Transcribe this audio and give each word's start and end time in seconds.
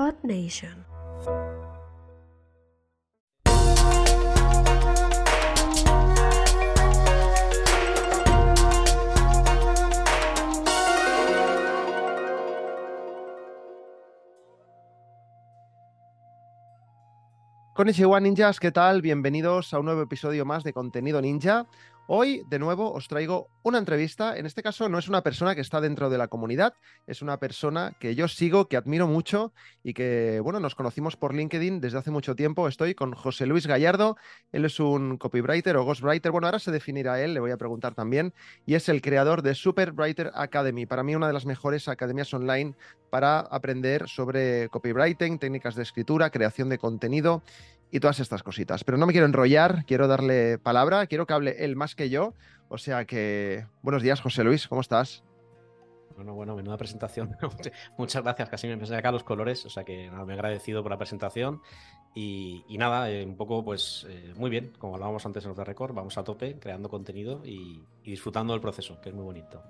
Earth 0.00 0.24
Nation. 0.24 0.86
Ninjas, 18.20 18.60
¿qué 18.60 18.72
tal? 18.72 19.00
Bienvenidos 19.00 19.72
a 19.72 19.78
un 19.78 19.86
nuevo 19.86 20.02
episodio 20.02 20.44
más 20.44 20.64
de 20.64 20.72
Contenido 20.72 21.20
Ninja. 21.20 21.66
Hoy, 22.12 22.42
de 22.48 22.58
nuevo, 22.58 22.92
os 22.92 23.06
traigo 23.06 23.46
una 23.62 23.78
entrevista. 23.78 24.36
En 24.36 24.44
este 24.44 24.64
caso, 24.64 24.88
no 24.88 24.98
es 24.98 25.08
una 25.08 25.22
persona 25.22 25.54
que 25.54 25.60
está 25.60 25.80
dentro 25.80 26.10
de 26.10 26.18
la 26.18 26.26
comunidad, 26.26 26.74
es 27.06 27.22
una 27.22 27.36
persona 27.36 27.92
que 28.00 28.16
yo 28.16 28.26
sigo, 28.26 28.66
que 28.66 28.76
admiro 28.76 29.06
mucho 29.06 29.52
y 29.84 29.94
que, 29.94 30.40
bueno, 30.42 30.58
nos 30.58 30.74
conocimos 30.74 31.14
por 31.14 31.32
LinkedIn 31.32 31.80
desde 31.80 31.98
hace 31.98 32.10
mucho 32.10 32.34
tiempo. 32.34 32.66
Estoy 32.66 32.96
con 32.96 33.12
José 33.12 33.46
Luis 33.46 33.68
Gallardo. 33.68 34.16
Él 34.50 34.64
es 34.64 34.80
un 34.80 35.18
copywriter 35.18 35.76
o 35.76 35.84
ghostwriter. 35.84 36.32
Bueno, 36.32 36.48
ahora 36.48 36.58
se 36.58 36.72
definirá 36.72 37.22
él, 37.22 37.32
le 37.32 37.38
voy 37.38 37.52
a 37.52 37.56
preguntar 37.56 37.94
también. 37.94 38.34
Y 38.66 38.74
es 38.74 38.88
el 38.88 39.02
creador 39.02 39.42
de 39.42 39.54
Super 39.54 39.92
Writer 39.92 40.32
Academy. 40.34 40.86
Para 40.86 41.04
mí, 41.04 41.14
una 41.14 41.28
de 41.28 41.32
las 41.32 41.46
mejores 41.46 41.86
academias 41.86 42.34
online 42.34 42.74
para 43.10 43.38
aprender 43.38 44.08
sobre 44.08 44.68
copywriting, 44.70 45.38
técnicas 45.38 45.76
de 45.76 45.84
escritura, 45.84 46.30
creación 46.30 46.70
de 46.70 46.78
contenido 46.78 47.44
y 47.90 48.00
todas 48.00 48.20
estas 48.20 48.42
cositas. 48.42 48.84
Pero 48.84 48.98
no 48.98 49.06
me 49.06 49.12
quiero 49.12 49.26
enrollar, 49.26 49.84
quiero 49.86 50.08
darle 50.08 50.58
palabra, 50.58 51.06
quiero 51.06 51.26
que 51.26 51.32
hable 51.32 51.64
él 51.64 51.76
más 51.76 51.94
que 51.94 52.10
yo. 52.10 52.34
O 52.68 52.78
sea 52.78 53.04
que, 53.04 53.66
buenos 53.82 54.02
días, 54.02 54.20
José 54.20 54.44
Luis, 54.44 54.68
¿cómo 54.68 54.80
estás? 54.80 55.24
Bueno, 56.14 56.34
bueno, 56.34 56.54
menuda 56.54 56.76
presentación. 56.76 57.36
Muchas 57.98 58.22
gracias, 58.22 58.48
casi 58.48 58.66
me 58.66 58.74
empecé 58.74 58.94
acá 58.94 59.10
los 59.10 59.24
colores, 59.24 59.64
o 59.64 59.70
sea 59.70 59.84
que 59.84 60.10
nada, 60.10 60.24
me 60.24 60.32
he 60.32 60.36
agradecido 60.36 60.82
por 60.82 60.90
la 60.90 60.98
presentación. 60.98 61.62
Y, 62.14 62.64
y 62.68 62.76
nada, 62.78 63.10
eh, 63.10 63.24
un 63.24 63.36
poco, 63.36 63.64
pues 63.64 64.06
eh, 64.08 64.32
muy 64.36 64.50
bien, 64.50 64.72
como 64.78 64.94
hablábamos 64.94 65.24
antes 65.24 65.44
en 65.44 65.50
los 65.50 65.56
de 65.56 65.64
Record, 65.64 65.94
vamos 65.94 66.18
a 66.18 66.24
tope, 66.24 66.58
creando 66.58 66.88
contenido 66.88 67.42
y, 67.44 67.84
y 68.02 68.10
disfrutando 68.10 68.52
del 68.52 68.60
proceso, 68.60 69.00
que 69.00 69.08
es 69.08 69.14
muy 69.14 69.24
bonito. 69.24 69.62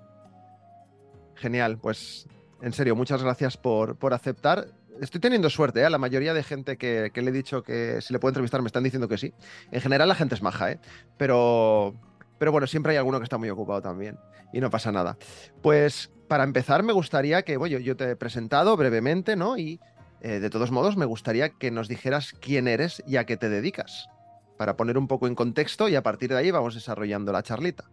Genial, 1.35 1.77
pues 1.77 2.27
en 2.61 2.73
serio, 2.73 2.95
muchas 2.95 3.23
gracias 3.23 3.57
por, 3.57 3.95
por 3.97 4.13
aceptar 4.13 4.67
estoy 5.01 5.19
teniendo 5.19 5.49
suerte, 5.49 5.83
¿eh? 5.83 5.89
La 5.89 5.97
mayoría 5.97 6.33
de 6.33 6.43
gente 6.43 6.77
que, 6.77 7.11
le 7.13 7.29
he 7.29 7.33
dicho 7.33 7.63
que 7.63 8.01
si 8.01 8.13
le 8.13 8.19
puedo 8.19 8.29
entrevistar 8.29 8.61
me 8.61 8.67
están 8.67 8.83
diciendo 8.83 9.07
que 9.07 9.17
sí. 9.17 9.33
En 9.71 9.81
general 9.81 10.07
la 10.07 10.15
gente 10.15 10.35
es 10.35 10.41
maja, 10.41 10.71
¿eh? 10.71 10.79
Pero, 11.17 11.95
pero 12.37 12.51
bueno, 12.51 12.67
siempre 12.67 12.93
hay 12.93 12.97
alguno 12.97 13.19
que 13.19 13.23
está 13.23 13.37
muy 13.37 13.49
ocupado 13.49 13.81
también 13.81 14.17
y 14.53 14.61
no 14.61 14.69
pasa 14.69 14.91
nada. 14.91 15.17
Pues 15.61 16.11
para 16.27 16.43
empezar 16.43 16.83
me 16.83 16.93
gustaría 16.93 17.41
que, 17.41 17.57
bueno, 17.57 17.79
yo 17.79 17.97
te 17.97 18.11
he 18.11 18.15
presentado 18.15 18.77
brevemente, 18.77 19.35
¿no? 19.35 19.57
Y 19.57 19.79
eh, 20.21 20.39
de 20.39 20.49
todos 20.49 20.71
modos 20.71 20.97
me 20.97 21.05
gustaría 21.05 21.49
que 21.49 21.71
nos 21.71 21.87
dijeras 21.87 22.33
quién 22.39 22.67
eres 22.67 23.03
y 23.07 23.17
a 23.17 23.25
qué 23.25 23.37
te 23.37 23.49
dedicas, 23.49 24.07
para 24.57 24.77
poner 24.77 24.97
un 24.97 25.07
poco 25.07 25.27
en 25.27 25.35
contexto 25.35 25.89
y 25.89 25.95
a 25.95 26.03
partir 26.03 26.29
de 26.29 26.37
ahí 26.37 26.51
vamos 26.51 26.75
desarrollando 26.75 27.31
la 27.31 27.41
charlita. 27.41 27.89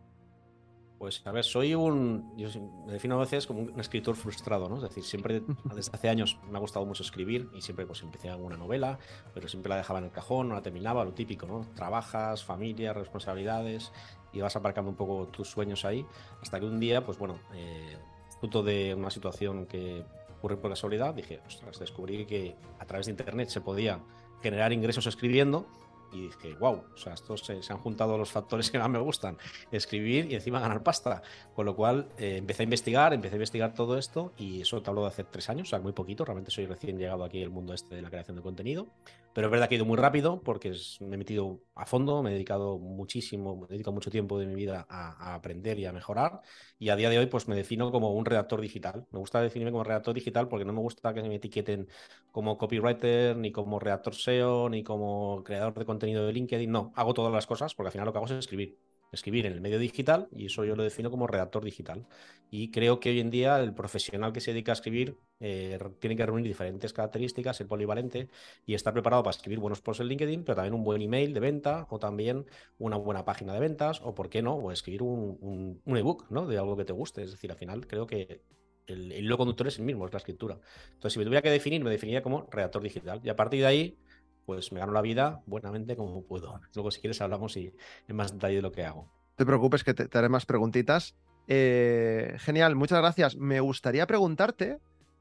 Pues 0.99 1.23
a 1.25 1.31
ver, 1.31 1.45
soy 1.45 1.75
un. 1.77 2.37
Yo 2.37 2.49
me 2.87 2.93
defino 2.93 3.15
a 3.15 3.19
veces 3.19 3.47
como 3.47 3.61
un 3.61 3.79
escritor 3.79 4.17
frustrado, 4.17 4.69
¿no? 4.69 4.77
Es 4.77 4.83
decir, 4.83 5.05
siempre, 5.05 5.43
desde 5.75 5.93
hace 5.93 6.09
años 6.09 6.41
me 6.51 6.59
ha 6.59 6.61
gustado 6.61 6.85
mucho 6.85 7.05
escribir 7.05 7.49
y 7.55 7.63
siempre 7.63 7.87
pues 7.87 8.03
empecé 8.03 8.29
alguna 8.29 8.57
novela, 8.57 8.99
pero 9.33 9.49
siempre 9.49 9.71
la 9.71 9.77
dejaba 9.77 10.01
en 10.01 10.07
el 10.07 10.11
cajón, 10.11 10.49
no 10.49 10.57
la 10.57 10.63
terminaba, 10.63 11.05
lo 11.05 11.13
típico, 11.13 11.47
¿no? 11.47 11.61
Trabajas, 11.75 12.45
familia, 12.45 12.93
responsabilidades 12.93 13.93
y 14.33 14.41
vas 14.41 14.57
aparcando 14.57 14.91
un 14.91 14.97
poco 14.97 15.29
tus 15.29 15.49
sueños 15.49 15.85
ahí, 15.85 16.05
hasta 16.43 16.59
que 16.59 16.67
un 16.67 16.81
día, 16.81 17.05
pues 17.05 17.17
bueno, 17.17 17.39
eh, 17.55 17.97
fruto 18.41 18.63
de 18.65 18.95
una 18.95 19.11
situación 19.11 19.67
que 19.67 20.05
ocurre 20.39 20.57
por 20.57 20.71
casualidad, 20.71 21.15
dije, 21.15 21.41
ostras, 21.47 21.79
descubrí 21.79 22.27
que 22.27 22.57
a 22.81 22.87
través 22.87 23.07
de 23.07 23.13
internet 23.13 23.49
se 23.51 23.61
podía 23.61 24.01
generar 24.43 24.73
ingresos 24.73 25.07
escribiendo 25.07 25.67
y 26.13 26.23
dije, 26.23 26.55
wow, 26.55 26.85
o 26.95 26.97
sea, 26.97 27.15
estos 27.15 27.41
se, 27.41 27.61
han 27.71 27.79
juntado 27.79 28.17
los 28.17 28.31
factores 28.31 28.71
que 28.71 28.79
más 28.79 28.89
me 28.89 28.99
gustan, 28.99 29.37
escribir 29.71 30.31
y 30.31 30.35
encima 30.35 30.61
ganar 30.61 30.83
pasta. 30.83 31.23
Con 31.55 31.67
lo 31.67 31.75
cual 31.75 32.09
eh, 32.19 32.37
empecé 32.39 32.63
a 32.63 32.65
investigar, 32.65 33.13
empecé 33.13 33.35
a 33.35 33.37
investigar 33.37 33.75
todo 33.75 33.99
esto 33.99 34.33
y 34.37 34.61
eso 34.63 34.83
te 34.83 34.91
hablo 34.91 35.03
de 35.03 35.09
hace 35.09 35.25
tres 35.25 35.49
años, 35.49 35.69
o 35.69 35.71
sea, 35.71 35.81
muy 35.81 35.93
poquito, 35.93 36.25
realmente 36.25 36.51
soy 36.51 36.67
recién 36.67 36.99
llegado 36.99 37.25
aquí 37.25 37.43
al 37.43 37.51
mundo 37.51 37.75
este 37.75 37.95
de 37.95 38.03
la 38.03 38.11
creación 38.11 38.37
de 38.37 38.43
contenido, 38.43 38.87
pero 39.39 39.47
es 39.47 39.53
verdad 39.53 39.69
que 39.69 39.77
he 39.77 39.79
ido 39.79 39.85
muy 39.85 39.97
rápido 39.97 40.43
porque 40.43 40.71
es, 40.71 41.01
me 41.01 41.15
he 41.15 41.17
metido 41.17 41.61
a 41.77 41.87
fondo, 41.87 42.25
me 42.25 42.31
he 42.31 42.33
dedicado 42.33 42.77
muchísimo, 42.77 43.55
me 43.55 43.67
he 43.67 43.69
dedicado 43.69 43.93
mucho 43.93 44.11
tiempo 44.11 44.37
de 44.37 44.47
mi 44.47 44.57
vida 44.57 44.85
a, 44.89 45.31
a, 45.31 45.35
aprender 45.37 45.79
y 45.79 45.87
a 45.87 45.93
mejorar 45.93 46.41
y 46.77 46.89
a 46.89 46.97
día 46.97 47.09
de 47.09 47.21
hoy 47.21 47.27
pues 47.27 47.47
me 47.47 47.55
defino 47.55 47.93
como 47.93 48.13
un 48.15 48.25
redactor 48.25 48.61
digital. 48.61 49.07
Me 49.13 49.21
gusta 49.21 49.41
definirme 49.41 49.71
como 49.71 49.85
redactor 49.85 50.13
digital 50.13 50.49
porque 50.49 50.65
no 50.65 50.73
me 50.73 50.81
gusta 50.81 51.15
que 51.15 51.23
me 51.23 51.37
etiqueten 51.37 51.87
como 52.33 52.59
copywriter, 52.59 53.37
ni 53.37 53.53
como 53.53 53.79
redactor 53.79 54.17
SEO, 54.17 54.69
ni 54.71 54.83
como 54.83 55.45
creador 55.45 55.73
de 55.73 55.85
contenido 55.85 56.27
de 56.27 56.33
LinkedIn. 56.33 56.73
No, 56.73 56.93
hago 56.97 57.15
todas 57.15 57.33
las 57.33 57.47
cosas 57.47 57.77
porque 57.77 57.89
al 57.89 57.93
final 57.93 58.07
lo 58.07 58.13
que 58.13 58.19
hago 58.19 58.27
es 58.27 58.33
escribir 58.33 58.77
escribir 59.13 59.47
en 59.47 59.53
el 59.53 59.61
medio 59.61 59.79
digital 59.79 60.29
y 60.33 60.47
eso 60.47 60.65
yo 60.65 60.77
lo 60.77 60.83
defino 60.83 61.11
como 61.11 61.27
redactor 61.27 61.65
digital. 61.65 62.07
Y 62.51 62.71
creo 62.71 63.01
que 63.01 63.11
hoy 63.11 63.21
en 63.21 63.31
día 63.31 63.59
el 63.61 63.75
profesional 63.75 64.33
que 64.33 64.41
se 64.41 64.53
dedica 64.53 64.73
a 64.73 64.75
escribir 64.75 65.19
eh, 65.41 65.79
tiene 66.01 66.17
que 66.17 66.25
reunir 66.25 66.47
diferentes 66.47 66.93
características, 66.93 67.57
ser 67.57 67.67
polivalente 67.67 68.29
y 68.67 68.75
estar 68.75 68.93
preparado 68.93 69.23
para 69.23 69.37
escribir 69.37 69.59
buenos 69.59 69.81
posts 69.81 70.01
en 70.01 70.09
LinkedIn, 70.09 70.45
pero 70.45 70.57
también 70.57 70.75
un 70.75 70.85
buen 70.85 71.03
email 71.03 71.35
de 71.35 71.41
venta 71.41 71.87
o 71.91 71.99
también 71.99 72.47
una 72.79 72.97
buena 72.97 73.25
página 73.25 73.53
de 73.53 73.61
ventas 73.61 74.01
o, 74.03 74.15
por 74.15 74.31
qué 74.31 74.43
no, 74.43 74.55
o 74.55 74.73
escribir 74.73 75.03
un, 75.03 75.81
un, 75.85 75.97
ebook 75.97 76.31
¿no? 76.31 76.47
de 76.47 76.59
algo 76.59 76.77
que 76.77 76.85
te 76.85 76.93
guste. 76.93 77.23
Es 77.23 77.33
decir, 77.33 77.51
al 77.51 77.59
final 77.59 77.87
creo 77.87 78.07
que 78.07 78.43
el, 78.87 79.13
el 79.13 79.25
hilo 79.25 79.37
conductor 79.37 79.69
es 79.69 79.79
el 79.79 79.85
mismo, 79.85 80.07
es 80.07 80.13
la 80.13 80.19
escritura. 80.19 80.59
Entonces, 80.89 81.13
si 81.13 81.19
me 81.19 81.25
tuviera 81.25 81.43
que 81.43 81.51
definir, 81.51 81.85
me 81.85 81.91
definiría 81.91 82.23
como 82.23 82.47
redactor 82.51 82.83
digital. 82.83 83.21
Y 83.23 83.29
a 83.29 83.37
partir 83.37 83.61
de 83.61 83.67
ahí, 83.67 83.99
pues 84.49 84.73
me 84.73 84.81
gano 84.81 84.93
la 84.93 85.03
vida 85.03 85.43
buenamente 85.45 85.95
como 85.95 86.23
puedo. 86.23 86.59
Luego, 86.75 86.91
si 86.91 87.03
quieres, 87.03 87.21
hablamos 87.21 87.55
y 87.59 87.75
en 88.09 88.17
más 88.17 88.33
detalle 88.33 88.57
de 88.57 88.63
lo 88.63 88.73
que 88.73 88.83
hago. 88.83 89.03
No 89.03 89.37
te 89.37 89.45
preocupes, 89.45 89.85
que 89.85 89.93
te, 89.93 90.09
te 90.09 90.17
haré 90.17 90.31
más 90.31 90.47
preguntitas. 90.47 91.15
Eh, 91.49 92.35
genial, 92.39 92.75
muchas 92.75 92.99
gracias. 92.99 93.37
Me 93.37 93.61
gustaría 93.61 94.07
preguntarte 94.07 94.79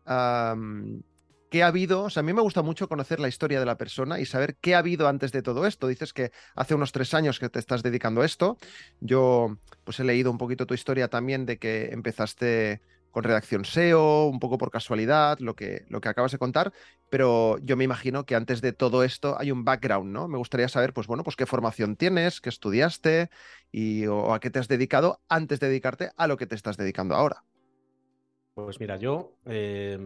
um, 0.07 1.01
qué 1.49 1.61
ha 1.61 1.67
habido. 1.67 2.03
O 2.03 2.09
sea, 2.09 2.21
a 2.21 2.23
mí 2.23 2.31
me 2.31 2.39
gusta 2.39 2.61
mucho 2.61 2.87
conocer 2.87 3.19
la 3.19 3.27
historia 3.27 3.59
de 3.59 3.65
la 3.65 3.77
persona 3.77 4.17
y 4.21 4.25
saber 4.25 4.55
qué 4.61 4.75
ha 4.75 4.77
habido 4.77 5.09
antes 5.09 5.33
de 5.33 5.41
todo 5.41 5.67
esto. 5.67 5.89
Dices 5.89 6.13
que 6.13 6.31
hace 6.55 6.75
unos 6.75 6.93
tres 6.93 7.13
años 7.13 7.37
que 7.37 7.49
te 7.49 7.59
estás 7.59 7.83
dedicando 7.83 8.21
a 8.21 8.25
esto. 8.25 8.57
Yo, 9.01 9.57
pues 9.83 9.99
he 9.99 10.05
leído 10.05 10.31
un 10.31 10.37
poquito 10.37 10.65
tu 10.65 10.73
historia 10.73 11.09
también 11.09 11.45
de 11.45 11.57
que 11.57 11.89
empezaste 11.91 12.79
con 13.17 13.23
redacción 13.23 13.65
SEO, 13.65 14.27
un 14.27 14.39
poco 14.39 14.59
por 14.59 14.69
casualidad, 14.69 15.39
lo 15.39 15.55
que, 15.55 15.85
lo 15.89 16.01
que 16.01 16.07
acabas 16.07 16.31
de 16.31 16.37
contar, 16.37 16.71
pero 17.09 17.57
yo 17.63 17.75
me 17.75 17.83
imagino 17.83 18.27
que 18.27 18.35
antes 18.35 18.61
de 18.61 18.73
todo 18.73 19.03
esto 19.03 19.35
hay 19.39 19.49
un 19.49 19.65
background, 19.65 20.13
¿no? 20.13 20.27
Me 20.27 20.37
gustaría 20.37 20.69
saber, 20.69 20.93
pues 20.93 21.07
bueno, 21.07 21.23
pues 21.23 21.35
qué 21.35 21.47
formación 21.47 21.95
tienes, 21.95 22.41
qué 22.41 22.49
estudiaste 22.49 23.31
y 23.71 24.05
o 24.05 24.35
a 24.35 24.39
qué 24.39 24.51
te 24.51 24.59
has 24.59 24.67
dedicado 24.67 25.19
antes 25.29 25.59
de 25.59 25.67
dedicarte 25.67 26.11
a 26.15 26.27
lo 26.27 26.37
que 26.37 26.45
te 26.45 26.53
estás 26.53 26.77
dedicando 26.77 27.15
ahora. 27.15 27.43
Pues 28.53 28.79
mira, 28.79 28.97
yo 28.97 29.33
eh, 29.47 29.97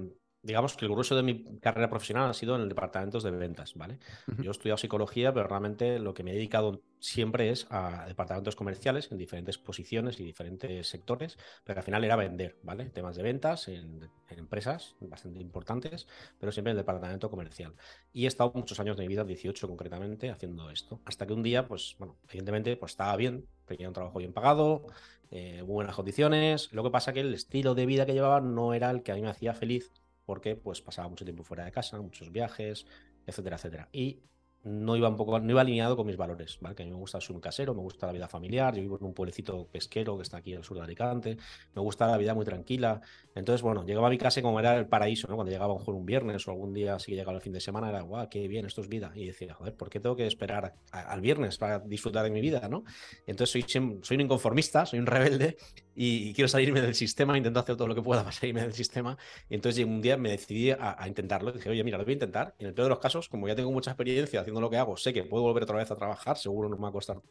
digamos 0.43 0.75
que 0.75 0.85
el 0.85 0.91
grueso 0.91 1.15
de 1.15 1.23
mi 1.23 1.59
carrera 1.59 1.89
profesional 1.89 2.29
ha 2.29 2.33
sido 2.33 2.55
en 2.55 2.67
departamentos 2.67 3.23
de 3.23 3.31
ventas, 3.31 3.75
¿vale? 3.75 3.99
Uh 4.27 4.31
-huh. 4.31 4.43
Yo 4.43 4.49
he 4.49 4.51
estudiado 4.51 4.77
psicología, 4.77 5.33
pero 5.33 5.47
realmente 5.47 5.99
lo 5.99 6.13
que 6.13 6.23
me 6.23 6.31
he 6.31 6.35
dedicado 6.35 6.81
siempre 6.99 7.49
es 7.49 7.67
a 7.69 8.05
departamentos 8.07 8.55
comerciales 8.55 9.11
en 9.11 9.17
diferentes 9.17 9.57
posiciones 9.57 10.19
y 10.19 10.23
diferentes 10.23 10.87
sectores, 10.87 11.37
pero 11.63 11.79
al 11.79 11.83
final 11.83 12.03
era 12.03 12.15
vender, 12.15 12.57
¿vale? 12.63 12.89
Temas 12.89 13.15
de 13.15 13.23
ventas 13.23 13.67
en, 13.67 14.09
en 14.29 14.39
empresas 14.39 14.95
bastante 14.99 15.39
importantes, 15.39 16.07
pero 16.39 16.51
siempre 16.51 16.71
en 16.71 16.77
el 16.77 16.83
departamento 16.83 17.29
comercial. 17.29 17.75
Y 18.13 18.25
he 18.25 18.27
estado 18.27 18.51
muchos 18.53 18.79
años 18.79 18.97
de 18.97 19.03
mi 19.03 19.09
vida, 19.09 19.23
18 19.23 19.67
concretamente, 19.67 20.29
haciendo 20.29 20.69
esto. 20.69 21.01
Hasta 21.05 21.25
que 21.27 21.33
un 21.33 21.43
día, 21.43 21.67
pues, 21.67 21.95
bueno, 21.99 22.17
evidentemente, 22.29 22.75
pues 22.77 22.93
estaba 22.93 23.15
bien, 23.15 23.47
tenía 23.65 23.87
un 23.87 23.93
trabajo 23.93 24.19
bien 24.19 24.33
pagado, 24.33 24.87
eh, 25.29 25.61
buenas 25.65 25.95
condiciones. 25.95 26.71
Lo 26.73 26.83
que 26.83 26.89
pasa 26.91 27.13
que 27.13 27.21
el 27.21 27.33
estilo 27.33 27.73
de 27.73 27.85
vida 27.85 28.05
que 28.05 28.13
llevaba 28.13 28.41
no 28.41 28.73
era 28.73 28.91
el 28.91 29.01
que 29.03 29.11
a 29.11 29.15
mí 29.15 29.21
me 29.21 29.29
hacía 29.29 29.53
feliz 29.53 29.91
porque 30.31 30.55
pues 30.55 30.79
pasaba 30.79 31.09
mucho 31.09 31.25
tiempo 31.25 31.43
fuera 31.43 31.65
de 31.65 31.73
casa, 31.73 31.99
muchos 31.99 32.31
viajes, 32.31 32.85
etcétera, 33.27 33.57
etcétera. 33.57 33.89
Y 33.91 34.21
no 34.63 34.95
iba 34.95 35.09
un 35.09 35.17
poco, 35.17 35.37
no 35.37 35.51
iba 35.51 35.59
alineado 35.59 35.97
con 35.97 36.07
mis 36.07 36.15
valores, 36.15 36.57
¿vale? 36.61 36.73
Que 36.73 36.83
a 36.83 36.85
mí 36.85 36.91
me 36.93 36.97
gusta 36.97 37.19
ser 37.19 37.35
un 37.35 37.41
casero, 37.41 37.73
me 37.73 37.81
gusta 37.81 38.07
la 38.07 38.13
vida 38.13 38.29
familiar, 38.29 38.73
yo 38.73 38.81
vivo 38.81 38.97
en 38.97 39.07
un 39.07 39.13
pueblecito 39.13 39.67
pesquero 39.67 40.15
que 40.15 40.23
está 40.23 40.37
aquí 40.37 40.53
al 40.53 40.63
sur 40.63 40.77
de 40.77 40.83
Alicante, 40.83 41.35
me 41.75 41.81
gusta 41.81 42.07
la 42.07 42.15
vida 42.17 42.33
muy 42.33 42.45
tranquila. 42.45 43.01
Entonces, 43.35 43.61
bueno, 43.61 43.83
llegaba 43.85 44.07
a 44.07 44.09
mi 44.09 44.17
casa 44.17 44.41
como 44.41 44.57
era 44.57 44.77
el 44.77 44.87
paraíso, 44.87 45.27
¿no? 45.27 45.35
Cuando 45.35 45.51
llegaba 45.51 45.73
a 45.73 45.77
un 45.77 46.05
viernes 46.05 46.47
o 46.47 46.51
algún 46.51 46.73
día 46.73 46.95
así 46.95 47.11
que 47.11 47.17
llegaba 47.17 47.35
el 47.35 47.41
fin 47.41 47.51
de 47.51 47.59
semana, 47.59 47.89
era, 47.89 48.03
guau, 48.03 48.29
qué 48.29 48.47
bien, 48.47 48.65
esto 48.65 48.79
es 48.79 48.87
vida. 48.87 49.11
Y 49.15 49.25
decía, 49.25 49.53
joder, 49.53 49.75
¿por 49.75 49.89
qué 49.89 49.99
tengo 49.99 50.15
que 50.15 50.27
esperar 50.27 50.75
al 50.91 51.19
viernes 51.19 51.57
para 51.57 51.79
disfrutar 51.79 52.23
de 52.23 52.31
mi 52.31 52.39
vida, 52.39 52.69
¿no? 52.69 52.85
Entonces 53.27 53.51
soy, 53.51 53.99
soy 54.01 54.15
un 54.15 54.21
inconformista, 54.21 54.85
soy 54.85 54.99
un 54.99 55.07
rebelde 55.07 55.57
y, 56.03 56.33
quiero 56.33 56.47
salirme 56.47 56.81
del 56.81 56.95
sistema, 56.95 57.37
intento 57.37 57.59
hacer 57.59 57.75
todo 57.75 57.87
lo 57.87 57.93
que 57.93 58.01
pueda 58.01 58.23
para 58.23 58.31
salirme 58.31 58.61
del 58.61 58.73
sistema. 58.73 59.17
Y 59.49 59.55
entonces 59.55 59.85
un 59.85 60.01
día 60.01 60.17
me 60.17 60.31
decidí 60.31 60.71
a, 60.71 60.95
a 60.97 61.07
intentarlo, 61.07 61.51
dije, 61.51 61.69
oye, 61.69 61.83
mira, 61.83 61.99
lo 61.99 62.03
voy 62.03 62.13
a 62.13 62.15
intentar. 62.15 62.55
Y 62.57 62.63
en 62.63 62.69
el 62.69 62.73
peor 62.73 62.85
de 62.85 62.89
los 62.89 62.99
casos, 62.99 63.29
como 63.29 63.47
ya 63.47 63.55
tengo 63.55 63.71
mucha 63.71 63.91
experiencia 63.91 64.41
haciendo 64.41 64.59
lo 64.61 64.69
que 64.69 64.77
hago, 64.77 64.97
sé 64.97 65.13
que 65.13 65.23
puedo 65.23 65.43
volver 65.43 65.63
otra 65.63 65.77
vez 65.77 65.91
a 65.91 65.95
trabajar, 65.95 66.37
seguro 66.37 66.69
no 66.69 66.77
me 66.77 66.83
va 66.83 66.89
a 66.89 66.91
costar 66.91 67.21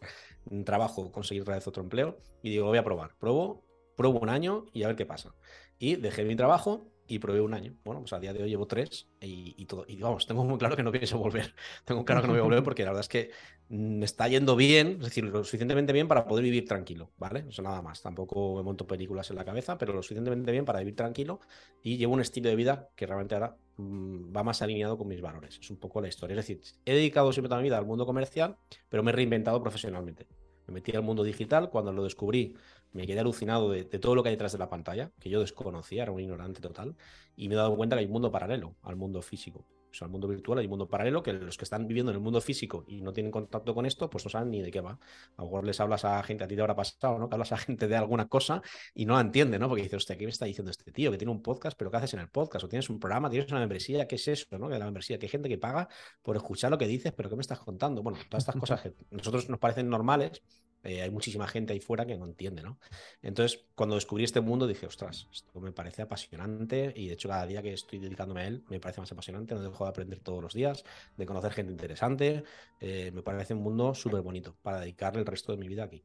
trabajo 0.64 1.11
conseguir 1.11 1.43
otra 1.43 1.56
vez 1.56 1.67
otro 1.67 1.82
empleo, 1.82 2.19
y 2.43 2.50
digo, 2.50 2.64
lo 2.64 2.70
voy 2.70 2.78
a 2.78 2.84
probar. 2.84 3.17
Pruebo, 3.19 3.64
pruebo 3.96 4.20
un 4.20 4.28
año 4.28 4.67
y 4.72 4.84
a 4.84 4.87
ver 4.87 4.96
qué 4.96 5.05
pasa. 5.05 5.34
Y 5.78 5.96
dejé 5.96 6.25
mi 6.25 6.37
trabajo 6.37 6.87
y 7.11 7.19
probé 7.19 7.41
un 7.41 7.55
año. 7.55 7.75
Bueno, 7.85 8.01
pues 8.01 8.12
a 8.12 8.21
día 8.21 8.33
de 8.33 8.43
hoy 8.43 8.51
llevo 8.51 8.67
tres 8.67 9.09
y, 9.21 9.65
todo. 9.67 9.85
Y 9.89 9.97
vamos, 9.97 10.27
tengo 10.27 10.45
muy 10.45 10.59
claro 10.59 10.77
que 10.77 10.83
no 10.83 10.93
pienso 10.93 11.19
volver. 11.19 11.55
Tengo 11.85 12.05
claro 12.05 12.21
que 12.21 12.29
no 12.29 12.35
voy 12.35 12.41
a 12.41 12.45
volver 12.45 12.62
porque 12.62 12.85
la 12.85 12.91
verdad 12.91 13.01
es 13.01 13.09
que 13.09 13.31
me 13.69 14.05
está 14.05 14.29
yendo 14.29 14.55
bien, 14.55 14.99
es 15.01 15.07
decir, 15.07 15.25
lo 15.25 15.43
suficientemente 15.45 15.93
bien 15.93 16.09
para 16.09 16.27
poder 16.27 16.45
vivir 16.45 16.67
tranquilo, 16.67 17.11
¿vale? 17.19 17.45
Eso 17.49 17.62
nada 17.62 17.83
más. 17.83 18.01
Tampoco 18.03 18.57
me 18.57 18.62
monto 18.62 18.87
películas 18.87 19.29
en 19.31 19.37
la 19.37 19.45
cabeza, 19.45 19.77
pero 19.77 19.93
lo 19.93 20.03
suficientemente 20.03 20.53
bien 20.53 20.65
para 20.65 20.79
vivir 20.79 20.95
tranquilo 20.95 21.41
y 21.83 21.97
llevo 21.97 22.15
un 22.15 22.21
estilo 22.21 22.49
de 22.49 22.57
vida 22.57 22.89
que 22.95 23.07
realmente 23.07 23.35
ahora 23.35 23.56
mm, 23.77 24.37
va 24.37 24.45
más 24.45 24.63
alineado 24.63 24.97
con 24.97 25.09
mis 25.09 25.21
valores. 25.21 25.59
Es 25.61 25.71
un 25.71 25.79
poco 25.79 26.01
la 26.01 26.09
historia. 26.09 26.35
Es 26.39 26.47
decir, 26.47 26.61
he 26.85 26.95
dedicado 26.95 27.33
siempre 27.33 27.49
toda 27.49 27.61
mi 27.61 27.69
vida 27.69 27.79
al 27.79 27.87
mundo 27.87 28.06
comercial, 28.06 28.56
pero 28.89 29.03
me 29.03 29.11
he 29.11 29.15
reinventado 29.15 29.61
profesionalmente. 29.61 30.29
Me 30.69 30.75
metí 30.75 30.93
al 30.95 31.03
mundo 31.03 31.25
digital, 31.25 31.71
cuando 31.71 31.93
lo 31.93 32.05
descubrí 32.05 32.55
me 32.93 33.07
quedé 33.07 33.21
alucinado 33.21 33.71
de, 33.71 33.85
todo 33.85 34.15
lo 34.15 34.23
que 34.23 34.31
hay 34.31 34.35
detrás 34.35 34.53
de 34.53 34.59
la 34.59 34.69
pantalla, 34.69 35.13
que 35.21 35.31
yo 35.31 35.41
desconocía, 35.41 36.03
era 36.03 36.13
un 36.13 36.21
ignorante 36.21 36.61
total, 36.61 36.97
y 37.37 37.49
me 37.49 37.55
he 37.55 37.59
dado 37.59 37.77
cuenta 37.77 37.97
que 37.97 38.01
hay 38.01 38.07
un 38.07 38.13
mundo 38.13 38.31
paralelo 38.31 38.77
al 38.83 38.97
mundo 38.97 39.23
físico. 39.23 39.67
O 39.91 39.95
sea, 39.95 40.07
al 40.07 40.13
mundo 40.13 40.29
virtual 40.29 40.59
hay 40.59 40.67
un 40.67 40.71
mundo 40.71 40.89
paralelo 40.89 41.23
que 41.23 41.33
los 41.33 41.57
que 41.57 41.65
están 41.65 41.87
viviendo 41.87 42.13
en 42.13 42.17
el 42.17 42.23
mundo 42.23 42.41
físico 42.41 42.85
y 42.87 43.01
no 43.01 43.13
tienen 43.13 43.33
contacto 43.33 43.75
con 43.75 43.87
esto, 43.87 44.09
pues 44.09 44.25
no 44.25 44.31
saben 44.31 44.51
ni 44.51 44.63
de 44.63 44.71
qué 44.71 44.81
va. 44.81 44.93
A 45.37 45.43
lo 45.43 45.45
mejor 45.45 45.65
les 45.65 45.81
hablas 45.81 46.05
a 46.05 46.23
gente, 46.23 46.45
a 46.45 46.49
ti 46.49 46.55
te 46.55 46.61
habrá 46.61 46.77
pasado, 46.77 47.19
¿no? 47.19 47.29
Que 47.29 47.35
hablas 47.35 47.53
a 47.53 47.57
gente 47.57 47.89
de 47.89 47.97
alguna 47.97 48.29
cosa 48.29 48.63
y 48.95 49.05
no 49.05 49.15
la 49.15 49.21
entiende, 49.21 49.59
¿no? 49.59 49.69
Porque 49.69 49.83
dices, 49.83 49.97
hostia, 49.97 50.17
¿qué 50.17 50.25
me 50.25 50.31
está 50.31 50.45
diciendo 50.45 50.71
este 50.71 50.93
tío? 50.93 51.11
Que 51.11 51.19
tiene 51.19 51.33
un 51.33 51.43
podcast, 51.43 51.77
pero 51.77 51.91
¿qué 51.91 51.97
haces 51.97 52.15
en 52.15 52.21
el 52.21 52.29
podcast? 52.29 52.65
O 52.65 52.69
tienes 52.69 52.89
un 52.89 53.01
programa, 53.01 53.31
tienes 53.31 53.51
una 53.51 53.61
membresía, 53.61 54.07
¿qué 54.07 54.15
es 54.15 54.29
eso, 54.29 54.59
no? 54.59 54.69
Que 54.69 54.79
la 54.79 54.85
membresía, 54.85 55.19
que 55.19 55.27
hay 55.27 55.31
gente 55.31 55.49
que 55.49 55.59
paga 55.59 55.89
por 56.23 56.37
escuchar 56.37 56.71
lo 56.71 56.79
que 56.79 56.87
dices, 56.87 57.13
pero 57.13 57.29
¿qué 57.29 57.37
me 57.37 57.43
estás 57.43 57.59
contando? 57.59 58.03
Bueno, 58.03 58.19
todas 58.29 58.43
estas 58.43 58.57
cosas 58.57 58.83
que 58.83 58.89
a 58.89 58.93
nosotros 59.11 59.49
nos 59.49 59.59
parecen 59.59 59.89
normales, 59.89 60.43
eh, 60.82 61.03
hay 61.03 61.11
muchísima 61.11 61.47
gente 61.47 61.73
ahí 61.73 61.81
fuera 61.81 62.06
que 62.06 62.17
no 62.17 62.25
entiende, 62.25 62.62
¿no? 62.62 62.79
Entonces, 63.23 63.67
cuando 63.75 63.97
descubrí 63.97 64.25
este 64.25 64.41
mundo 64.41 64.67
dije, 64.67 64.87
ostras, 64.87 65.29
esto 65.32 65.61
me 65.61 65.73
parece 65.73 66.03
apasionante 66.03 66.93
y 66.97 67.09
de 67.09 67.15
hecho 67.15 67.29
cada 67.29 67.47
día 67.47 67.62
que 67.62 67.73
estoy 67.73 67.99
dedicándome 67.99 68.43
a 68.43 68.47
él 68.47 68.65
me 68.69 68.81
parece 68.81 69.00
más 69.00 69.12
apasionante, 69.12 69.55
no 69.55 69.62
dejo 69.62 69.85
de 69.85 69.91
aprender 69.91 70.21
todos 70.21 70.43
los 70.43 70.55
días, 70.55 70.85
de 71.17 71.27
conocer 71.27 71.53
gente 71.53 71.73
interesante, 71.73 72.44
eh, 72.81 73.11
me 73.12 73.23
parece 73.23 73.55
un 73.55 73.62
mundo 73.62 73.94
súper 73.94 74.23
bonito 74.23 74.56
para 74.62 74.81
dedicarle 74.81 75.21
el 75.21 75.27
resto 75.27 75.53
de 75.53 75.59
mi 75.59 75.69
vida 75.69 75.85
aquí. 75.85 76.03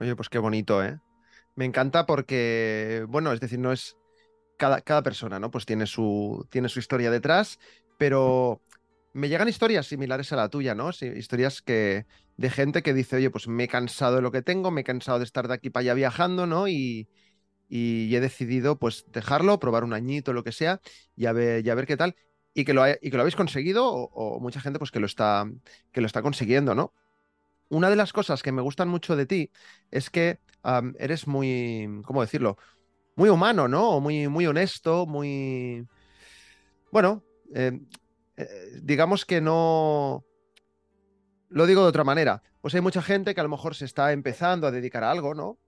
Oye, 0.00 0.16
pues 0.16 0.28
qué 0.28 0.38
bonito, 0.38 0.82
¿eh? 0.82 0.98
Me 1.54 1.64
encanta 1.64 2.06
porque, 2.06 3.04
bueno, 3.08 3.32
es 3.32 3.40
decir, 3.40 3.58
no 3.58 3.72
es 3.72 3.96
cada, 4.56 4.80
cada 4.80 5.02
persona, 5.02 5.38
¿no? 5.38 5.50
Pues 5.50 5.66
tiene 5.66 5.86
su, 5.86 6.46
tiene 6.50 6.68
su 6.68 6.80
historia 6.80 7.10
detrás, 7.10 7.60
pero 7.96 8.60
me 9.14 9.28
llegan 9.28 9.48
historias 9.48 9.86
similares 9.86 10.32
a 10.32 10.36
la 10.36 10.48
tuya, 10.48 10.74
¿no? 10.74 10.90
historias 10.90 11.62
que 11.62 12.04
de 12.36 12.50
gente 12.50 12.82
que 12.82 12.94
dice, 12.94 13.16
oye, 13.16 13.30
pues 13.30 13.48
me 13.48 13.64
he 13.64 13.68
cansado 13.68 14.16
de 14.16 14.22
lo 14.22 14.32
que 14.32 14.42
tengo, 14.42 14.70
me 14.70 14.82
he 14.82 14.84
cansado 14.84 15.18
de 15.18 15.24
estar 15.24 15.48
de 15.48 15.54
aquí 15.54 15.70
para 15.70 15.82
allá 15.82 15.94
viajando, 15.94 16.46
¿no? 16.46 16.68
Y, 16.68 17.08
he 17.70 18.20
decidido, 18.20 18.78
pues, 18.78 19.04
dejarlo, 19.12 19.58
probar 19.58 19.84
un 19.84 19.94
añito, 19.94 20.32
lo 20.32 20.44
que 20.44 20.52
sea, 20.52 20.80
y 21.16 21.26
a 21.26 21.32
ver, 21.32 21.62
ver 21.62 21.86
qué 21.86 21.96
tal. 21.96 22.14
Y 22.52 22.64
que 22.64 22.72
lo, 22.72 22.88
y 22.88 23.10
que 23.10 23.16
lo 23.16 23.22
habéis 23.22 23.34
conseguido, 23.36 23.88
o, 23.90 24.38
mucha 24.40 24.60
gente, 24.60 24.78
pues, 24.78 24.90
que 24.90 25.00
lo, 25.00 25.06
está, 25.06 25.50
que 25.92 26.00
lo 26.00 26.06
está 26.06 26.22
consiguiendo, 26.22 26.74
¿no? 26.74 26.92
Una 27.68 27.90
de 27.90 27.96
las 27.96 28.12
cosas 28.12 28.42
que 28.42 28.52
me 28.52 28.62
gustan 28.62 28.88
mucho 28.88 29.16
de 29.16 29.26
ti 29.26 29.50
es 29.90 30.10
que 30.10 30.38
eres 30.98 31.26
muy, 31.26 32.02
¿cómo 32.04 32.20
decirlo? 32.20 32.56
Muy 33.16 33.28
humano, 33.28 33.68
¿no? 33.68 34.00
Muy, 34.00 34.28
muy 34.28 34.46
honesto, 34.46 35.06
muy... 35.06 35.86
Bueno, 36.92 37.24
eh, 37.54 37.80
eh, 38.36 38.48
digamos 38.82 39.24
que 39.24 39.40
no... 39.40 40.24
Lo 41.48 41.66
digo 41.66 41.82
de 41.82 41.88
otra 41.88 42.04
manera. 42.04 42.42
Pues 42.60 42.74
hay 42.74 42.80
mucha 42.80 43.02
gente 43.02 43.34
que 43.34 43.40
a 43.40 43.44
lo 43.44 43.50
mejor 43.50 43.74
se 43.74 43.84
está 43.84 44.12
empezando 44.12 44.66
a 44.66 44.70
dedicar 44.70 45.04
a 45.04 45.10
algo, 45.10 45.34
¿no? 45.34 45.58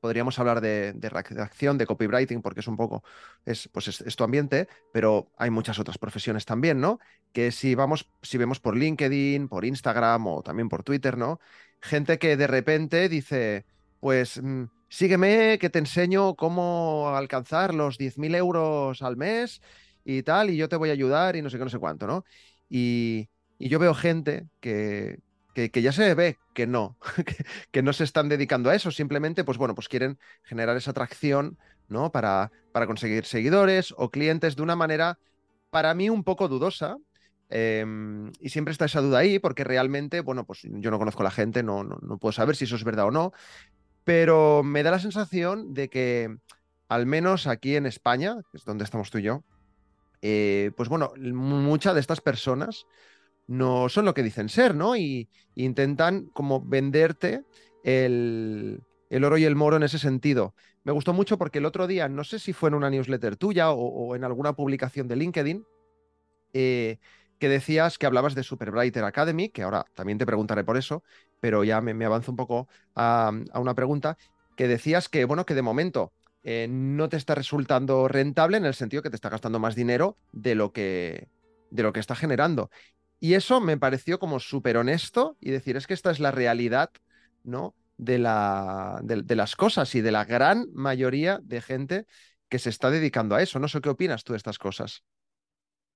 Podríamos 0.00 0.38
hablar 0.38 0.60
de, 0.60 0.94
redacción, 1.00 1.78
de 1.78 1.86
copywriting, 1.86 2.42
porque 2.42 2.60
es 2.60 2.66
un 2.66 2.76
poco, 2.76 3.04
es, 3.44 3.68
pues 3.68 3.88
es, 3.88 4.16
tu 4.16 4.24
ambiente, 4.24 4.68
pero 4.92 5.30
hay 5.36 5.50
muchas 5.50 5.78
otras 5.78 5.98
profesiones 5.98 6.44
también, 6.44 6.80
¿no? 6.80 6.98
Que 7.32 7.52
si 7.52 7.74
vamos, 7.74 8.08
si 8.20 8.36
vemos 8.36 8.58
por 8.58 8.76
LinkedIn, 8.76 9.48
por 9.48 9.64
Instagram 9.64 10.26
o 10.26 10.42
también 10.42 10.68
por 10.68 10.82
Twitter, 10.82 11.16
¿no? 11.16 11.38
Gente 11.80 12.18
que 12.18 12.36
de 12.36 12.46
repente 12.48 13.08
dice, 13.08 13.64
pues 14.00 14.42
mm, 14.42 14.64
sígueme 14.88 15.58
que 15.60 15.70
te 15.70 15.78
enseño 15.78 16.34
cómo 16.34 17.12
alcanzar 17.16 17.74
los 17.74 17.98
10.000 17.98 18.34
euros 18.34 19.02
al 19.02 19.16
mes 19.16 19.62
y 20.04 20.22
tal, 20.22 20.50
y 20.50 20.56
yo 20.56 20.68
te 20.68 20.76
voy 20.76 20.90
a 20.90 20.92
ayudar 20.92 21.36
y 21.36 21.42
no 21.42 21.50
sé 21.50 21.58
qué, 21.58 21.64
no 21.64 21.70
sé 21.70 21.78
cuánto, 21.78 22.06
¿no? 22.06 22.24
Y, 22.68 23.28
yo 23.68 23.78
veo 23.78 23.94
gente 23.94 24.46
que, 24.60 25.20
que, 25.54 25.82
ya 25.82 25.92
se 25.92 26.14
ve 26.14 26.38
que 26.54 26.66
no, 26.66 26.96
que, 27.70 27.82
no 27.82 27.92
se 27.92 28.04
están 28.04 28.28
dedicando 28.28 28.70
a 28.70 28.74
eso, 28.74 28.90
simplemente, 28.90 29.44
pues 29.44 29.58
bueno, 29.58 29.74
pues 29.74 29.88
quieren 29.88 30.18
generar 30.42 30.76
esa 30.76 30.92
atracción, 30.92 31.58
¿no? 31.88 32.10
Para, 32.12 32.50
para 32.72 32.86
conseguir 32.86 33.24
seguidores 33.24 33.94
o 33.96 34.10
clientes 34.10 34.56
de 34.56 34.62
una 34.62 34.76
manera, 34.76 35.18
para 35.70 35.94
mí, 35.94 36.10
un 36.10 36.24
poco 36.24 36.48
dudosa. 36.48 36.96
Em, 37.54 38.32
y 38.40 38.48
siempre 38.48 38.72
está 38.72 38.86
esa 38.86 39.02
duda 39.02 39.18
ahí, 39.18 39.38
porque 39.38 39.62
realmente, 39.62 40.22
bueno, 40.22 40.46
pues 40.46 40.60
yo 40.62 40.90
no 40.90 40.98
conozco 40.98 41.20
a 41.20 41.24
la 41.24 41.30
gente, 41.30 41.62
no, 41.62 41.84
no, 41.84 41.98
no 42.00 42.16
puedo 42.16 42.32
saber 42.32 42.56
si 42.56 42.64
eso 42.64 42.76
es 42.76 42.84
verdad 42.84 43.06
o 43.06 43.10
no, 43.10 43.32
pero 44.04 44.62
me 44.62 44.82
da 44.82 44.90
la 44.90 44.98
sensación 44.98 45.74
de 45.74 45.90
que, 45.90 46.34
al 46.88 47.04
menos 47.04 47.46
aquí 47.46 47.76
en 47.76 47.84
España, 47.84 48.36
que 48.50 48.56
es 48.56 48.64
donde 48.64 48.84
estamos 48.84 49.10
tú 49.10 49.18
y 49.18 49.24
yo, 49.24 49.44
eh, 50.22 50.70
pues 50.76 50.88
bueno, 50.88 51.12
muchas 51.18 51.94
de 51.94 52.00
estas 52.00 52.20
personas 52.20 52.86
no 53.46 53.88
son 53.88 54.04
lo 54.04 54.14
que 54.14 54.22
dicen 54.22 54.48
ser, 54.48 54.74
¿no? 54.74 54.96
Y, 54.96 55.28
intentan 55.54 56.26
como 56.32 56.62
venderte 56.62 57.44
el, 57.84 58.82
oro 59.10 59.36
y 59.36 59.44
el 59.44 59.54
moro 59.54 59.76
en 59.76 59.82
ese 59.82 59.98
sentido. 59.98 60.54
Me 60.82 60.92
gustó 60.92 61.12
mucho 61.12 61.36
porque 61.36 61.58
el 61.58 61.66
otro 61.66 61.86
día, 61.86 62.08
no 62.08 62.24
sé 62.24 62.38
si 62.38 62.54
fue 62.54 62.70
en 62.70 62.74
una 62.74 62.88
newsletter 62.88 63.36
tuya 63.36 63.70
o, 63.70 64.16
en 64.16 64.24
alguna 64.24 64.54
publicación 64.54 65.08
de 65.08 65.16
LinkedIn, 65.16 65.66
eh, 66.54 66.96
que 67.38 67.48
decías 67.50 67.98
que 67.98 68.06
hablabas 68.06 68.34
de 68.34 68.44
Superbrighter 68.44 69.04
Academy, 69.04 69.50
que 69.50 69.62
ahora 69.62 69.84
también 69.94 70.16
te 70.16 70.24
preguntaré 70.24 70.64
por 70.64 70.78
eso, 70.78 71.02
pero 71.38 71.64
ya 71.64 71.82
me, 71.82 72.04
avanzo 72.04 72.30
un 72.30 72.36
poco 72.36 72.68
a, 72.94 73.30
a, 73.52 73.60
una 73.60 73.74
pregunta, 73.74 74.16
que 74.56 74.68
decías 74.68 75.10
que, 75.10 75.26
bueno, 75.26 75.44
que 75.44 75.54
de 75.54 75.62
momento 75.62 76.12
eh, 76.44 76.66
no 76.68 77.08
te 77.08 77.16
está 77.16 77.34
resultando 77.34 78.08
rentable 78.08 78.56
en 78.56 78.64
el 78.64 78.74
sentido 78.74 79.02
que 79.02 79.10
te 79.10 79.16
está 79.16 79.28
gastando 79.28 79.60
más 79.60 79.74
dinero 79.74 80.16
de 80.32 80.54
lo 80.54 80.72
que, 80.72 81.28
de 81.70 81.82
lo 81.82 81.92
que 81.92 82.00
está 82.00 82.16
generando. 82.16 82.70
Y 83.22 83.34
eso 83.34 83.60
me 83.60 83.78
pareció 83.78 84.18
como 84.18 84.40
súper 84.40 84.76
honesto 84.76 85.36
y 85.40 85.52
decir, 85.52 85.76
es 85.76 85.86
que 85.86 85.94
esta 85.94 86.10
es 86.10 86.18
la 86.18 86.32
realidad, 86.32 86.90
¿no? 87.44 87.76
De, 87.96 88.18
la, 88.18 88.98
de, 89.04 89.36
las 89.36 89.54
cosas 89.54 89.94
y 89.94 90.00
de 90.00 90.10
la 90.10 90.24
gran 90.24 90.66
mayoría 90.72 91.38
de 91.40 91.60
gente 91.60 92.06
que 92.48 92.58
se 92.58 92.68
está 92.68 92.90
dedicando 92.90 93.36
a 93.36 93.42
eso. 93.42 93.60
No 93.60 93.68
sé 93.68 93.80
qué 93.80 93.90
opinas 93.90 94.24
tú 94.24 94.32
de 94.32 94.38
estas 94.38 94.58
cosas. 94.58 95.04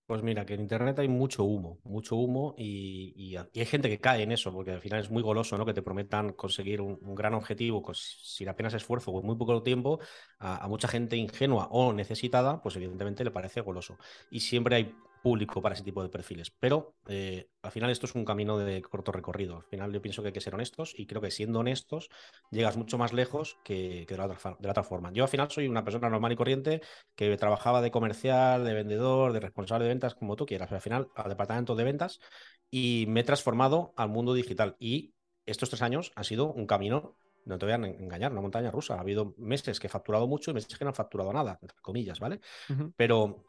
Pues 0.07 0.23
mira, 0.23 0.47
que 0.47 0.55
en 0.55 0.61
Internet 0.61 1.01
hay 1.01 1.09
mucho 1.09 1.43
humo, 1.43 1.81
mucho 1.83 2.15
humo 2.15 2.55
y, 2.57 3.35
hay 3.35 3.65
gente 3.65 3.89
que 3.89 3.99
cae 3.99 4.23
en 4.23 4.31
eso, 4.31 4.53
porque 4.53 4.71
al 4.71 4.81
final 4.81 5.01
es 5.01 5.11
muy 5.11 5.25
goloso, 5.25 5.59
¿no? 5.59 5.67
Que 5.67 5.75
te 5.75 5.83
prometan 5.83 6.33
conseguir 6.33 6.81
un, 6.81 7.13
gran 7.17 7.35
objetivo 7.35 7.83
pues, 7.83 8.21
sin 8.23 8.49
apenas 8.49 8.75
esfuerzo 8.75 9.11
o 9.11 9.21
muy 9.21 9.35
poco 9.35 9.65
tiempo, 9.65 9.99
a, 10.39 10.69
mucha 10.69 10.87
gente 10.87 11.17
ingenua 11.17 11.67
o 11.73 11.93
necesitada, 11.93 12.63
pues 12.63 12.77
evidentemente 12.77 13.25
le 13.25 13.33
parece 13.33 13.63
goloso. 13.63 13.99
Y 14.31 14.39
siempre 14.39 14.77
hay 14.77 14.95
público 15.27 15.61
para 15.61 15.75
ese 15.75 15.83
tipo 15.83 16.05
de 16.05 16.09
perfiles. 16.09 16.53
Pero 16.53 16.95
eh, 17.09 17.49
al 17.61 17.73
final 17.73 17.91
esto 17.91 18.07
es 18.07 18.15
un 18.15 18.25
camino 18.25 18.59
de 18.59 18.81
corto 18.81 19.11
recorrido. 19.11 19.57
Al 19.57 19.65
final 19.65 19.93
yo 19.93 20.01
pienso 20.01 20.23
que 20.23 20.29
hay 20.29 20.33
que 20.33 20.41
ser 20.41 20.55
honestos 20.55 20.95
y 20.97 21.09
creo 21.09 21.21
que 21.21 21.33
siendo 21.33 21.59
honestos 21.59 22.11
llegas 22.53 22.77
mucho 22.77 22.97
más 22.97 23.13
lejos 23.13 23.59
que, 23.65 24.07
de, 24.09 24.17
la 24.17 24.27
otra, 24.27 24.85
forma. 24.85 25.11
Yo 25.13 25.25
al 25.25 25.29
final 25.29 25.51
soy 25.51 25.67
una 25.67 25.83
persona 25.83 26.09
normal 26.09 26.31
y 26.31 26.37
corriente 26.37 26.81
que 27.17 27.37
trabajaba 27.37 27.83
de 27.83 27.91
comercial, 27.91 28.65
de 28.65 28.73
vendedor, 28.73 29.33
de 29.33 29.41
responsable 29.41 29.87
de 29.87 29.89
ventas, 29.89 30.15
como 30.15 30.37
tú 30.37 30.47
quieras. 30.47 30.71
al 30.71 30.81
final 30.81 31.09
al 31.17 31.29
departamento 31.29 31.75
de 31.75 31.83
ventas 31.83 32.21
y 32.71 33.07
me 33.09 33.23
he 33.23 33.25
transformado 33.25 33.95
al 33.97 34.11
mundo 34.11 34.33
digital. 34.33 34.77
Y 34.79 35.13
estos 35.45 35.71
tres 35.71 35.83
años 35.83 36.13
han 36.15 36.23
sido 36.23 36.53
un 36.53 36.69
camino 36.69 37.17
no 37.47 37.59
te 37.59 37.67
voy 37.67 37.73
a 37.73 37.77
engañar, 37.77 38.31
una 38.33 38.41
montaña 38.41 38.73
rusa. 38.73 38.95
Ha 38.95 39.01
habido 39.01 39.35
meses 39.39 39.79
que 39.79 39.87
he 39.87 39.91
facturado 39.91 40.27
mucho 40.27 40.51
y 40.51 40.55
meses 40.55 40.77
que 40.77 40.85
no 40.85 40.91
han 40.91 40.97
facturado 40.97 41.33
nada, 41.33 41.59
entre 41.63 41.79
comillas, 41.81 42.19
¿vale? 42.19 42.41
Pero 42.97 43.45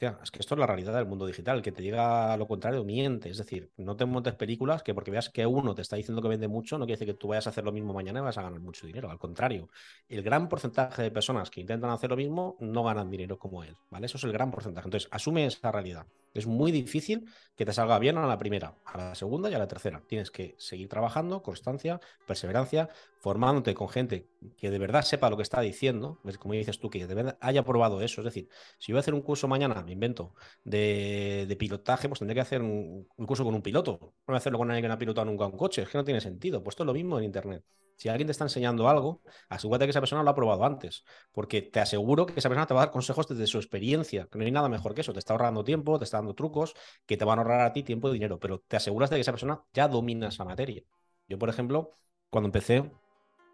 es 0.00 0.30
que 0.30 0.38
esto 0.38 0.54
es 0.54 0.58
la 0.58 0.66
realidad 0.66 0.94
del 0.94 1.06
mundo 1.06 1.26
digital, 1.26 1.60
que 1.60 1.72
te 1.72 1.82
diga 1.82 2.36
lo 2.36 2.46
contrario, 2.46 2.84
miente. 2.84 3.28
Es 3.28 3.38
decir, 3.38 3.70
no 3.76 3.96
te 3.96 4.06
montes 4.06 4.34
películas 4.34 4.82
que 4.82 4.94
porque 4.94 5.10
veas 5.10 5.28
que 5.28 5.44
uno 5.46 5.74
te 5.74 5.82
está 5.82 5.96
diciendo 5.96 6.22
que 6.22 6.28
vende 6.28 6.48
mucho, 6.48 6.78
no 6.78 6.86
quiere 6.86 6.98
decir 6.98 7.14
que 7.14 7.18
tú 7.18 7.28
vayas 7.28 7.46
a 7.46 7.50
hacer 7.50 7.64
lo 7.64 7.72
mismo 7.72 7.92
mañana 7.92 8.20
y 8.20 8.22
vas 8.22 8.38
a 8.38 8.42
ganar 8.42 8.60
mucho 8.60 8.86
dinero. 8.86 9.10
Al 9.10 9.18
contrario, 9.18 9.68
el 10.08 10.22
gran 10.22 10.48
porcentaje 10.48 11.02
de 11.02 11.10
personas 11.10 11.50
que 11.50 11.60
intentan 11.60 11.90
hacer 11.90 12.10
lo 12.10 12.16
mismo 12.16 12.56
no 12.60 12.82
ganan 12.82 13.10
dinero 13.10 13.38
como 13.38 13.62
él, 13.62 13.76
¿vale? 13.90 14.06
Eso 14.06 14.16
es 14.16 14.24
el 14.24 14.32
gran 14.32 14.50
porcentaje. 14.50 14.86
Entonces, 14.86 15.08
asume 15.12 15.46
esa 15.46 15.70
realidad. 15.70 16.06
Es 16.32 16.46
muy 16.46 16.70
difícil 16.70 17.28
que 17.56 17.64
te 17.64 17.72
salga 17.72 17.98
bien 17.98 18.16
a 18.16 18.26
la 18.26 18.38
primera, 18.38 18.76
a 18.84 18.96
la 18.96 19.14
segunda 19.14 19.50
y 19.50 19.54
a 19.54 19.58
la 19.58 19.66
tercera. 19.66 20.02
Tienes 20.06 20.30
que 20.30 20.54
seguir 20.58 20.88
trabajando, 20.88 21.42
constancia, 21.42 22.00
perseverancia, 22.26 22.88
formándote 23.18 23.74
con 23.74 23.88
gente 23.88 24.28
que 24.56 24.70
de 24.70 24.78
verdad 24.78 25.02
sepa 25.02 25.28
lo 25.28 25.36
que 25.36 25.42
está 25.42 25.60
diciendo, 25.60 26.20
como 26.38 26.54
dices 26.54 26.78
tú, 26.78 26.88
que 26.88 27.06
de 27.06 27.14
verdad 27.14 27.38
haya 27.40 27.64
probado 27.64 28.00
eso. 28.00 28.20
Es 28.20 28.24
decir, 28.26 28.48
si 28.78 28.92
voy 28.92 28.98
a 28.98 29.00
hacer 29.00 29.14
un 29.14 29.22
curso 29.22 29.48
mañana, 29.48 29.82
me 29.82 29.92
invento, 29.92 30.34
de, 30.64 31.56
pilotaje, 31.58 32.08
pues 32.08 32.20
tendré 32.20 32.34
que 32.34 32.40
hacer 32.40 32.62
un, 32.62 33.06
curso 33.26 33.44
con 33.44 33.54
un 33.54 33.62
piloto. 33.62 33.98
No 34.00 34.12
voy 34.28 34.34
a 34.36 34.38
hacerlo 34.38 34.58
con 34.58 34.70
alguien 34.70 34.84
que 34.84 34.88
no 34.88 34.94
ha 34.94 34.98
pilotado 34.98 35.26
nunca 35.26 35.46
un 35.46 35.56
coche, 35.56 35.82
es 35.82 35.88
que 35.88 35.98
no 35.98 36.04
tiene 36.04 36.20
sentido. 36.20 36.62
Pues 36.62 36.74
esto 36.74 36.84
es 36.84 36.86
lo 36.86 36.94
mismo 36.94 37.18
en 37.18 37.24
Internet. 37.24 37.64
Si 38.00 38.08
alguien 38.08 38.28
te 38.28 38.32
está 38.32 38.44
enseñando 38.44 38.88
algo, 38.88 39.20
asegúrate 39.50 39.84
que 39.84 39.90
esa 39.90 40.00
persona 40.00 40.22
lo 40.22 40.30
ha 40.30 40.34
probado 40.34 40.64
antes, 40.64 41.04
porque 41.32 41.60
te 41.60 41.80
aseguro 41.80 42.24
que 42.24 42.32
esa 42.38 42.48
persona 42.48 42.66
te 42.66 42.72
va 42.72 42.80
a 42.80 42.86
dar 42.86 42.92
consejos 42.92 43.28
desde 43.28 43.46
su 43.46 43.58
experiencia, 43.58 44.26
que 44.32 44.38
no 44.38 44.44
hay 44.46 44.50
nada 44.50 44.70
mejor 44.70 44.94
que 44.94 45.02
eso, 45.02 45.12
te 45.12 45.18
está 45.18 45.34
ahorrando 45.34 45.64
tiempo, 45.64 45.98
te 45.98 46.04
está 46.04 46.19
trucos 46.34 46.74
que 47.06 47.16
te 47.16 47.24
van 47.24 47.38
a 47.38 47.42
ahorrar 47.42 47.60
a 47.62 47.72
ti 47.72 47.82
tiempo 47.82 48.08
y 48.08 48.12
dinero, 48.14 48.38
pero 48.38 48.60
te 48.60 48.76
aseguras 48.76 49.10
de 49.10 49.16
que 49.16 49.20
esa 49.22 49.32
persona 49.32 49.62
ya 49.72 49.88
domina 49.88 50.28
esa 50.28 50.44
materia. 50.44 50.82
Yo, 51.28 51.38
por 51.38 51.48
ejemplo, 51.48 51.92
cuando 52.30 52.48
empecé, 52.48 52.90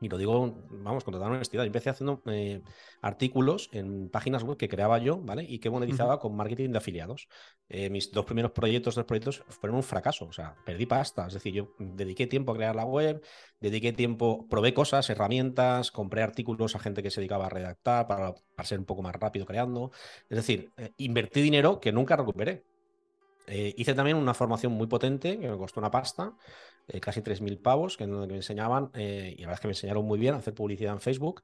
y 0.01 0.09
lo 0.09 0.19
digo, 0.19 0.67
vamos, 0.71 1.05
con 1.05 1.13
toda 1.13 1.27
honestidad, 1.27 1.63
yo 1.63 1.69
empecé 1.69 1.89
haciendo 1.89 2.23
eh, 2.27 2.63
artículos 3.01 3.71
en 3.73 4.11
páginas 4.11 4.43
web 4.43 4.59
que 4.59 4.69
creaba 4.69 4.99
yo, 4.99 5.19
¿vale? 5.19 5.45
Y 5.49 5.59
que 5.59 5.71
monetizaba 5.71 6.21
con 6.21 6.37
marketing 6.37 6.71
de 6.71 6.79
afiliados. 6.79 7.29
Eh, 7.69 7.89
mis 7.89 8.13
dos 8.13 8.27
primeros 8.27 8.53
proyectos, 8.53 8.95
tres 8.95 9.07
proyectos, 9.07 9.43
fueron 9.49 9.77
un 9.77 9.83
fracaso, 9.83 10.27
o 10.27 10.33
sea, 10.33 10.55
perdí 10.67 10.85
pasta. 10.85 11.27
Es 11.27 11.35
decir, 11.35 11.55
yo 11.55 11.75
dediqué 11.79 12.27
tiempo 12.27 12.53
a 12.53 12.57
crear 12.57 12.77
la 12.77 12.85
web, 12.85 13.23
dediqué 13.59 13.93
tiempo, 13.93 14.47
probé 14.49 14.75
cosas, 14.75 15.09
herramientas, 15.09 15.91
compré 15.91 16.23
artículos 16.23 16.77
a 16.77 16.79
gente 16.79 17.03
que 17.03 17.11
se 17.11 17.21
dedicaba 17.21 17.47
a 17.47 17.51
redactar 17.51 18.07
para, 18.07 18.35
ser 18.65 18.79
un 18.79 18.85
poco 18.85 19.03
más 19.03 19.15
rápido 19.15 19.47
creando. 19.47 19.93
Es 20.29 20.37
decir, 20.37 20.73
eh, 20.77 20.93
invertí 20.99 21.41
dinero 21.41 21.81
que 21.81 21.93
nunca 21.93 22.17
recuperé. 22.17 22.65
Hice 23.49 23.95
también 23.95 24.17
una 24.17 24.35
formación 24.35 24.73
muy 24.73 24.87
potente 24.87 25.39
que 25.39 25.49
me 25.49 25.57
costó 25.57 25.81
una 25.81 25.91
pasta, 25.91 26.35
eh, 26.89 27.01
casi 27.01 27.21
3.000 27.21 27.61
pavos, 27.61 27.97
que, 27.97 28.07
me 28.07 28.35
enseñaban, 28.35 28.91
eh, 28.95 29.35
y 29.37 29.41
la 29.41 29.49
verdad 29.49 29.55
es 29.55 29.61
que 29.61 29.69
me 29.69 29.73
enseñaron 29.73 30.05
muy 30.05 30.19
bien 30.19 30.35
a 30.35 30.39
hacer 30.39 30.55
publicidad 30.55 30.93
en 30.93 31.01
Facebook. 31.01 31.43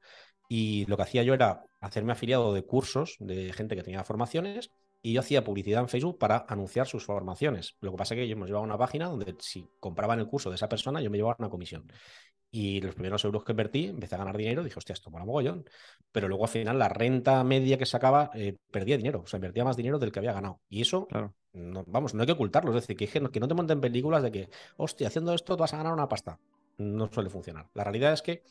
Y 0.49 0.85
lo 0.87 0.97
que 0.97 1.03
hacía 1.03 1.23
yo 1.23 1.35
era 1.35 1.65
hacerme 1.81 2.13
afiliado 2.13 2.53
de 2.53 2.65
cursos 2.65 3.17
de 3.21 3.53
gente 3.53 3.75
que 3.75 3.83
tenía 3.83 4.05
formaciones 4.05 4.71
y 5.01 5.15
yo 5.15 5.21
hacía 5.21 5.43
publicidad 5.43 5.81
en 5.81 5.89
Facebook 5.89 6.19
para 6.19 6.45
anunciar 6.49 6.87
sus 6.87 7.05
formaciones. 7.05 7.77
Lo 7.81 7.91
que 7.93 7.97
pasa 7.97 8.15
es 8.15 8.21
que 8.21 8.29
yo 8.29 8.37
me 8.37 8.47
llevaba 8.47 8.65
una 8.65 8.79
página 8.79 9.09
donde 9.09 9.35
si 9.41 9.69
compraban 9.81 10.21
el 10.21 10.27
curso 10.29 10.51
de 10.51 10.57
esa 10.57 10.69
persona, 10.69 11.01
yo 11.01 11.11
me 11.11 11.17
llevaba 11.17 11.37
una 11.39 11.49
comisión. 11.49 11.91
Y 12.55 12.83
los 12.83 12.95
primeros 12.95 13.25
euros 13.25 13.45
que 13.45 13.53
invertí, 13.53 13.87
empecé 13.87 14.15
a 14.15 14.19
ganar 14.19 14.37
dinero, 14.37 14.63
dije, 14.63 14.79
hostia, 14.79 14.93
esto 14.93 15.11
mola 15.11 15.25
mogollón. 15.25 15.65
Pero 16.13 16.29
luego 16.29 16.45
al 16.45 16.51
final 16.51 16.79
la 16.79 16.91
renta 16.91 17.43
media 17.45 17.79
que 17.79 17.87
sacaba 17.87 18.31
eh, 18.35 18.59
perdía 18.71 18.99
dinero, 18.99 19.23
o 19.25 19.27
sea, 19.27 19.39
invertía 19.39 19.65
más 19.65 19.77
dinero 19.77 19.99
del 19.99 20.13
que 20.13 20.19
había 20.19 20.35
ganado. 20.35 20.61
Y 20.69 20.83
eso, 20.83 21.09
no, 21.55 21.85
vamos, 21.87 22.13
no 22.13 22.21
hay 22.21 22.27
que 22.27 22.33
ocultarlo. 22.33 22.71
Es 22.77 22.87
decir, 22.87 22.97
que, 22.97 23.09
que 23.09 23.41
no 23.41 23.49
te 23.49 23.55
monten 23.55 23.81
películas 23.81 24.23
de 24.23 24.31
que, 24.31 24.51
hostia, 24.77 25.09
haciendo 25.09 25.33
esto 25.33 25.57
vas 25.57 25.73
a 25.73 25.79
ganar 25.79 25.95
una 25.95 26.09
pasta. 26.09 26.39
No 26.77 27.11
suele 27.11 27.31
funcionar. 27.31 27.71
La 27.73 27.85
realidad 27.85 28.13
es 28.13 28.21
que 28.21 28.43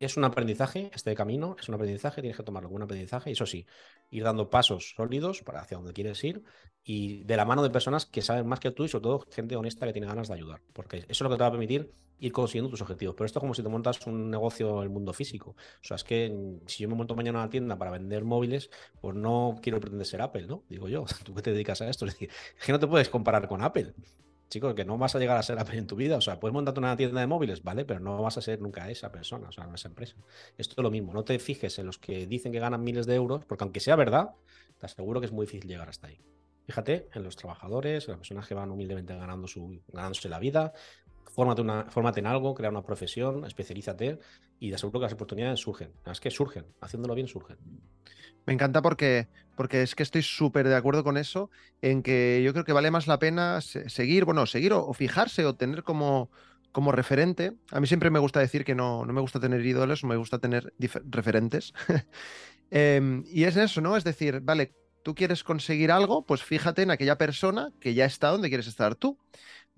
es 0.00 0.16
un 0.16 0.24
aprendizaje, 0.24 0.90
este 0.94 1.14
camino 1.14 1.56
es 1.58 1.68
un 1.68 1.74
aprendizaje, 1.74 2.20
tienes 2.20 2.36
que 2.36 2.42
tomarlo 2.42 2.68
como 2.68 2.76
un 2.76 2.82
aprendizaje 2.82 3.30
y 3.30 3.32
eso 3.32 3.46
sí, 3.46 3.66
ir 4.10 4.22
dando 4.22 4.48
pasos 4.50 4.94
sólidos 4.96 5.42
para 5.42 5.60
hacia 5.60 5.76
donde 5.76 5.92
quieres 5.92 6.22
ir 6.24 6.42
y 6.84 7.24
de 7.24 7.36
la 7.36 7.44
mano 7.44 7.62
de 7.62 7.70
personas 7.70 8.06
que 8.06 8.22
saben 8.22 8.46
más 8.46 8.60
que 8.60 8.70
tú 8.70 8.84
y 8.84 8.88
sobre 8.88 9.02
todo 9.02 9.26
gente 9.30 9.56
honesta 9.56 9.86
que 9.86 9.92
tiene 9.92 10.06
ganas 10.06 10.28
de 10.28 10.34
ayudar, 10.34 10.62
porque 10.72 10.98
eso 10.98 11.06
es 11.08 11.20
lo 11.20 11.30
que 11.30 11.36
te 11.36 11.42
va 11.42 11.48
a 11.48 11.50
permitir 11.50 11.92
ir 12.20 12.32
consiguiendo 12.32 12.70
tus 12.70 12.80
objetivos. 12.82 13.14
Pero 13.14 13.26
esto 13.26 13.38
es 13.38 13.40
como 13.40 13.54
si 13.54 13.62
te 13.62 13.68
montas 13.68 14.04
un 14.06 14.30
negocio 14.30 14.78
en 14.78 14.82
el 14.84 14.90
mundo 14.90 15.12
físico. 15.12 15.50
O 15.50 15.84
sea, 15.84 15.96
es 15.96 16.04
que 16.04 16.58
si 16.66 16.82
yo 16.82 16.88
me 16.88 16.96
monto 16.96 17.14
mañana 17.14 17.38
una 17.40 17.50
tienda 17.50 17.78
para 17.78 17.92
vender 17.92 18.24
móviles, 18.24 18.70
pues 19.00 19.14
no 19.14 19.58
quiero 19.62 19.78
pretender 19.78 20.06
ser 20.06 20.22
Apple, 20.22 20.46
¿no? 20.46 20.64
Digo 20.68 20.88
yo, 20.88 21.04
tú 21.24 21.34
que 21.34 21.42
te 21.42 21.52
dedicas 21.52 21.80
a 21.80 21.88
esto, 21.88 22.06
es 22.06 22.14
decir, 22.14 22.30
que 22.64 22.72
no 22.72 22.78
te 22.78 22.86
puedes 22.86 23.08
comparar 23.08 23.46
con 23.46 23.62
Apple 23.62 23.94
chicos, 24.48 24.74
que 24.74 24.84
no 24.84 24.98
vas 24.98 25.14
a 25.14 25.18
llegar 25.18 25.36
a 25.36 25.42
ser 25.42 25.58
Apple 25.60 25.78
en 25.78 25.86
tu 25.86 25.96
vida. 25.96 26.16
O 26.16 26.20
sea, 26.20 26.40
puedes 26.40 26.52
montarte 26.52 26.80
una 26.80 26.96
tienda 26.96 27.20
de 27.20 27.26
móviles, 27.26 27.62
¿vale? 27.62 27.84
Pero 27.84 28.00
no 28.00 28.22
vas 28.22 28.38
a 28.38 28.40
ser 28.40 28.60
nunca 28.60 28.90
esa 28.90 29.12
persona, 29.12 29.48
o 29.48 29.52
sea, 29.52 29.68
esa 29.74 29.88
empresa. 29.88 30.16
Esto 30.56 30.74
es 30.78 30.82
lo 30.82 30.90
mismo. 30.90 31.12
No 31.12 31.24
te 31.24 31.38
fijes 31.38 31.78
en 31.78 31.86
los 31.86 31.98
que 31.98 32.26
dicen 32.26 32.52
que 32.52 32.58
ganan 32.58 32.82
miles 32.82 33.06
de 33.06 33.14
euros, 33.14 33.44
porque 33.44 33.64
aunque 33.64 33.80
sea 33.80 33.96
verdad, 33.96 34.30
te 34.78 34.86
aseguro 34.86 35.20
que 35.20 35.26
es 35.26 35.32
muy 35.32 35.46
difícil 35.46 35.68
llegar 35.68 35.88
hasta 35.88 36.08
ahí. 36.08 36.20
Fíjate 36.66 37.08
en 37.14 37.22
los 37.22 37.34
trabajadores, 37.36 38.04
en 38.06 38.12
las 38.12 38.18
personas 38.18 38.46
que 38.46 38.54
van 38.54 38.70
humildemente 38.70 39.16
ganando 39.16 39.48
su, 39.48 39.80
ganándose 39.88 40.28
la 40.28 40.38
vida. 40.38 40.74
Fórmate, 41.28 41.60
una, 41.60 41.84
fórmate 41.84 42.20
en 42.20 42.26
algo, 42.26 42.54
crea 42.54 42.70
una 42.70 42.82
profesión, 42.82 43.44
especialízate 43.44 44.18
y 44.58 44.70
te 44.70 44.74
aseguro 44.74 45.00
que 45.00 45.04
las 45.04 45.12
oportunidades 45.12 45.60
surgen. 45.60 45.92
Es 46.10 46.20
que 46.20 46.30
surgen, 46.30 46.66
haciéndolo 46.80 47.14
bien 47.14 47.28
surgen. 47.28 47.58
Me 48.46 48.54
encanta 48.54 48.80
porque, 48.80 49.28
porque 49.56 49.82
es 49.82 49.94
que 49.94 50.02
estoy 50.02 50.22
súper 50.22 50.66
de 50.68 50.74
acuerdo 50.74 51.04
con 51.04 51.18
eso, 51.18 51.50
en 51.82 52.02
que 52.02 52.40
yo 52.42 52.52
creo 52.52 52.64
que 52.64 52.72
vale 52.72 52.90
más 52.90 53.06
la 53.06 53.18
pena 53.18 53.60
seguir, 53.60 54.24
bueno, 54.24 54.46
seguir 54.46 54.72
o, 54.72 54.92
fijarse 54.94 55.44
o 55.44 55.54
tener 55.54 55.82
como, 55.82 56.30
como 56.72 56.90
referente. 56.90 57.52
A 57.70 57.80
mí 57.80 57.86
siempre 57.86 58.08
me 58.08 58.18
gusta 58.18 58.40
decir 58.40 58.64
que 58.64 58.74
no, 58.74 59.04
no 59.04 59.12
me 59.12 59.20
gusta 59.20 59.38
tener 59.38 59.64
ídolos, 59.64 60.02
me 60.02 60.16
gusta 60.16 60.38
tener 60.38 60.72
referentes. 61.10 61.74
Em, 62.70 63.24
y 63.32 63.44
es 63.44 63.56
eso, 63.56 63.80
¿no? 63.80 63.96
Es 63.96 64.04
decir, 64.04 64.40
vale, 64.42 64.74
tú 65.02 65.14
quieres 65.14 65.42
conseguir 65.42 65.90
algo, 65.90 66.26
pues 66.26 66.42
fíjate 66.42 66.82
en 66.82 66.90
aquella 66.90 67.16
persona 67.16 67.72
que 67.80 67.94
ya 67.94 68.04
está 68.04 68.28
donde 68.28 68.48
quieres 68.48 68.66
estar 68.66 68.94
tú. 68.94 69.18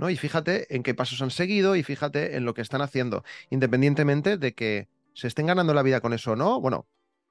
¿No? 0.01 0.09
Y 0.09 0.17
fíjate 0.17 0.75
en 0.75 0.83
qué 0.83 0.95
pasos 0.95 1.21
han 1.21 1.31
seguido 1.31 1.77
y 1.77 1.83
fíjate 1.83 2.37
en 2.37 2.47
lo 2.47 2.55
que 2.55 2.63
están 2.63 2.81
haciendo, 2.81 3.23
independientemente 3.51 4.39
de 4.39 4.55
que 4.55 4.89
se 5.13 5.29
estén 5.29 5.47
ganando 5.47 5.75
la 5.75 5.83
vida 5.83 6.01
con 6.01 6.15
eso 6.15 6.33
o 6.33 6.37
no. 6.37 6.59
Bueno, 6.59 6.87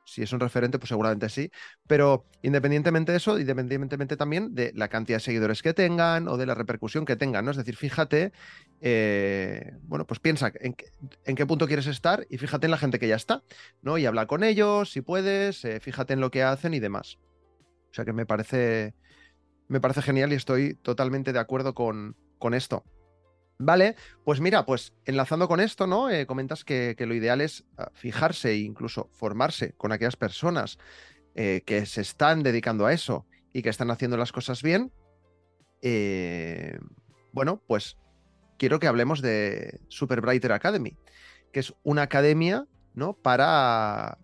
si 0.06 0.22
es 0.22 0.32
un 0.34 0.40
referente, 0.40 0.78
pues 0.78 0.90
seguramente 0.90 1.30
sí. 1.30 1.52
Pero 1.88 2.26
independientemente 2.44 3.12
de 3.12 3.18
eso, 3.18 3.40
independientemente 3.40 4.18
también 4.18 4.54
de 4.54 4.72
la 4.76 4.88
cantidad 4.88 5.18
de 5.18 5.24
seguidores 5.24 5.64
que 5.64 5.74
tengan 5.74 6.28
o 6.28 6.38
de 6.38 6.46
la 6.46 6.54
repercusión 6.54 7.06
que 7.06 7.16
tengan, 7.16 7.44
¿no? 7.44 7.52
Es 7.52 7.58
decir, 7.58 7.76
fíjate, 7.76 8.34
eh, 8.82 9.74
bueno, 9.82 10.06
pues 10.06 10.20
piensa 10.20 10.52
en, 10.54 10.76
qué 11.36 11.46
punto 11.48 11.66
quieres 11.66 11.88
estar 11.88 12.28
y 12.30 12.38
fíjate 12.38 12.68
en 12.68 12.72
la 12.72 12.78
gente 12.78 13.00
que 13.00 13.08
ya 13.08 13.16
está, 13.16 13.42
¿no? 13.82 13.98
Y 13.98 14.06
habla 14.06 14.28
con 14.28 14.44
ellos, 14.44 14.92
si 14.92 15.02
puedes, 15.02 15.66
eh, 15.66 15.80
fíjate 15.80 16.14
en 16.14 16.22
lo 16.22 16.30
que 16.30 16.44
hacen 16.44 16.76
y 16.76 16.80
demás. 16.80 17.18
O 17.90 17.94
sea 17.94 18.06
que 18.06 18.14
me 18.14 18.28
parece, 18.28 18.94
me 19.68 19.82
parece 19.82 20.04
genial 20.04 20.32
y 20.34 20.36
estoy 20.36 20.76
totalmente 20.76 21.34
de 21.34 21.40
acuerdo 21.40 21.74
con, 21.74 22.16
con 22.40 22.54
esto. 22.54 22.84
Vale, 23.62 23.96
pues 24.24 24.40
mira, 24.40 24.66
pues 24.66 24.94
enlazando 25.06 25.50
con 25.50 25.60
esto, 25.60 25.86
¿no? 25.86 26.10
Eh, 26.10 26.26
comentas 26.26 26.64
que, 26.64 26.96
lo 26.98 27.14
ideal 27.14 27.42
es 27.42 27.66
ah, 27.78 27.92
fijarse 27.94 28.52
e 28.52 28.60
incluso 28.60 29.10
formarse 29.12 29.74
con 29.74 29.92
aquellas 29.92 30.16
personas 30.16 30.78
eh, 31.36 31.62
que 31.66 31.86
se 31.86 32.00
están 32.00 32.42
dedicando 32.42 32.86
a 32.86 32.94
eso 32.94 33.26
y 33.52 33.62
que 33.62 33.70
están 33.70 33.92
haciendo 33.92 34.16
las 34.16 34.32
cosas 34.32 34.64
bien. 34.64 34.94
Eh, 35.82 36.80
bueno, 37.34 37.62
pues 37.68 37.98
quiero 38.58 38.80
que 38.80 38.88
hablemos 38.88 39.22
de 39.22 39.82
Super 39.90 40.22
Brighter 40.22 40.54
Academy, 40.54 40.98
que 41.52 41.60
es 41.60 41.74
una 41.84 42.04
academia, 42.04 42.66
¿no? 42.94 43.14
Para 43.14 44.20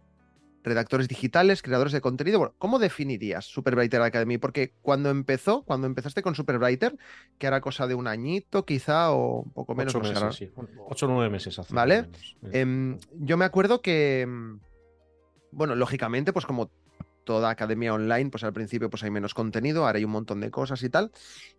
redactores 0.65 1.07
digitales, 1.07 1.61
creadores 1.61 1.93
de 1.93 2.01
contenido. 2.01 2.39
Bueno, 2.39 2.55
¿cómo 2.57 2.79
definirías 2.79 3.45
Superbrighter 3.45 4.01
Academy? 4.01 4.37
Porque 4.37 4.73
cuando 4.81 5.09
empezó, 5.09 5.63
cuando 5.63 5.87
empezaste 5.87 6.21
con 6.21 6.35
Superbrighter, 6.35 6.97
que 7.37 7.47
era 7.47 7.61
cosa 7.61 7.87
de 7.87 7.95
un 7.95 8.07
añito 8.07 8.65
quizá 8.65 9.11
o 9.11 9.41
un 9.41 9.51
poco 9.51 9.75
menos. 9.75 9.95
Ocho, 9.95 10.03
meses, 10.03 10.35
sí. 10.35 10.51
Ocho 10.89 11.05
o 11.05 11.09
nueve 11.09 11.29
meses 11.29 11.57
hace. 11.59 11.73
Vale. 11.73 12.09
Em, 12.51 12.97
yo 13.13 13.37
me 13.37 13.45
acuerdo 13.45 13.81
que, 13.81 14.27
bueno, 15.51 15.75
lógicamente, 15.75 16.33
pues 16.33 16.45
como 16.45 16.71
toda 17.23 17.49
academia 17.49 17.93
online, 17.93 18.29
pues 18.29 18.43
al 18.43 18.53
principio 18.53 18.89
pues 18.89 19.03
hay 19.03 19.11
menos 19.11 19.33
contenido, 19.33 19.85
ahora 19.85 19.97
hay 19.97 20.05
un 20.05 20.11
montón 20.11 20.41
de 20.41 20.51
cosas 20.51 20.81
y 20.83 20.89
tal. 20.89 21.11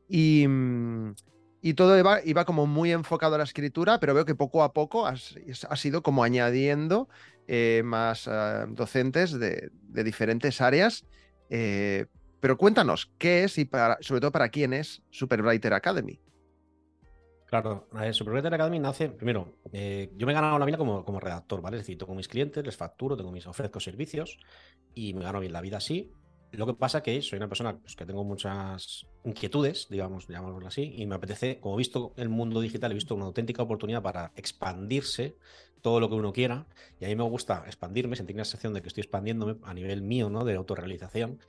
Y, 0.09 0.47
y 1.67 1.75
todo 1.75 1.99
iba, 1.99 2.45
como 2.45 2.69
muy 2.69 2.93
enfocado 2.93 3.35
a 3.35 3.39
la 3.39 3.45
escritura, 3.45 3.99
pero 3.99 4.15
veo 4.15 4.25
que 4.25 4.37
poco 4.37 4.63
a 4.63 4.73
poco 4.73 5.05
has, 5.05 5.35
has 5.69 5.85
ido 5.85 6.01
como 6.01 6.23
añadiendo 6.23 7.09
eh, 7.49 7.83
más 7.85 8.29
ah, 8.29 8.67
docentes 8.69 9.33
de, 9.33 9.73
diferentes 10.05 10.61
áreas. 10.61 11.05
Eh, 11.51 12.07
pero 12.39 12.57
cuéntanos, 12.57 13.11
¿qué 13.19 13.43
es 13.43 13.59
y 13.59 13.65
para, 13.65 13.99
sobre 14.01 14.21
todo 14.21 14.31
para 14.31 14.49
quién 14.49 14.75
es 14.75 15.03
Superwriter 15.11 15.75
Academy? 15.75 16.21
Claro, 17.47 17.89
Superwriter 18.13 18.55
Academy 18.55 18.79
nace, 18.79 19.09
primero, 19.09 19.57
eh, 19.73 20.13
yo 20.17 20.25
me 20.25 20.35
he 20.35 20.37
ganado 20.37 20.61
la 20.61 20.67
vida 20.67 20.79
como, 20.79 21.05
como 21.05 21.19
redactor, 21.19 21.63
¿vale? 21.63 21.79
Es 21.79 21.83
decir, 21.83 21.99
tengo 21.99 22.15
mis 22.15 22.29
clientes, 22.29 22.65
les 22.65 22.77
facturo, 22.77 23.17
tengo 23.17 23.33
mis 23.33 23.49
ofrezco 23.49 23.81
servicios 23.81 24.39
y 24.95 25.15
me 25.15 25.25
gano 25.25 25.41
bien 25.41 25.53
la 25.53 25.63
vida 25.63 25.79
así. 25.79 26.13
Lo 26.57 26.67
que 26.67 26.75
pasa 26.75 27.03
que 27.03 27.21
soy 27.23 27.37
una 27.37 27.49
persona 27.49 27.79
pues, 27.79 27.95
que 27.97 28.07
tengo 28.07 28.25
muchas 28.25 29.07
inquietudes, 29.25 29.89
digamos, 29.91 30.27
llamémoslo 30.27 30.69
así, 30.69 30.95
y 30.97 31.07
me 31.07 31.15
apetece, 31.15 31.61
como 31.61 31.75
he 31.75 31.79
visto 31.79 32.15
el 32.17 32.29
mundo 32.29 32.61
digital, 32.61 32.91
he 32.93 32.95
visto 32.95 33.15
una 33.15 33.27
auténtica 33.27 33.63
oportunidad 33.63 34.03
para 34.03 34.33
expandirse 34.37 35.37
todo 35.83 36.01
lo 36.01 36.09
que 36.09 36.15
uno 36.15 36.33
quiera. 36.33 36.67
Y 36.99 37.05
a 37.05 37.09
mí 37.09 37.17
me 37.17 37.25
gusta 37.25 37.65
expandirme, 37.67 38.17
sentir 38.17 38.37
la 38.37 38.45
sensación 38.45 38.75
de 38.75 38.83
que 38.83 38.89
estoy 38.89 39.03
expandiéndome 39.03 39.57
a 39.65 39.75
nivel 39.75 40.03
mío, 40.03 40.31
¿no? 40.31 40.45
De 40.45 40.55
autorrealización. 40.55 41.41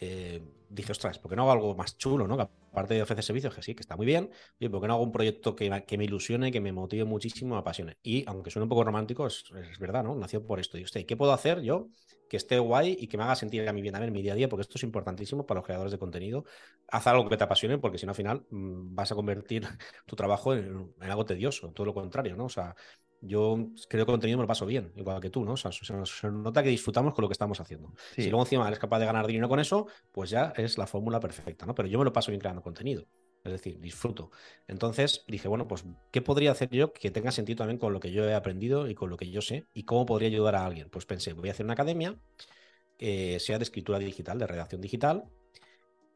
eh, 0.00 0.42
dije, 0.68 0.92
ostras, 0.92 1.18
¿por 1.18 1.30
qué 1.30 1.36
no 1.36 1.42
hago 1.42 1.52
algo 1.52 1.74
más 1.74 1.96
chulo, 1.96 2.28
¿no? 2.28 2.36
aparte 2.70 2.94
de 2.94 3.02
ofrecer 3.02 3.24
servicios, 3.24 3.54
que 3.54 3.62
sí, 3.62 3.74
que 3.74 3.80
está 3.80 3.96
muy 3.96 4.06
bien, 4.06 4.30
oye, 4.60 4.70
¿por 4.70 4.80
qué 4.80 4.88
no 4.88 4.94
hago 4.94 5.02
un 5.02 5.12
proyecto 5.12 5.56
que, 5.56 5.84
que 5.86 5.98
me 5.98 6.04
ilusione, 6.04 6.52
que 6.52 6.60
me 6.60 6.72
motive 6.72 7.04
muchísimo, 7.04 7.54
me 7.54 7.60
apasione? 7.60 7.96
Y 8.02 8.24
aunque 8.28 8.50
suene 8.50 8.64
un 8.64 8.68
poco 8.68 8.84
romántico, 8.84 9.26
es, 9.26 9.44
verdad, 9.80 10.04
¿no? 10.04 10.14
Nació 10.14 10.44
por 10.44 10.60
esto. 10.60 10.78
Y 10.78 10.84
usted, 10.84 11.06
¿qué 11.06 11.16
puedo 11.16 11.32
hacer 11.32 11.62
yo 11.62 11.88
que 12.28 12.36
esté 12.36 12.58
guay 12.58 12.96
y 12.98 13.08
que 13.08 13.16
me 13.16 13.24
haga 13.24 13.34
sentir 13.34 13.68
a 13.68 13.72
mí 13.72 13.82
bien 13.82 13.94
a 13.96 14.00
ver 14.00 14.10
mi 14.10 14.22
día 14.22 14.32
a 14.32 14.36
día? 14.36 14.48
Porque 14.48 14.62
esto 14.62 14.76
es 14.76 14.82
importantísimo 14.82 15.46
para 15.46 15.58
los 15.58 15.66
creadores 15.66 15.92
de 15.92 15.98
contenido. 15.98 16.44
Haz 16.88 17.06
algo 17.06 17.28
que 17.28 17.36
te 17.36 17.44
apasione, 17.44 17.78
porque 17.78 17.98
si 17.98 18.06
no, 18.06 18.10
al 18.12 18.16
final 18.16 18.46
mm, 18.50 18.94
vas 18.94 19.12
a 19.12 19.14
convertir 19.14 19.66
tu 20.06 20.16
trabajo 20.16 20.54
en, 20.54 20.94
en 21.00 21.10
algo 21.10 21.24
tedioso, 21.24 21.72
todo 21.72 21.86
lo 21.86 21.94
contrario, 21.94 22.36
¿no? 22.36 22.44
O 22.46 22.50
sea, 22.50 22.74
yo 23.20 23.70
creo 23.88 24.06
que 24.06 24.12
contenido 24.12 24.38
me 24.38 24.44
lo 24.44 24.48
paso 24.48 24.66
bien, 24.66 24.92
igual 24.96 25.20
que 25.20 25.30
tú, 25.30 25.44
¿no? 25.44 25.52
O 25.52 25.56
sea, 25.56 25.72
se, 25.72 26.30
nota 26.30 26.62
que 26.62 26.68
disfrutamos 26.68 27.14
con 27.14 27.22
lo 27.22 27.28
que 27.28 27.32
estamos 27.32 27.60
haciendo. 27.60 27.92
Si 28.14 28.28
luego 28.28 28.42
encima 28.42 28.66
eres 28.66 28.78
capaz 28.78 29.00
de 29.00 29.06
ganar 29.06 29.26
dinero 29.26 29.48
con 29.48 29.58
eso, 29.58 29.86
pues 30.12 30.30
ya 30.30 30.52
es 30.56 30.78
la 30.78 30.86
fórmula 30.86 31.18
perfecta, 31.18 31.66
¿no? 31.66 31.74
Pero 31.74 31.88
yo 31.88 31.98
me 31.98 32.04
lo 32.04 32.12
paso 32.12 32.30
bien 32.30 32.40
creando 32.40 32.62
contenido. 32.62 33.06
Es 33.44 33.52
decir, 33.52 33.80
disfruto. 33.80 34.30
Entonces 34.66 35.24
dije, 35.26 35.48
bueno, 35.48 35.66
pues, 35.68 35.84
¿qué 36.10 36.20
podría 36.20 36.50
hacer 36.50 36.70
yo 36.70 36.92
que 36.92 37.10
tenga 37.10 37.30
sentido 37.30 37.58
también 37.58 37.78
con 37.78 37.92
lo 37.92 38.00
que 38.00 38.12
yo 38.12 38.24
he 38.28 38.34
aprendido 38.34 38.88
y 38.88 38.94
con 38.94 39.10
lo 39.10 39.16
que 39.16 39.30
yo 39.30 39.40
sé? 39.40 39.66
¿Y 39.72 39.84
cómo 39.84 40.06
podría 40.06 40.28
ayudar 40.28 40.56
a 40.56 40.66
alguien? 40.66 40.90
Pues 40.90 41.06
pensé, 41.06 41.32
voy 41.32 41.48
a 41.48 41.52
hacer 41.52 41.64
una 41.64 41.74
academia 41.74 42.18
que 42.98 43.38
sea 43.40 43.58
de 43.58 43.64
escritura 43.64 43.98
digital, 43.98 44.38
de 44.38 44.46
redacción 44.46 44.80
digital, 44.80 45.24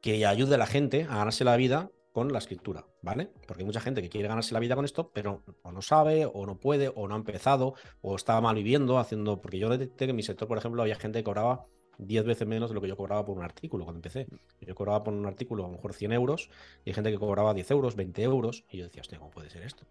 que 0.01 0.27
ayude 0.27 0.57
a 0.57 0.59
la 0.59 0.67
gente 0.67 1.05
a 1.05 1.17
ganarse 1.17 1.45
la 1.45 1.57
vida 1.57 1.91
con 2.13 2.33
la 2.33 2.39
escritura, 2.39 2.87
¿vale? 3.01 3.31
Porque 3.47 3.63
hay 3.63 3.67
mucha 3.67 3.81
gente 3.81 4.03
que 4.03 4.11
quiere 4.11 4.29
ganarse 4.29 4.53
la 4.53 4.61
vida 4.61 4.75
con 4.75 4.85
esto, 4.85 5.11
pero 5.13 5.43
o 5.63 5.73
no 5.73 5.81
sabe, 5.81 6.27
o 6.27 6.45
no 6.45 6.59
puede, 6.59 6.93
o 6.95 7.09
no 7.09 7.15
ha 7.15 7.19
empezado, 7.19 7.75
o 8.03 8.17
estaba 8.17 8.41
mal 8.41 8.57
viviendo, 8.57 8.99
haciendo. 8.99 9.41
Porque 9.41 9.59
yo 9.59 9.71
detecté 9.71 10.05
que 10.05 10.11
en 10.11 10.17
mi 10.17 10.23
sector, 10.23 10.47
por 10.47 10.59
ejemplo, 10.59 10.83
había 10.83 10.97
gente 10.97 11.21
que 11.21 11.25
cobraba 11.25 11.67
10 12.07 12.25
veces 12.25 12.47
menos 12.47 12.71
de 12.71 12.75
lo 12.75 12.81
que 12.81 12.89
yo 12.89 12.97
cobraba 12.97 13.25
por 13.25 13.37
un 13.37 13.45
artículo 13.45 13.85
cuando 13.85 13.99
empecé. 13.99 14.27
Yo 14.61 14.75
cobraba 14.75 15.03
por 15.03 15.15
un 15.15 15.27
artículo 15.27 15.65
a 15.65 15.69
lo 15.69 15.75
mejor 15.75 15.95
100 15.95 16.13
euros, 16.13 16.51
y 16.85 16.91
hay 16.91 16.95
gente 16.95 17.11
que 17.11 17.19
cobraba 17.19 17.55
10 17.55 17.71
euros, 17.71 17.97
20 17.97 18.23
euros, 18.23 18.65
y 18.71 18.79
yo 18.79 18.85
decía, 18.85 19.01
hostia, 19.01 19.19
¿cómo 19.19 19.31
puede 19.31 19.51
ser 19.51 19.63
esto? 19.63 19.87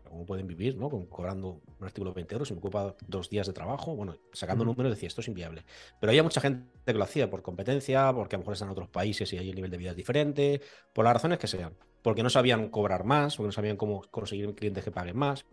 ¿cómo 0.00 0.26
pueden 0.26 0.46
vivir, 0.46 0.76
¿no? 0.76 0.88
cobrando 1.08 1.60
un 1.78 1.86
artículo 1.86 2.10
de 2.10 2.16
20 2.16 2.34
euros 2.34 2.50
y 2.50 2.54
me 2.54 2.58
ocupa 2.58 2.94
dos 3.06 3.30
días 3.30 3.46
de 3.46 3.52
trabajo? 3.52 3.94
Bueno, 3.94 4.16
sacando 4.32 4.64
números 4.64 4.92
decía, 4.92 5.06
esto 5.06 5.20
es 5.20 5.28
inviable. 5.28 5.64
Pero 6.00 6.10
había 6.10 6.22
mucha 6.22 6.40
gente 6.40 6.66
que 6.84 6.94
lo 6.94 7.04
hacía 7.04 7.30
por 7.30 7.42
competencia, 7.42 8.12
porque 8.12 8.36
a 8.36 8.38
lo 8.38 8.42
mejor 8.42 8.54
están 8.54 8.68
en 8.68 8.72
otros 8.72 8.88
países 8.88 9.32
y 9.32 9.38
ahí 9.38 9.50
el 9.50 9.54
nivel 9.54 9.70
de 9.70 9.76
vida 9.76 9.90
es 9.90 9.96
diferente, 9.96 10.60
por 10.92 11.04
las 11.04 11.14
razones 11.14 11.38
que 11.38 11.46
sean. 11.46 11.74
Porque 12.02 12.22
no 12.22 12.30
sabían 12.30 12.68
cobrar 12.68 13.04
más, 13.04 13.36
porque 13.36 13.48
no 13.48 13.52
sabían 13.52 13.76
cómo 13.76 14.02
conseguir 14.10 14.52
clientes 14.54 14.84
que 14.84 14.90
paguen 14.90 15.16
más. 15.16 15.46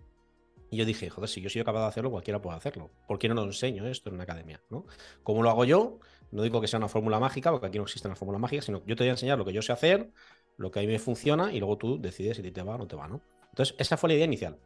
Y 0.71 0.77
yo 0.77 0.85
dije, 0.85 1.09
joder, 1.09 1.29
si 1.29 1.41
yo 1.41 1.49
soy 1.49 1.63
capaz 1.65 1.81
de 1.81 1.87
hacerlo, 1.87 2.09
cualquiera 2.11 2.41
puede 2.41 2.55
hacerlo. 2.55 2.89
¿Por 3.05 3.19
qué 3.19 3.27
no 3.27 3.35
lo 3.35 3.43
enseño 3.43 3.85
esto 3.87 4.09
en 4.09 4.15
una 4.15 4.23
academia? 4.23 4.63
¿no? 4.69 4.85
¿Cómo 5.21 5.43
lo 5.43 5.49
hago 5.49 5.65
yo? 5.65 5.99
No 6.31 6.43
digo 6.43 6.61
que 6.61 6.67
sea 6.67 6.79
una 6.79 6.87
fórmula 6.87 7.19
mágica, 7.19 7.51
porque 7.51 7.67
aquí 7.67 7.77
no 7.77 7.83
existe 7.83 8.07
una 8.07 8.15
fórmula 8.15 8.39
mágica, 8.39 8.61
sino 8.61 8.81
yo 8.85 8.95
te 8.95 9.03
voy 9.03 9.09
a 9.09 9.11
enseñar 9.11 9.37
lo 9.37 9.43
que 9.43 9.51
yo 9.51 9.61
sé 9.61 9.73
hacer, 9.73 10.09
lo 10.55 10.71
que 10.71 10.79
a 10.79 10.81
mí 10.83 10.87
me 10.87 10.97
funciona, 10.97 11.51
y 11.51 11.59
luego 11.59 11.77
tú 11.77 11.99
decides 12.01 12.37
si 12.37 12.51
te 12.51 12.63
va 12.63 12.75
o 12.75 12.77
no 12.77 12.87
te 12.87 12.95
va, 12.95 13.09
¿no? 13.09 13.21
Entonces, 13.49 13.75
esa 13.77 13.97
fue 13.97 14.07
la 14.07 14.15
idea 14.15 14.25
inicial. 14.25 14.57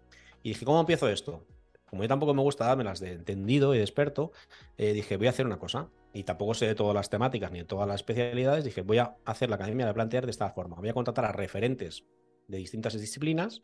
Y 0.44 0.50
dije, 0.50 0.64
¿cómo 0.64 0.80
empiezo 0.80 1.10
esto? 1.10 1.44
Como 1.90 2.04
yo 2.04 2.08
tampoco 2.08 2.36
me 2.36 2.44
gusta 2.44 2.66
darme 2.66 2.84
las 2.84 3.00
de 3.00 3.14
entendido 3.14 3.74
y 3.74 3.80
de 3.80 3.84
experto, 3.84 4.32
eh, 4.78 4.94
dije, 4.94 5.18
voy 5.18 5.26
a 5.26 5.32
hacer 5.32 5.48
una 5.48 5.58
cosa. 5.58 5.90
Y 6.14 6.24
tampoco 6.24 6.54
sé 6.54 6.68
de 6.68 6.76
todas 6.76 6.94
las 6.94 7.10
temáticas 7.10 7.52
ni 7.52 7.60
de 7.60 7.66
todas 7.66 7.88
las 7.88 7.96
especialidades. 7.96 8.64
Dije, 8.64 8.82
voy 8.82 9.00
a 9.00 9.16
hacer 9.26 9.50
la 9.50 9.56
academia 9.56 9.88
de 9.88 9.94
plantear 9.94 10.26
de 10.26 10.32
esta 10.32 10.50
forma. 10.52 10.76
Voy 10.76 10.90
a 10.90 10.94
contratar 10.94 11.26
a 11.26 11.32
referentes 11.32 12.06
de 12.48 12.58
distintas 12.58 12.94
disciplinas 12.94 13.62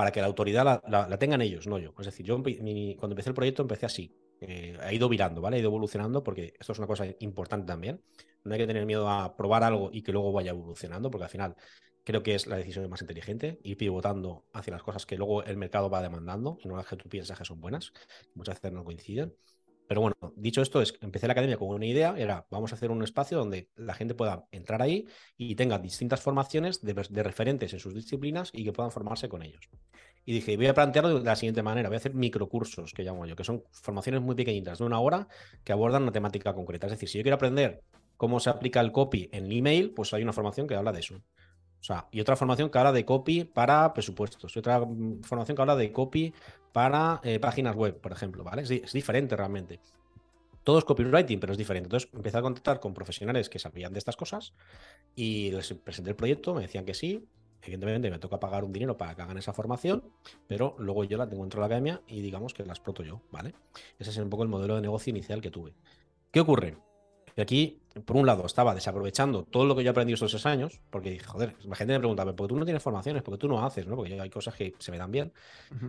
para 0.00 0.12
que 0.12 0.22
la 0.22 0.28
autoridad 0.28 0.82
la, 0.88 1.18
tengan 1.18 1.42
ellos, 1.42 1.66
no 1.66 1.78
yo. 1.78 1.92
Es 1.98 2.06
decir, 2.06 2.24
yo 2.24 2.34
cuando 2.36 3.12
empecé 3.12 3.28
el 3.28 3.34
proyecto 3.34 3.60
empecé 3.60 3.84
así. 3.84 4.16
Eh, 4.40 4.74
ha 4.80 4.90
ido 4.94 5.10
virando, 5.10 5.42
¿vale? 5.42 5.56
Ha 5.56 5.60
ido 5.60 5.68
evolucionando 5.68 6.24
porque 6.24 6.54
esto 6.58 6.72
es 6.72 6.78
una 6.78 6.86
cosa 6.86 7.04
importante 7.18 7.66
también. 7.66 8.00
No 8.42 8.54
hay 8.54 8.60
que 8.60 8.66
tener 8.66 8.86
miedo 8.86 9.10
a 9.10 9.36
probar 9.36 9.62
algo 9.62 9.90
y 9.92 10.00
que 10.00 10.12
luego 10.12 10.32
vaya 10.32 10.52
evolucionando, 10.52 11.10
porque 11.10 11.24
al 11.24 11.30
final 11.30 11.54
Creo 12.02 12.22
que 12.22 12.34
es 12.34 12.46
la 12.46 12.56
decisión 12.56 12.88
más 12.88 13.02
inteligente, 13.02 13.60
ir 13.62 13.76
pivotando 13.76 14.46
hacia 14.52 14.72
las 14.72 14.82
cosas 14.82 15.04
que 15.04 15.16
luego 15.16 15.44
el 15.44 15.58
mercado 15.58 15.90
va 15.90 16.00
demandando 16.00 16.56
y 16.62 16.68
no 16.68 16.76
las 16.76 16.86
que 16.86 16.96
tú 16.96 17.08
piensas 17.08 17.38
que 17.38 17.44
son 17.44 17.60
buenas. 17.60 17.92
Muchas 18.34 18.56
veces 18.56 18.72
no 18.72 18.84
coinciden. 18.84 19.34
Pero 19.90 20.02
bueno, 20.02 20.14
dicho 20.36 20.62
esto, 20.62 20.80
es, 20.80 20.94
empecé 21.00 21.26
la 21.26 21.32
academia 21.32 21.56
con 21.56 21.66
una 21.66 21.84
idea, 21.84 22.14
era 22.16 22.46
vamos 22.48 22.70
a 22.70 22.76
hacer 22.76 22.92
un 22.92 23.02
espacio 23.02 23.36
donde 23.36 23.70
la 23.74 23.92
gente 23.92 24.14
pueda 24.14 24.46
entrar 24.52 24.80
ahí 24.82 25.08
y 25.36 25.56
tenga 25.56 25.80
distintas 25.80 26.20
formaciones 26.20 26.80
de, 26.80 26.94
referentes 27.24 27.72
en 27.72 27.80
sus 27.80 27.92
disciplinas 27.92 28.50
y 28.52 28.62
que 28.62 28.72
puedan 28.72 28.92
formarse 28.92 29.28
con 29.28 29.42
ellos. 29.42 29.68
Y 30.24 30.32
dije, 30.32 30.56
voy 30.56 30.68
a 30.68 30.74
plantearlo 30.74 31.18
de 31.18 31.24
la 31.24 31.34
siguiente 31.34 31.64
manera, 31.64 31.88
voy 31.88 31.96
a 31.96 31.98
hacer 31.98 32.14
microcursos, 32.14 32.92
que 32.94 33.02
llamo 33.02 33.26
yo, 33.26 33.34
que 33.34 33.42
son 33.42 33.64
formaciones 33.72 34.22
muy 34.22 34.36
pequeñitas, 34.36 34.78
de 34.78 34.84
una 34.84 35.00
hora, 35.00 35.26
que 35.64 35.72
abordan 35.72 36.04
una 36.04 36.12
temática 36.12 36.54
concreta. 36.54 36.86
Es 36.86 36.92
decir, 36.92 37.08
si 37.08 37.18
yo 37.18 37.24
quiero 37.24 37.34
aprender 37.34 37.82
cómo 38.16 38.38
se 38.38 38.48
aplica 38.48 38.78
el 38.78 38.92
copy 38.92 39.28
en 39.32 39.50
email, 39.50 39.90
pues 39.90 40.14
hay 40.14 40.22
una 40.22 40.32
formación 40.32 40.68
que 40.68 40.76
habla 40.76 40.92
de 40.92 41.00
eso. 41.00 41.20
O 41.80 41.82
sea, 41.84 42.06
y 42.10 42.20
otra 42.20 42.36
formación 42.36 42.70
que 42.70 42.78
habla 42.78 42.92
de 42.92 43.04
copy 43.04 43.44
para 43.44 43.92
presupuestos, 43.94 44.54
y 44.54 44.58
otra 44.58 44.80
mm, 44.80 45.22
formación 45.22 45.56
que 45.56 45.62
habla 45.62 45.76
de 45.76 45.92
copy 45.92 46.34
para 46.72 47.20
eh, 47.24 47.38
páginas 47.40 47.74
web, 47.74 47.98
por 48.00 48.12
ejemplo, 48.12 48.44
¿vale? 48.44 48.62
Es, 48.62 48.92
diferente 48.92 49.36
realmente. 49.36 49.80
Todo 50.62 50.78
es 50.78 50.84
copywriting, 50.84 51.40
pero 51.40 51.52
es 51.52 51.58
diferente. 51.58 51.86
Entonces 51.86 52.10
empecé 52.12 52.36
a 52.36 52.42
contactar 52.42 52.80
con 52.80 52.92
profesionales 52.92 53.48
que 53.48 53.58
sabían 53.58 53.92
de 53.94 53.98
estas 53.98 54.16
cosas 54.16 54.52
y 55.16 55.50
les 55.52 55.72
presenté 55.72 56.10
el 56.10 56.16
proyecto, 56.16 56.54
me 56.54 56.62
decían 56.62 56.84
que 56.84 56.94
sí. 56.94 57.26
Evidentemente 57.62 58.10
me 58.10 58.18
toca 58.18 58.40
pagar 58.40 58.64
un 58.64 58.72
dinero 58.72 58.96
para 58.96 59.14
que 59.14 59.20
hagan 59.20 59.36
esa 59.36 59.52
formación, 59.52 60.02
pero 60.46 60.76
luego 60.78 61.04
yo 61.04 61.18
la 61.18 61.28
tengo 61.28 61.42
dentro 61.42 61.58
de 61.58 61.60
la 61.62 61.66
academia 61.66 62.00
y 62.06 62.22
digamos 62.22 62.54
que 62.54 62.64
la 62.64 62.72
exploto 62.72 63.02
yo, 63.02 63.20
¿vale? 63.30 63.54
Ese 63.98 64.10
es 64.10 64.16
un 64.16 64.30
poco 64.30 64.44
el 64.44 64.48
modelo 64.48 64.76
de 64.76 64.80
negocio 64.80 65.10
inicial 65.10 65.42
que 65.42 65.50
tuve. 65.50 65.74
¿Qué 66.30 66.40
ocurre? 66.40 66.78
Y 67.40 67.42
aquí, 67.42 67.80
por 68.04 68.18
un 68.18 68.26
lado, 68.26 68.44
estaba 68.44 68.74
desaprovechando 68.74 69.44
todo 69.44 69.64
lo 69.64 69.74
que 69.74 69.82
yo 69.82 69.88
he 69.88 69.92
aprendido 69.92 70.12
estos 70.12 70.30
seis 70.30 70.44
años, 70.44 70.78
porque 70.90 71.08
dije, 71.08 71.24
joder, 71.24 71.56
la 71.64 71.74
gente 71.74 71.94
me 71.94 71.98
pregunta, 71.98 72.22
¿por 72.26 72.34
qué 72.34 72.48
tú 72.48 72.58
no 72.58 72.66
tienes 72.66 72.82
formaciones? 72.82 73.22
¿Por 73.22 73.32
qué 73.32 73.38
tú 73.38 73.48
no 73.48 73.64
haces? 73.64 73.86
¿no? 73.86 73.96
Porque 73.96 74.20
hay 74.20 74.28
cosas 74.28 74.54
que 74.54 74.74
se 74.78 74.90
me 74.90 74.98
dan 74.98 75.10
bien 75.10 75.32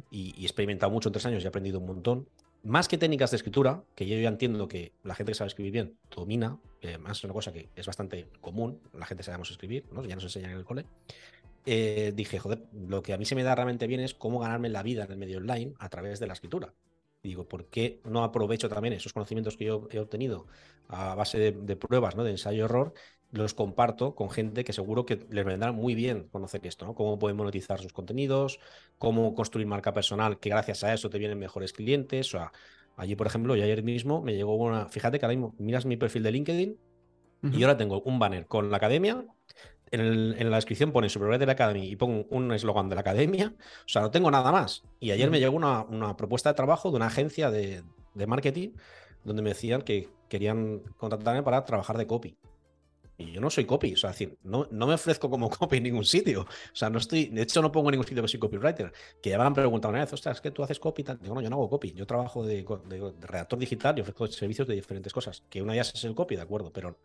y, 0.10 0.34
he 0.42 0.44
experimentado 0.44 0.90
mucho 0.94 1.10
en 1.10 1.14
tres 1.14 1.26
años 1.26 1.44
y 1.44 1.46
he 1.46 1.50
aprendido 1.50 1.80
un 1.80 1.88
montón. 1.88 2.30
Más 2.64 2.88
que 2.88 2.98
técnicas 2.98 3.32
de 3.32 3.36
escritura, 3.36 3.84
que 3.96 4.08
yo 4.08 4.18
ya 4.18 4.30
entiendo 4.30 4.70
que 4.70 4.94
la 5.04 5.14
gente 5.14 5.34
que 5.34 5.36
sabe 5.36 5.50
escribir 5.50 5.74
bien 5.74 5.98
domina, 6.16 6.58
además 6.82 7.18
es 7.18 7.24
una 7.26 7.34
cosa 7.34 7.52
que 7.52 7.68
es 7.76 7.86
bastante 7.86 8.30
común, 8.40 8.80
la 8.94 9.06
gente 9.06 9.22
sabemos 9.22 9.52
escribir, 9.52 9.84
¿no? 9.92 10.06
ya 10.06 10.16
nos 10.16 10.24
enseñan 10.24 10.52
en 10.52 10.58
el 10.58 10.64
cole. 10.64 10.86
Eh, 11.66 12.14
dije, 12.16 12.40
joder, 12.40 12.64
lo 12.88 13.04
que 13.04 13.12
a 13.12 13.18
mí 13.18 13.26
se 13.26 13.36
me 13.36 13.44
da 13.44 13.56
realmente 13.56 13.88
bien 13.88 14.00
es 14.00 14.14
cómo 14.14 14.40
ganarme 14.40 14.70
la 14.70 14.84
vida 14.84 15.04
en 15.04 15.12
el 15.12 15.18
medio 15.18 15.40
online 15.40 15.74
a 15.80 15.90
través 15.90 16.22
de 16.22 16.28
la 16.28 16.34
escritura. 16.34 16.74
Digo, 17.24 17.48
¿por 17.48 17.66
qué 17.66 18.02
no 18.04 18.24
aprovecho 18.24 18.68
también 18.68 18.94
esos 18.94 19.14
conocimientos 19.14 19.56
que 19.56 19.66
yo 19.66 19.88
he 19.92 20.00
obtenido 20.00 20.48
a 20.88 21.14
base 21.14 21.52
de, 21.52 21.76
pruebas, 21.76 22.16
¿no? 22.16 22.24
de 22.24 22.32
ensayo-error? 22.32 22.94
Los 23.32 23.54
comparto 23.54 24.16
con 24.16 24.30
gente 24.30 24.64
que 24.64 24.74
seguro 24.74 25.06
que 25.06 25.26
les 25.30 25.46
vendrá 25.46 25.72
muy 25.72 25.96
bien 25.96 26.28
conocer 26.32 26.66
esto, 26.66 26.86
¿no? 26.86 26.96
Cómo 26.96 27.18
pueden 27.20 27.38
monetizar 27.38 27.80
sus 27.80 27.94
contenidos, 27.94 28.60
cómo 28.98 29.36
construir 29.36 29.68
marca 29.68 29.94
personal, 29.94 30.40
que 30.40 30.50
gracias 30.50 30.84
a 30.84 30.94
eso 30.94 31.10
te 31.10 31.20
vienen 31.20 31.40
mejores 31.40 31.72
clientes. 31.72 32.28
O 32.34 32.38
sea, 32.38 32.52
allí, 32.98 33.16
por 33.16 33.28
ejemplo, 33.28 33.56
yo 33.56 33.64
ayer 33.64 33.84
mismo 33.84 34.22
me 34.22 34.36
llegó 34.36 34.56
una. 34.56 34.90
Fíjate 34.90 35.20
que 35.20 35.26
ahora 35.26 35.38
mismo 35.38 35.56
miras 35.60 35.86
mi 35.86 35.96
perfil 35.96 36.24
de 36.24 36.32
LinkedIn 36.32 36.78
y 37.54 37.64
ahora 37.64 37.78
tengo 37.78 38.02
un 38.02 38.20
banner 38.20 38.48
con 38.48 38.70
la 38.70 38.78
academia 38.78 39.26
en, 39.92 40.50
la 40.50 40.56
descripción 40.56 40.92
pone 40.92 41.08
de 41.10 41.46
la 41.46 41.52
Academy 41.52 41.88
y 41.90 41.96
pongo 41.96 42.26
un 42.30 42.52
eslogan 42.54 42.90
de 42.90 42.96
la 42.96 43.02
academia. 43.02 43.54
O 43.58 43.90
sea, 43.90 44.02
no 44.02 44.12
tengo 44.12 44.32
nada 44.32 44.52
más. 44.52 44.84
Y 45.00 45.12
ayer 45.12 45.30
me 45.30 45.40
llegó 45.40 45.56
una, 45.56 46.16
propuesta 46.16 46.50
de 46.50 46.56
trabajo 46.56 46.90
de 46.90 46.96
una 46.96 47.08
agencia 47.08 47.52
de, 47.52 47.84
marketing 48.28 48.70
donde 49.24 49.42
me 49.42 49.50
decían 49.50 49.82
que 49.82 50.10
querían 50.30 50.80
contratarme 50.98 51.44
para 51.44 51.64
trabajar 51.66 51.98
de 51.98 52.08
copy. 52.08 52.38
Y 53.18 53.34
yo 53.34 53.42
no 53.42 53.52
soy 53.52 53.66
copy, 53.66 53.94
o 53.94 53.98
sea, 53.98 54.10
decir, 54.10 54.36
no, 54.42 54.68
no 54.72 54.88
me 54.88 54.96
ofrezco 54.96 55.30
como 55.30 55.48
copy 55.60 55.78
en 55.78 55.84
ningún 55.84 56.06
sitio. 56.06 56.42
O 56.42 56.76
sea, 56.76 56.90
no 56.90 56.98
estoy, 56.98 57.26
de 57.26 57.44
hecho, 57.44 57.62
no 57.62 57.72
pongo 57.72 57.90
en 57.90 57.92
ningún 57.92 58.08
sitio 58.08 58.24
que 58.24 58.30
soy 58.30 58.40
copywriter. 58.40 58.92
Que 59.22 59.30
ya 59.30 59.38
me 59.38 59.44
han 59.44 59.54
preguntado 59.54 59.92
una 59.92 60.00
vez, 60.00 60.12
ostras, 60.14 60.38
es 60.38 60.42
que 60.42 60.50
tú 60.50 60.64
haces 60.64 60.80
copy. 60.80 61.04
Tal. 61.04 61.20
Digo, 61.20 61.36
no, 61.36 61.42
yo 61.42 61.50
no 61.50 61.58
hago 61.58 61.70
copy. 61.70 61.92
Yo 61.92 62.08
trabajo 62.08 62.44
de, 62.44 62.66
redactor 63.20 63.60
digital 63.60 63.98
y 63.98 64.02
ofrezco 64.02 64.26
servicios 64.28 64.68
de 64.68 64.74
diferentes 64.74 65.14
cosas. 65.14 65.44
Que 65.50 65.62
una 65.62 65.74
de 65.74 65.80
ellas 65.80 65.92
es 65.94 66.04
el 66.06 66.16
copy, 66.16 66.36
de 66.36 66.42
acuerdo, 66.42 66.72
pero 66.74 66.98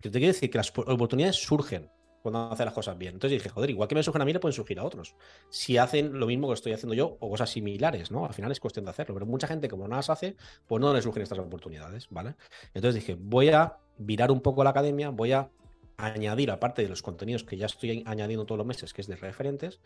yo 0.00 0.10
te 0.10 0.18
quiero 0.18 0.32
decir 0.32 0.48
que 0.48 0.56
las 0.56 0.70
oportunidades 0.70 1.36
surgen 1.36 1.90
cuando 2.22 2.50
hace 2.50 2.64
las 2.64 2.74
cosas 2.74 2.96
bien. 2.98 3.14
Entonces 3.14 3.38
dije, 3.38 3.48
joder, 3.48 3.70
igual 3.70 3.88
que 3.88 3.94
me 3.94 4.02
surgen 4.02 4.22
a 4.22 4.24
mí, 4.24 4.32
le 4.32 4.40
pueden 4.40 4.54
surgir 4.54 4.78
a 4.78 4.84
otros. 4.84 5.14
Si 5.48 5.78
hacen 5.78 6.18
lo 6.18 6.26
mismo 6.26 6.48
que 6.48 6.54
estoy 6.54 6.72
haciendo 6.72 6.94
yo 6.94 7.16
o 7.20 7.30
cosas 7.30 7.50
similares, 7.50 8.10
¿no? 8.10 8.26
Al 8.26 8.34
final 8.34 8.52
es 8.52 8.60
cuestión 8.60 8.84
de 8.84 8.90
hacerlo. 8.90 9.14
Pero 9.14 9.26
mucha 9.26 9.46
gente, 9.46 9.68
como 9.68 9.88
no 9.88 9.96
las 9.96 10.10
hace, 10.10 10.36
pues 10.66 10.80
no 10.80 10.92
le 10.92 11.02
surgen 11.02 11.22
estas 11.22 11.38
oportunidades, 11.38 12.08
¿vale? 12.10 12.34
Entonces 12.74 12.94
dije, 12.94 13.16
voy 13.18 13.48
a 13.50 13.78
virar 13.98 14.30
un 14.30 14.40
poco 14.40 14.64
la 14.64 14.70
academia, 14.70 15.10
voy 15.10 15.32
a 15.32 15.50
añadir, 15.96 16.50
aparte 16.50 16.82
de 16.82 16.88
los 16.88 17.02
contenidos 17.02 17.44
que 17.44 17.56
ya 17.56 17.66
estoy 17.66 18.02
añadiendo 18.06 18.46
todos 18.46 18.58
los 18.58 18.66
meses, 18.66 18.94
que 18.94 19.02
es 19.02 19.06
de 19.06 19.16
referentes, 19.16 19.80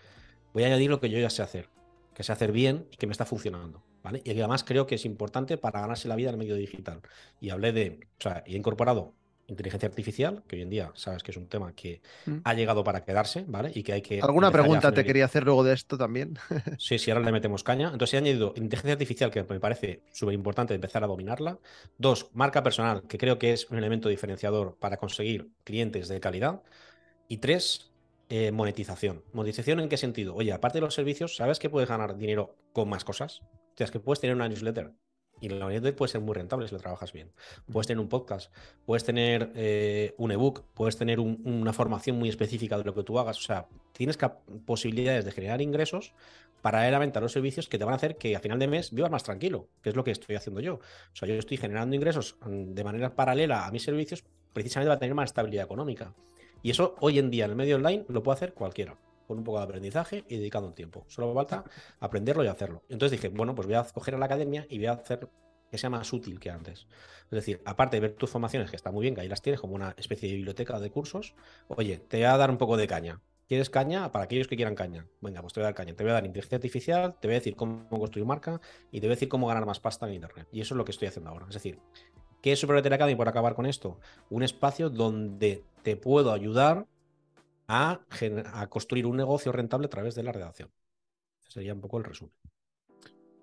voy 0.52 0.64
a 0.64 0.66
añadir 0.66 0.90
lo 0.90 1.00
que 1.00 1.10
yo 1.10 1.18
ya 1.18 1.30
sé 1.30 1.42
hacer, 1.42 1.68
que 2.14 2.22
sé 2.22 2.32
hacer 2.32 2.52
bien 2.52 2.86
y 2.92 2.96
que 2.96 3.06
me 3.06 3.12
está 3.12 3.24
funcionando, 3.24 3.82
¿vale? 4.02 4.22
Y 4.24 4.30
además 4.30 4.62
creo 4.64 4.86
que 4.86 4.94
es 4.94 5.04
importante 5.04 5.58
para 5.58 5.80
ganarse 5.80 6.08
la 6.08 6.16
vida 6.16 6.28
en 6.28 6.34
el 6.34 6.38
medio 6.38 6.54
digital. 6.54 7.00
Y 7.40 7.50
hablé 7.50 7.72
de, 7.72 8.00
o 8.18 8.22
sea, 8.22 8.44
he 8.46 8.56
incorporado 8.56 9.14
inteligencia 9.46 9.88
artificial, 9.88 10.42
que 10.46 10.56
hoy 10.56 10.62
en 10.62 10.70
día 10.70 10.90
sabes 10.94 11.22
que 11.22 11.30
es 11.30 11.36
un 11.36 11.48
tema 11.48 11.74
que 11.74 12.00
Mm. 12.26 12.38
ha 12.44 12.54
llegado 12.54 12.82
para 12.84 13.04
quedarse, 13.04 13.44
¿vale? 13.46 13.70
Y 13.74 13.82
que 13.82 13.92
hay 13.92 14.02
que. 14.02 14.20
¿Alguna 14.20 14.50
pregunta 14.50 14.92
te 14.92 15.04
quería 15.04 15.24
hacer 15.26 15.44
luego 15.44 15.64
de 15.64 15.74
esto 15.74 15.98
también? 15.98 16.38
Sí, 16.78 16.98
sí, 16.98 17.10
ahora 17.10 17.24
le 17.24 17.32
metemos 17.32 17.62
caña. 17.62 17.90
Entonces 17.92 18.14
he 18.14 18.18
añadido 18.18 18.54
inteligencia 18.56 18.92
artificial, 18.92 19.30
que 19.30 19.42
me 19.44 19.60
parece 19.60 20.02
súper 20.12 20.34
importante 20.34 20.74
empezar 20.74 21.04
a 21.04 21.06
dominarla. 21.06 21.58
Dos, 21.98 22.30
marca 22.32 22.62
personal, 22.62 23.02
que 23.06 23.18
creo 23.18 23.38
que 23.38 23.52
es 23.52 23.70
un 23.70 23.78
elemento 23.78 24.08
diferenciador 24.08 24.76
para 24.78 24.96
conseguir 24.96 25.50
clientes 25.64 26.08
de 26.08 26.20
calidad. 26.20 26.62
Y 27.28 27.38
tres, 27.38 27.90
eh, 28.28 28.52
monetización. 28.52 29.22
¿Monetización 29.32 29.80
en 29.80 29.88
qué 29.88 29.96
sentido? 29.96 30.34
Oye, 30.34 30.52
aparte 30.52 30.78
de 30.78 30.82
los 30.82 30.94
servicios, 30.94 31.36
¿sabes 31.36 31.58
que 31.58 31.70
puedes 31.70 31.88
ganar 31.88 32.16
dinero 32.16 32.56
con 32.72 32.88
más 32.88 33.04
cosas? 33.04 33.40
O 33.42 33.76
sea, 33.76 33.84
es 33.84 33.90
que 33.90 34.00
puedes 34.00 34.20
tener 34.20 34.34
una 34.36 34.48
newsletter. 34.48 34.92
Y 35.40 35.48
la 35.48 35.56
newsletter 35.66 35.94
puede 35.96 36.12
ser 36.12 36.20
muy 36.20 36.34
rentable 36.34 36.66
si 36.68 36.74
lo 36.74 36.80
trabajas 36.80 37.12
bien. 37.12 37.30
Puedes 37.70 37.86
tener 37.86 38.00
un 38.00 38.08
podcast, 38.08 38.52
puedes 38.86 39.04
tener 39.04 39.52
eh, 39.54 40.14
un 40.16 40.30
ebook, 40.32 40.62
puedes 40.74 40.96
tener 40.96 41.20
un- 41.20 41.42
una 41.44 41.72
formación 41.72 42.16
muy 42.18 42.28
específica 42.28 42.78
de 42.78 42.84
lo 42.84 42.94
que 42.94 43.02
tú 43.02 43.18
hagas. 43.18 43.38
O 43.38 43.42
sea, 43.42 43.66
tienes 43.92 44.16
posibilidades 44.64 45.24
de 45.24 45.32
generar 45.32 45.60
ingresos 45.60 46.14
paralelamente 46.62 47.18
a 47.18 47.20
los 47.20 47.32
servicios 47.32 47.68
que 47.68 47.78
te 47.78 47.84
van 47.84 47.92
a 47.92 47.96
hacer 47.96 48.16
que 48.16 48.34
a 48.36 48.40
final 48.40 48.58
de 48.58 48.68
mes 48.68 48.90
vivas 48.92 49.10
más 49.10 49.22
tranquilo, 49.22 49.68
que 49.82 49.90
es 49.90 49.96
lo 49.96 50.04
que 50.04 50.12
estoy 50.12 50.36
haciendo 50.36 50.60
yo. 50.62 50.76
O 50.76 50.80
sea, 51.16 51.28
yo 51.28 51.34
estoy 51.34 51.58
generando 51.58 51.94
ingresos 51.94 52.36
mm, 52.40 52.72
de 52.72 52.84
manera 52.84 53.14
paralela 53.14 53.66
a 53.66 53.70
mis 53.70 53.82
servicios 53.82 54.24
precisamente 54.54 54.88
para 54.88 54.98
tener 54.98 55.14
más 55.14 55.30
estabilidad 55.30 55.64
económica. 55.66 56.14
Y 56.62 56.70
eso 56.70 56.94
hoy 57.00 57.18
en 57.18 57.28
día 57.30 57.44
en 57.44 57.50
el 57.50 57.56
medio 57.56 57.76
online 57.76 58.06
lo 58.08 58.22
puede 58.22 58.36
hacer 58.36 58.54
cualquiera, 58.54 58.96
con 59.26 59.38
un 59.38 59.44
poco 59.44 59.58
de 59.58 59.64
aprendizaje 59.64 60.24
y 60.28 60.36
dedicando 60.36 60.68
un 60.68 60.74
tiempo. 60.74 61.04
Solo 61.08 61.34
falta 61.34 61.64
aprenderlo 62.00 62.44
y 62.44 62.48
hacerlo. 62.48 62.82
Entonces 62.88 63.20
dije, 63.20 63.34
bueno, 63.34 63.54
pues 63.54 63.66
voy 63.66 63.76
a 63.76 63.84
coger 63.84 64.14
a 64.14 64.18
la 64.18 64.26
academia 64.26 64.66
y 64.68 64.78
voy 64.78 64.86
a 64.86 64.92
hacer 64.92 65.28
que 65.70 65.78
sea 65.78 65.90
más 65.90 66.12
útil 66.12 66.38
que 66.38 66.50
antes. 66.50 66.86
Es 67.24 67.30
decir, 67.30 67.60
aparte 67.64 67.96
de 67.96 68.00
ver 68.02 68.12
tus 68.14 68.30
formaciones, 68.30 68.70
que 68.70 68.76
está 68.76 68.92
muy 68.92 69.02
bien, 69.02 69.14
que 69.14 69.22
ahí 69.22 69.28
las 69.28 69.42
tienes 69.42 69.60
como 69.60 69.74
una 69.74 69.94
especie 69.98 70.28
de 70.28 70.36
biblioteca 70.36 70.78
de 70.78 70.90
cursos, 70.90 71.34
oye, 71.68 71.98
te 71.98 72.18
voy 72.18 72.26
a 72.26 72.36
dar 72.36 72.50
un 72.50 72.58
poco 72.58 72.76
de 72.76 72.86
caña. 72.86 73.20
¿Quieres 73.48 73.68
caña? 73.68 74.10
Para 74.10 74.24
aquellos 74.24 74.48
que 74.48 74.56
quieran 74.56 74.74
caña. 74.74 75.06
Venga, 75.20 75.42
pues 75.42 75.52
te 75.52 75.60
voy 75.60 75.64
a 75.64 75.68
dar 75.68 75.74
caña. 75.74 75.94
Te 75.94 76.02
voy 76.02 76.12
a 76.12 76.14
dar 76.14 76.24
inteligencia 76.24 76.56
artificial, 76.56 77.16
te 77.20 77.28
voy 77.28 77.34
a 77.34 77.38
decir 77.40 77.56
cómo 77.56 77.88
construir 77.88 78.24
marca 78.26 78.60
y 78.90 79.00
te 79.00 79.06
voy 79.06 79.12
a 79.12 79.16
decir 79.16 79.28
cómo 79.28 79.48
ganar 79.48 79.66
más 79.66 79.80
pasta 79.80 80.06
en 80.06 80.14
Internet. 80.14 80.48
Y 80.50 80.60
eso 80.60 80.74
es 80.74 80.78
lo 80.78 80.84
que 80.84 80.92
estoy 80.92 81.08
haciendo 81.08 81.30
ahora. 81.30 81.46
Es 81.48 81.54
decir, 81.54 81.78
¿qué 82.40 82.52
es 82.52 82.60
Super 82.60 82.76
Academy 82.76 83.16
por 83.16 83.28
acabar 83.28 83.54
con 83.54 83.66
esto? 83.66 83.98
Un 84.30 84.44
espacio 84.44 84.88
donde 84.88 85.62
te 85.82 85.96
puedo 85.96 86.32
ayudar 86.32 86.86
a, 87.66 88.00
construir 88.68 89.06
un 89.06 89.16
negocio 89.16 89.52
rentable 89.52 89.86
a 89.86 89.90
través 89.90 90.14
de 90.14 90.22
la 90.22 90.32
redacción. 90.32 90.70
Ese 91.40 91.52
sería 91.52 91.74
un 91.74 91.80
poco 91.80 91.98
el 91.98 92.04
resumen. 92.04 92.34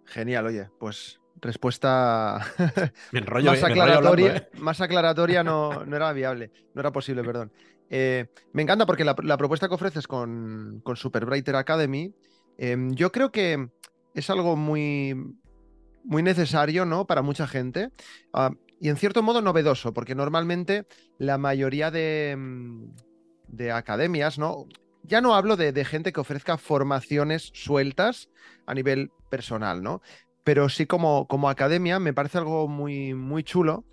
Genial, 0.05 0.45
oye, 0.45 0.69
pues 0.79 1.19
respuesta 1.39 2.39
Me 3.11 3.19
enrollo, 3.19 3.51
más, 3.51 3.61
eh, 3.61 3.65
aclaratoria, 3.65 4.27
hablando, 4.27 4.27
¿eh? 4.27 4.49
más 4.61 4.81
aclaratoria 4.81 5.43
no, 5.43 5.85
no 5.85 5.95
era 5.95 6.11
viable, 6.11 6.51
no 6.73 6.81
era 6.81 6.91
posible, 6.91 7.23
perdón. 7.23 7.51
Eh, 7.89 8.27
me 8.53 8.61
encanta 8.61 8.85
porque 8.85 9.03
la, 9.03 9.15
la 9.23 9.37
propuesta 9.37 9.67
que 9.67 9.73
ofreces 9.73 10.07
con, 10.07 10.81
con 10.83 10.95
Superbrighter 10.95 11.55
Academy, 11.55 12.13
eh, 12.57 12.77
yo 12.91 13.11
creo 13.11 13.31
que 13.31 13.69
es 14.13 14.29
algo 14.29 14.55
muy, 14.55 15.15
muy 16.03 16.23
necesario 16.23 16.85
¿no? 16.85 17.05
para 17.05 17.21
mucha 17.21 17.47
gente 17.47 17.89
ah, 18.33 18.51
y 18.79 18.89
en 18.89 18.97
cierto 18.97 19.23
modo 19.23 19.41
novedoso, 19.41 19.93
porque 19.93 20.15
normalmente 20.15 20.85
la 21.17 21.37
mayoría 21.37 21.91
de, 21.91 22.35
mm, 22.37 22.85
de 23.51 23.71
academias, 23.71 24.39
¿no? 24.39 24.67
Ya 25.03 25.21
no 25.21 25.35
hablo 25.35 25.57
de, 25.57 25.85
gente 25.85 26.13
que 26.13 26.19
ofrezca 26.19 26.57
formaciones 26.57 27.51
sueltas 27.53 28.29
a 28.65 28.73
nivel 28.73 29.11
personal, 29.29 29.83
¿no? 29.83 30.01
Pero 30.43 30.69
sí 30.69 30.85
como, 30.85 31.27
como 31.27 31.49
academia 31.49 31.99
me 31.99 32.13
parece 32.13 32.37
algo 32.37 32.67
muy, 32.67 33.13
muy 33.13 33.43
chulo 33.43 33.85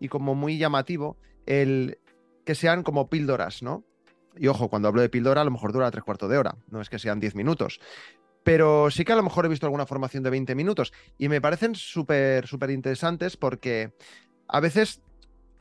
y 0.00 0.08
como 0.08 0.34
muy 0.34 0.58
llamativo 0.58 1.16
el 1.46 1.98
que 2.44 2.54
sean 2.54 2.82
como 2.82 3.08
píldoras, 3.08 3.62
¿no? 3.62 3.84
Y 4.36 4.48
ojo, 4.48 4.68
cuando 4.68 4.88
hablo 4.88 5.00
de 5.00 5.08
píldora 5.08 5.42
a 5.42 5.44
lo 5.44 5.50
mejor 5.50 5.72
dura 5.72 5.90
tres 5.90 6.04
cuartos 6.04 6.28
de 6.28 6.38
hora, 6.38 6.56
no 6.68 6.80
es 6.80 6.90
que 6.90 6.98
sean 6.98 7.20
diez 7.20 7.34
minutos. 7.34 7.80
Pero 8.42 8.90
sí 8.90 9.04
que 9.04 9.12
a 9.12 9.16
lo 9.16 9.22
mejor 9.22 9.46
he 9.46 9.48
visto 9.48 9.66
alguna 9.66 9.86
formación 9.86 10.22
de 10.22 10.30
20 10.30 10.54
minutos 10.54 10.92
y 11.16 11.28
me 11.28 11.40
parecen 11.40 11.74
súper, 11.74 12.46
súper 12.46 12.70
interesantes 12.70 13.36
porque 13.36 13.92
a 14.48 14.60
veces, 14.60 15.00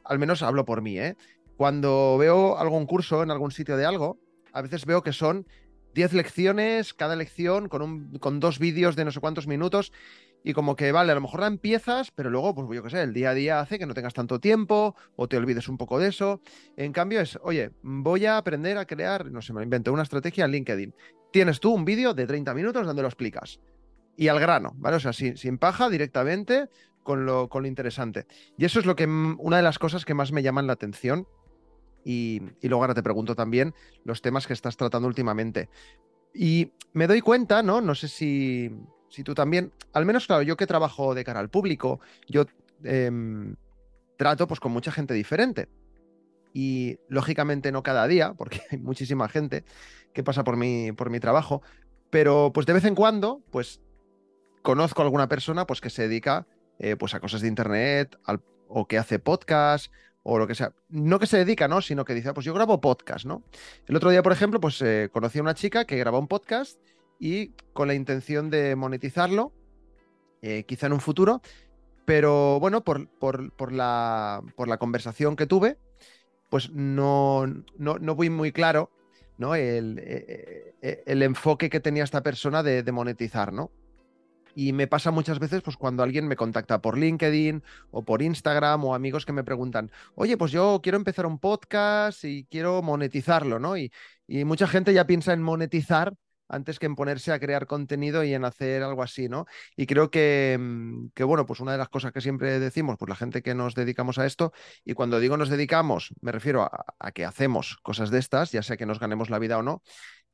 al 0.03 0.19
menos 0.19 0.43
hablo 0.43 0.65
por 0.65 0.81
mí, 0.81 0.99
¿eh? 0.99 1.15
Cuando 1.57 2.17
veo 2.17 2.57
algún 2.57 2.85
curso 2.85 3.23
en 3.23 3.31
algún 3.31 3.51
sitio 3.51 3.77
de 3.77 3.85
algo, 3.85 4.19
a 4.51 4.61
veces 4.61 4.85
veo 4.85 5.03
que 5.03 5.13
son 5.13 5.47
10 5.93 6.13
lecciones, 6.13 6.93
cada 6.93 7.15
lección 7.15 7.69
con, 7.69 7.81
un, 7.81 8.17
con 8.19 8.39
dos 8.39 8.59
vídeos 8.59 8.95
de 8.95 9.05
no 9.05 9.11
sé 9.11 9.19
cuántos 9.19 9.47
minutos 9.47 9.91
y 10.43 10.53
como 10.53 10.75
que, 10.75 10.91
vale, 10.91 11.11
a 11.11 11.15
lo 11.15 11.21
mejor 11.21 11.39
la 11.39 11.47
empiezas, 11.47 12.11
pero 12.11 12.29
luego, 12.29 12.53
pues 12.53 12.67
yo 12.75 12.83
qué 12.83 12.89
sé, 12.89 13.01
el 13.01 13.13
día 13.13 13.29
a 13.29 13.33
día 13.33 13.59
hace 13.61 13.79
que 13.79 13.85
no 13.85 13.93
tengas 13.93 14.13
tanto 14.13 14.39
tiempo 14.39 14.95
o 15.15 15.27
te 15.27 15.37
olvides 15.37 15.69
un 15.69 15.77
poco 15.77 15.99
de 15.99 16.09
eso. 16.09 16.41
En 16.75 16.91
cambio 16.91 17.21
es, 17.21 17.39
oye, 17.43 17.71
voy 17.81 18.25
a 18.25 18.37
aprender 18.37 18.77
a 18.77 18.85
crear, 18.85 19.31
no 19.31 19.41
sé, 19.41 19.53
me 19.53 19.63
invento 19.63 19.93
una 19.93 20.03
estrategia 20.03 20.45
en 20.45 20.51
LinkedIn. 20.51 20.93
Tienes 21.31 21.59
tú 21.59 21.73
un 21.73 21.85
vídeo 21.85 22.13
de 22.13 22.27
30 22.27 22.53
minutos 22.53 22.85
donde 22.85 23.01
lo 23.01 23.07
explicas. 23.07 23.59
Y 24.17 24.27
al 24.27 24.39
grano, 24.39 24.73
¿vale? 24.75 24.97
O 24.97 24.99
sea, 24.99 25.13
sin, 25.13 25.37
sin 25.37 25.57
paja, 25.57 25.89
directamente, 25.89 26.69
con 27.03 27.25
lo, 27.25 27.47
con 27.47 27.63
lo 27.63 27.67
interesante. 27.67 28.27
Y 28.57 28.65
eso 28.65 28.79
es 28.79 28.85
lo 28.85 28.95
que, 28.95 29.05
una 29.05 29.57
de 29.57 29.63
las 29.63 29.79
cosas 29.79 30.03
que 30.03 30.13
más 30.13 30.31
me 30.31 30.43
llaman 30.43 30.67
la 30.67 30.73
atención. 30.73 31.25
Y, 32.03 32.41
y 32.61 32.67
luego 32.67 32.83
ahora 32.83 32.93
te 32.93 33.03
pregunto 33.03 33.35
también 33.35 33.73
los 34.03 34.21
temas 34.21 34.47
que 34.47 34.53
estás 34.53 34.77
tratando 34.77 35.07
últimamente. 35.07 35.69
Y 36.33 36.71
me 36.93 37.07
doy 37.07 37.21
cuenta, 37.21 37.63
¿no? 37.63 37.81
No 37.81 37.95
sé 37.95 38.07
si, 38.07 38.71
si 39.09 39.23
tú 39.23 39.33
también, 39.33 39.71
al 39.93 40.05
menos, 40.05 40.27
claro, 40.27 40.41
yo 40.41 40.57
que 40.57 40.67
trabajo 40.67 41.13
de 41.15 41.23
cara 41.23 41.39
al 41.39 41.49
público, 41.49 41.99
yo 42.27 42.45
em, 42.83 43.55
trato 44.17 44.47
pues 44.47 44.59
con 44.59 44.71
mucha 44.71 44.91
gente 44.91 45.13
diferente. 45.13 45.69
Y 46.53 46.99
lógicamente 47.07 47.71
no 47.71 47.83
cada 47.83 48.07
día, 48.07 48.33
porque 48.33 48.61
hay 48.71 48.77
muchísima 48.79 49.27
gente 49.29 49.63
que 50.13 50.23
pasa 50.23 50.43
por 50.43 50.57
mi, 50.57 50.91
por 50.91 51.09
mi 51.09 51.19
trabajo, 51.19 51.61
pero 52.09 52.51
pues 52.53 52.65
de 52.67 52.73
vez 52.73 52.85
en 52.85 52.95
cuando, 52.95 53.41
pues 53.51 53.81
conozco 54.61 55.01
a 55.01 55.05
alguna 55.05 55.27
persona 55.27 55.65
pues 55.67 55.81
que 55.81 55.89
se 55.89 56.03
dedica 56.03 56.47
eh, 56.79 56.95
pues 56.95 57.13
a 57.13 57.19
cosas 57.19 57.41
de 57.41 57.47
internet 57.47 58.17
al- 58.25 58.41
o 58.67 58.87
que 58.87 58.97
hace 58.97 59.19
podcast 59.19 59.91
o 60.23 60.37
lo 60.39 60.47
que 60.47 60.55
sea. 60.55 60.73
No 60.89 61.19
que 61.19 61.27
se 61.27 61.37
dedica, 61.37 61.67
¿no? 61.67 61.81
Sino 61.81 62.05
que 62.05 62.13
dice, 62.13 62.29
"Ah, 62.29 62.33
pues 62.33 62.45
yo 62.45 62.53
grabo 62.53 62.79
podcast, 62.81 63.25
¿no? 63.25 63.43
El 63.87 63.95
otro 63.95 64.09
día, 64.09 64.23
por 64.23 64.31
ejemplo, 64.31 64.59
pues 64.59 64.81
eh, 64.81 65.09
conocí 65.11 65.39
a 65.39 65.41
una 65.41 65.53
chica 65.53 65.85
que 65.85 65.97
graba 65.97 66.17
un 66.19 66.27
podcast 66.27 66.79
y 67.19 67.49
con 67.73 67.87
la 67.87 67.93
intención 67.93 68.49
de 68.49 68.75
monetizarlo, 68.75 69.53
eh, 70.41 70.63
quizá 70.65 70.87
en 70.87 70.93
un 70.93 70.99
futuro, 71.01 71.41
pero 72.05 72.59
bueno, 72.59 72.83
por, 72.83 73.07
por- 73.19 73.51
por 73.53 73.71
la, 73.71 74.41
por 74.55 74.67
la 74.67 74.77
conversación 74.77 75.35
que 75.35 75.45
tuve, 75.47 75.77
pues 76.49 76.69
no, 76.71 77.45
no, 77.77 77.97
no 77.99 78.15
fui 78.15 78.29
muy 78.29 78.51
claro, 78.51 78.91
¿no? 79.37 79.55
El, 79.55 79.99
eh, 79.99 80.75
eh, 80.81 81.03
el 81.05 81.23
enfoque 81.23 81.69
que 81.69 81.79
tenía 81.79 82.03
esta 82.03 82.21
persona 82.23 82.61
de, 82.63 82.83
de 82.83 82.91
monetizar, 82.91 83.51
¿no? 83.53 83.71
Y 84.55 84.73
me 84.73 84.87
pasa 84.87 85.11
muchas 85.11 85.39
veces, 85.39 85.61
pues 85.61 85.77
cuando 85.77 86.03
alguien 86.03 86.27
me 86.27 86.35
contacta 86.35 86.81
por 86.81 86.97
LinkedIn 86.97 87.63
o 87.91 88.03
por 88.03 88.21
Instagram 88.21 88.85
o 88.85 88.95
amigos 88.95 89.25
que 89.25 89.33
me 89.33 89.43
preguntan, 89.43 89.91
oye, 90.15 90.37
pues 90.37 90.51
yo 90.51 90.79
quiero 90.83 90.97
empezar 90.97 91.25
un 91.25 91.39
podcast 91.39 92.23
y 92.23 92.45
quiero 92.45 92.81
monetizarlo, 92.81 93.59
¿no? 93.59 93.77
Y, 93.77 93.91
y 94.27 94.45
mucha 94.45 94.67
gente 94.67 94.93
ya 94.93 95.07
piensa 95.07 95.33
en 95.33 95.41
monetizar 95.41 96.13
antes 96.53 96.79
que 96.79 96.85
en 96.85 96.95
ponerse 96.95 97.31
a 97.31 97.39
crear 97.39 97.67
contenido 97.67 98.23
y 98.23 98.33
en 98.33 98.45
hacer 98.45 98.83
algo 98.83 99.03
así, 99.03 99.27
¿no? 99.29 99.45
Y 99.75 99.85
creo 99.85 100.11
que, 100.11 100.57
mm, 100.59 101.07
que, 101.13 101.23
bueno, 101.23 101.45
pues 101.45 101.59
una 101.59 101.71
de 101.73 101.77
las 101.77 101.89
cosas 101.89 102.11
que 102.11 102.21
siempre 102.21 102.59
decimos, 102.59 102.97
pues 102.97 103.09
la 103.09 103.15
gente 103.15 103.41
que 103.41 103.55
nos 103.55 103.75
dedicamos 103.75 104.19
a 104.19 104.25
esto, 104.25 104.53
y 104.85 104.93
cuando 104.93 105.19
digo 105.19 105.37
nos 105.37 105.49
dedicamos, 105.49 106.13
me 106.21 106.31
refiero 106.31 106.63
a, 106.63 107.11
que 107.11 107.25
hacemos 107.25 107.77
cosas 107.81 108.11
de 108.11 108.19
estas, 108.19 108.51
ya 108.51 108.63
sea 108.63 108.77
que 108.77 108.85
nos 108.85 108.99
ganemos 108.99 109.29
la 109.29 109.39
vida 109.39 109.57
o 109.57 109.63
no, 109.63 109.83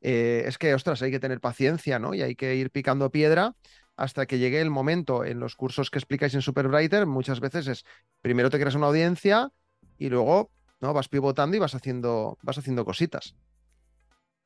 eh, 0.01 0.43
es 0.45 0.57
que, 0.57 0.73
ostras, 0.73 1.01
hay 1.01 1.11
que 1.11 1.19
tener 1.19 1.39
paciencia, 1.41 1.99
¿no? 1.99 2.13
Y 2.13 2.21
hay 2.21 2.35
que 2.35 2.55
ir 2.55 2.71
picando 2.71 3.11
piedra 3.11 3.55
hasta 3.99 4.25
que 4.25 4.39
llegue 4.39 4.61
el 4.61 4.69
momento. 4.69 5.25
En 5.25 5.39
los 5.39 5.55
cursos 5.55 5.91
que 5.91 5.99
explicáis 5.99 6.33
en 6.33 6.41
Superbrighter, 6.41 7.05
muchas 7.05 7.41
veces 7.41 7.67
es 7.67 7.85
primero 8.21 8.49
te 8.49 8.57
creas 8.57 8.75
una 8.75 8.87
audiencia 8.87 9.51
y 9.97 10.09
luego 10.09 10.51
¿no? 10.79 10.93
vas 10.93 11.09
pivotando 11.09 11.57
y 11.57 11.59
vas 11.59 11.75
haciendo, 11.75 12.37
vas 12.41 12.57
haciendo 12.57 12.85
cositas. 12.85 13.35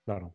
Claro. 0.05 0.33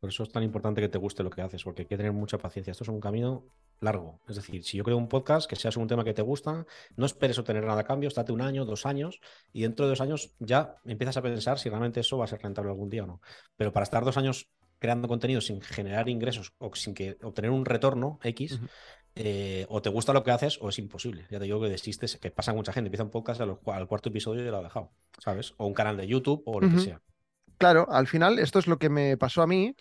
Por 0.00 0.08
eso 0.08 0.22
es 0.22 0.30
tan 0.30 0.42
importante 0.42 0.80
que 0.80 0.88
te 0.88 0.98
guste 0.98 1.22
lo 1.22 1.30
que 1.30 1.42
haces, 1.42 1.62
porque 1.62 1.82
hay 1.82 1.88
que 1.88 1.96
tener 1.96 2.12
mucha 2.12 2.38
paciencia. 2.38 2.72
Esto 2.72 2.84
es 2.84 2.88
un 2.88 3.00
camino 3.00 3.44
largo. 3.80 4.20
Es 4.28 4.36
decir, 4.36 4.64
si 4.64 4.78
yo 4.78 4.84
creo 4.84 4.96
un 4.96 5.08
podcast 5.08 5.48
que 5.48 5.56
sea 5.56 5.70
un 5.76 5.86
tema 5.86 6.04
que 6.04 6.14
te 6.14 6.22
gusta, 6.22 6.66
no 6.96 7.06
esperes 7.06 7.38
obtener 7.38 7.64
nada 7.64 7.82
a 7.82 7.84
cambio, 7.84 8.08
estate 8.08 8.32
un 8.32 8.40
año, 8.40 8.64
dos 8.64 8.86
años, 8.86 9.20
y 9.52 9.62
dentro 9.62 9.84
de 9.84 9.90
dos 9.90 10.00
años 10.00 10.34
ya 10.38 10.76
empiezas 10.84 11.18
a 11.18 11.22
pensar 11.22 11.58
si 11.58 11.68
realmente 11.68 12.00
eso 12.00 12.16
va 12.16 12.24
a 12.24 12.28
ser 12.28 12.42
rentable 12.42 12.70
algún 12.70 12.88
día 12.88 13.04
o 13.04 13.06
no. 13.06 13.20
Pero 13.56 13.72
para 13.72 13.84
estar 13.84 14.04
dos 14.04 14.16
años 14.16 14.50
creando 14.84 15.08
contenido 15.08 15.40
sin 15.40 15.62
generar 15.62 16.10
ingresos 16.10 16.52
o 16.58 16.74
sin 16.74 16.92
que 16.92 17.16
obtener 17.22 17.50
un 17.50 17.64
retorno 17.64 18.18
X, 18.22 18.60
eh, 19.14 19.64
o 19.70 19.80
te 19.80 19.88
gusta 19.88 20.12
lo 20.12 20.22
que 20.22 20.30
haces 20.30 20.58
o 20.60 20.68
es 20.68 20.78
imposible. 20.78 21.24
Ya 21.30 21.38
te 21.38 21.46
digo 21.46 21.58
que 21.58 21.70
desistes, 21.70 22.18
que 22.18 22.30
pasa 22.30 22.52
mucha 22.52 22.70
gente, 22.70 22.88
empieza 22.88 23.02
un 23.02 23.10
podcast 23.10 23.40
al, 23.40 23.56
al 23.64 23.88
cuarto 23.88 24.10
episodio 24.10 24.42
y 24.42 24.50
lo 24.50 24.58
ha 24.58 24.62
dejado, 24.62 24.92
¿sabes? 25.18 25.54
O 25.56 25.66
un 25.66 25.72
canal 25.72 25.96
de 25.96 26.06
YouTube 26.06 26.42
o 26.44 26.60
lo 26.60 26.68
que 26.68 26.80
sea. 26.80 27.00
Claro, 27.56 27.86
al 27.90 28.06
final 28.06 28.38
esto 28.38 28.58
es 28.58 28.66
lo 28.66 28.78
que 28.78 28.90
me 28.90 29.16
pasó 29.16 29.40
a 29.40 29.46
mí. 29.46 29.74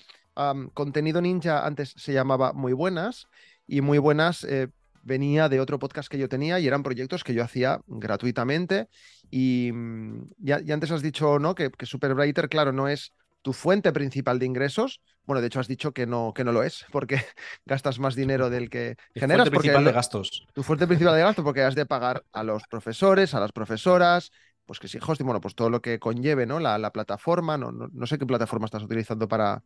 Contenido 0.73 1.19
Ninja 1.19 1.65
antes 1.65 1.93
se 1.97 2.13
llamaba 2.13 2.53
Muy 2.53 2.71
Buenas 2.71 3.27
y 3.67 3.81
Muy 3.81 3.97
Buenas 3.97 4.45
eh, 4.45 4.69
venía 5.01 5.49
de 5.49 5.59
otro 5.59 5.79
podcast 5.79 6.07
que 6.07 6.17
yo 6.17 6.29
tenía 6.29 6.61
y 6.61 6.67
eran 6.67 6.81
proyectos 6.81 7.25
que 7.25 7.33
yo 7.33 7.43
hacía 7.43 7.81
gratuitamente 7.87 8.87
Y 9.29 9.69
mm, 9.73 10.29
ya, 10.37 10.61
antes 10.73 10.91
has 10.91 11.01
dicho, 11.01 11.39
¿no? 11.39 11.55
Que, 11.55 11.71
que 11.71 11.85
Superbrighter, 11.85 12.47
claro, 12.47 12.71
no 12.71 12.87
es 12.87 13.11
tu 13.43 13.53
fuente 13.53 13.91
principal 13.91 14.39
de 14.39 14.47
ingresos. 14.47 15.01
Bueno, 15.25 15.41
de 15.41 15.47
hecho 15.47 15.59
has 15.59 15.67
dicho 15.67 15.91
que 15.91 16.07
no, 16.07 16.33
que 16.33 16.43
no 16.43 16.51
lo 16.51 16.63
es, 16.63 16.85
porque 16.91 17.17
gastas 17.65 17.99
más 17.99 18.15
dinero 18.15 18.49
del 18.49 18.69
que 18.69 18.95
generas. 19.13 19.45
Tu 19.45 19.51
fuente 19.51 19.59
principal 19.59 19.85
de 19.85 19.91
gastos. 19.91 20.47
Tu 20.53 20.63
fuente 20.63 20.87
principal 20.87 21.15
de 21.15 21.21
gastos, 21.21 21.45
porque 21.45 21.61
has 21.61 21.75
de 21.75 21.85
pagar 21.85 22.23
a 22.31 22.43
los 22.43 22.63
profesores, 22.63 23.35
a 23.35 23.39
las 23.39 23.51
profesoras, 23.51 24.31
pues 24.65 24.79
que 24.79 24.87
sí, 24.87 24.97
hosting, 25.05 25.27
bueno, 25.27 25.41
pues 25.41 25.55
todo 25.55 25.69
lo 25.69 25.81
que 25.81 25.99
conlleve, 25.99 26.45
¿no? 26.45 26.59
La, 26.59 26.91
plataforma, 26.91 27.57
no, 27.57 27.71
no, 27.71 28.07
sé 28.07 28.17
qué 28.17 28.25
plataforma 28.25 28.65
estás 28.65 28.81
utilizando 28.81 29.27
para, 29.27 29.61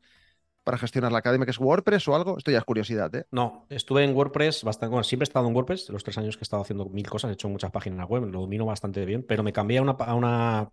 para 0.63 0.79
gestionar 0.79 1.11
la 1.11 1.19
academia, 1.19 1.45
que 1.45 1.51
es 1.51 1.59
WordPress 1.59 2.07
o 2.07 2.15
algo. 2.15 2.39
Esto 2.39 2.49
ya 2.49 2.57
es 2.57 2.63
curiosidad, 2.63 3.13
¿eh? 3.13 3.25
No, 3.29 3.67
estuve 3.69 4.03
en 4.03 4.15
WordPress 4.15 4.63
bastante, 4.63 4.89
bueno, 4.89 5.03
siempre 5.03 5.25
he 5.25 5.29
estado 5.29 5.47
en 5.47 5.55
WordPress, 5.55 5.89
los 5.89 6.03
tres 6.03 6.17
años 6.17 6.35
que 6.35 6.41
he 6.41 6.43
estado 6.45 6.63
haciendo 6.63 6.85
mil 6.85 7.07
cosas, 7.07 7.29
he 7.29 7.33
hecho 7.35 7.47
muchas 7.47 7.69
páginas 7.69 8.09
web, 8.09 8.25
lo 8.25 8.41
domino 8.41 8.65
bastante 8.65 9.05
bien, 9.05 9.23
pero 9.23 9.43
me 9.43 9.53
cambié 9.53 9.77
a 9.77 9.83
una, 9.83 9.91
a 9.91 10.15
una 10.15 10.69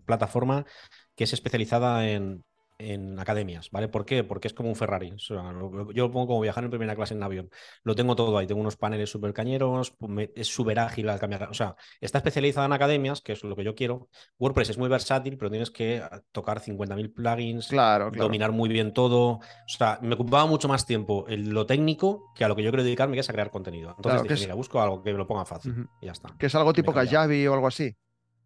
que 1.14 1.24
es 1.24 1.32
especializada 1.34 2.08
en, 2.08 2.42
en 2.78 3.18
academias, 3.18 3.70
¿vale? 3.70 3.88
¿Por 3.88 4.04
qué? 4.04 4.24
Porque 4.24 4.48
es 4.48 4.54
como 4.54 4.68
un 4.68 4.76
Ferrari. 4.76 5.14
yo 5.16 5.92
lo 5.94 6.10
pongo 6.10 6.26
como 6.26 6.40
viajar 6.40 6.64
en 6.64 6.70
primera 6.70 6.96
clase 6.96 7.14
en 7.14 7.22
avión. 7.22 7.50
Lo 7.82 7.94
tengo 7.94 8.16
todo 8.16 8.37
ahí. 8.37 8.46
Tengo 8.46 8.60
unos 8.60 8.76
paneles 8.76 9.10
súper 9.10 9.32
cañeros, 9.32 9.94
es 10.34 10.48
súper 10.48 10.78
ágil 10.78 11.08
al 11.08 11.20
cambiar. 11.20 11.44
O 11.44 11.54
sea, 11.54 11.76
está 12.00 12.18
especializada 12.18 12.66
en 12.66 12.72
academias, 12.72 13.20
que 13.20 13.32
es 13.32 13.44
lo 13.44 13.54
que 13.54 13.64
yo 13.64 13.74
quiero. 13.74 14.08
WordPress 14.38 14.70
es 14.70 14.78
muy 14.78 14.88
versátil, 14.88 15.38
pero 15.38 15.50
tienes 15.50 15.70
que 15.70 16.02
tocar 16.32 16.60
50.000 16.60 17.14
plugins, 17.14 17.68
claro, 17.68 18.10
dominar 18.10 18.52
muy 18.52 18.68
bien 18.68 18.92
todo. 18.92 19.24
O 19.34 19.40
sea, 19.66 19.98
me 20.02 20.14
ocupaba 20.14 20.46
mucho 20.46 20.68
más 20.68 20.87
tiempo 20.87 21.26
en 21.28 21.54
lo 21.54 21.66
técnico 21.66 22.32
que 22.34 22.44
a 22.44 22.48
lo 22.48 22.56
que 22.56 22.62
yo 22.62 22.70
quiero 22.70 22.84
dedicarme, 22.84 23.14
que 23.14 23.20
es 23.20 23.30
a 23.30 23.32
crear 23.32 23.50
contenido. 23.50 23.94
Entonces 23.96 24.22
dije, 24.22 24.40
mira, 24.40 24.54
busco 24.54 24.80
algo 24.80 25.02
que 25.02 25.12
me 25.12 25.18
lo 25.18 25.26
ponga 25.26 25.44
fácil 25.44 25.88
y 26.00 26.06
ya 26.06 26.12
está. 26.12 26.34
Que 26.38 26.46
es 26.46 26.54
algo 26.54 26.72
tipo 26.72 26.92
Kajabi 26.92 27.46
o 27.46 27.54
algo 27.54 27.68
así. 27.68 27.94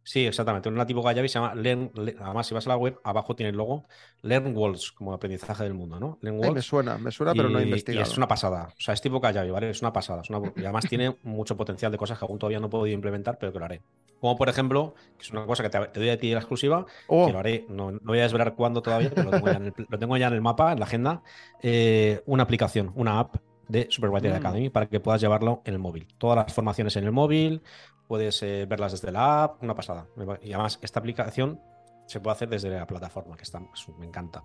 Sí, 0.08 0.24
exactamente. 0.24 0.70
Un 0.70 0.86
tipo 0.86 1.02
Gayavi 1.02 1.28
se 1.28 1.34
llama 1.34 1.54
Learn, 1.54 1.92
Además, 2.18 2.46
si 2.46 2.54
vas 2.54 2.66
a 2.66 2.70
la 2.70 2.78
web, 2.78 2.98
abajo 3.04 3.36
tiene 3.36 3.50
el 3.50 3.56
logo 3.56 3.84
Learn 4.22 4.56
Walls, 4.56 4.90
como 4.92 5.12
aprendizaje 5.12 5.64
del 5.64 5.74
mundo, 5.74 6.00
¿no? 6.00 6.16
Learn 6.22 6.54
me 6.54 6.62
suena, 6.62 6.96
me 6.96 7.10
suena, 7.10 7.34
pero 7.34 7.50
no 7.50 7.58
he 7.58 7.64
investigado. 7.64 8.10
es 8.10 8.16
una 8.16 8.26
pasada. 8.26 8.70
O 8.72 8.80
sea, 8.80 8.94
es 8.94 9.02
tipo 9.02 9.20
Gayavi, 9.20 9.50
¿vale? 9.50 9.68
Es 9.68 9.82
una 9.82 9.92
pasada. 9.92 10.22
Y 10.56 10.60
además 10.60 10.86
tiene 10.88 11.14
mucho 11.24 11.58
potencial 11.58 11.92
de 11.92 11.98
cosas 11.98 12.18
que 12.18 12.24
aún 12.24 12.38
todavía 12.38 12.58
no 12.58 12.68
he 12.68 12.70
podido 12.70 12.94
implementar, 12.94 13.36
pero 13.38 13.52
que 13.52 13.58
lo 13.58 13.66
haré. 13.66 13.82
Como 14.18 14.34
por 14.34 14.48
ejemplo, 14.48 14.94
que 15.18 15.24
es 15.24 15.30
una 15.30 15.44
cosa 15.44 15.62
que 15.62 15.68
te, 15.68 16.00
doy 16.00 16.08
a 16.08 16.18
ti 16.18 16.30
la 16.30 16.38
exclusiva, 16.38 16.86
oh. 17.08 17.26
que 17.26 17.32
lo 17.34 17.38
haré, 17.38 17.66
no, 17.68 17.92
no, 17.92 18.00
voy 18.02 18.20
a 18.20 18.22
desvelar 18.22 18.54
cuándo 18.54 18.80
todavía, 18.80 19.10
pero 19.14 19.30
lo 19.30 19.98
tengo 19.98 20.16
ya 20.16 20.28
en 20.28 20.32
el, 20.32 20.40
mapa, 20.40 20.72
en 20.72 20.78
la 20.78 20.86
agenda, 20.86 21.22
eh, 21.62 22.22
una 22.24 22.44
aplicación, 22.44 22.92
una 22.94 23.18
app 23.18 23.36
de 23.68 23.86
Supervisor 23.90 24.32
mm. 24.32 24.36
Academy 24.36 24.70
para 24.70 24.86
que 24.86 25.00
puedas 25.00 25.20
llevarlo 25.20 25.62
en 25.64 25.74
el 25.74 25.78
móvil. 25.78 26.06
Todas 26.18 26.36
las 26.36 26.52
formaciones 26.52 26.96
en 26.96 27.04
el 27.04 27.12
móvil, 27.12 27.62
puedes 28.06 28.42
eh, 28.42 28.66
verlas 28.68 28.92
desde 28.92 29.12
la 29.12 29.44
app, 29.44 29.62
una 29.62 29.74
pasada. 29.74 30.06
Y 30.42 30.52
además, 30.52 30.78
esta 30.82 30.98
aplicación 30.98 31.60
se 32.06 32.20
puede 32.20 32.34
hacer 32.34 32.48
desde 32.48 32.70
la 32.70 32.86
plataforma, 32.86 33.36
que 33.36 33.42
está, 33.42 33.60
me 33.98 34.06
encanta. 34.06 34.42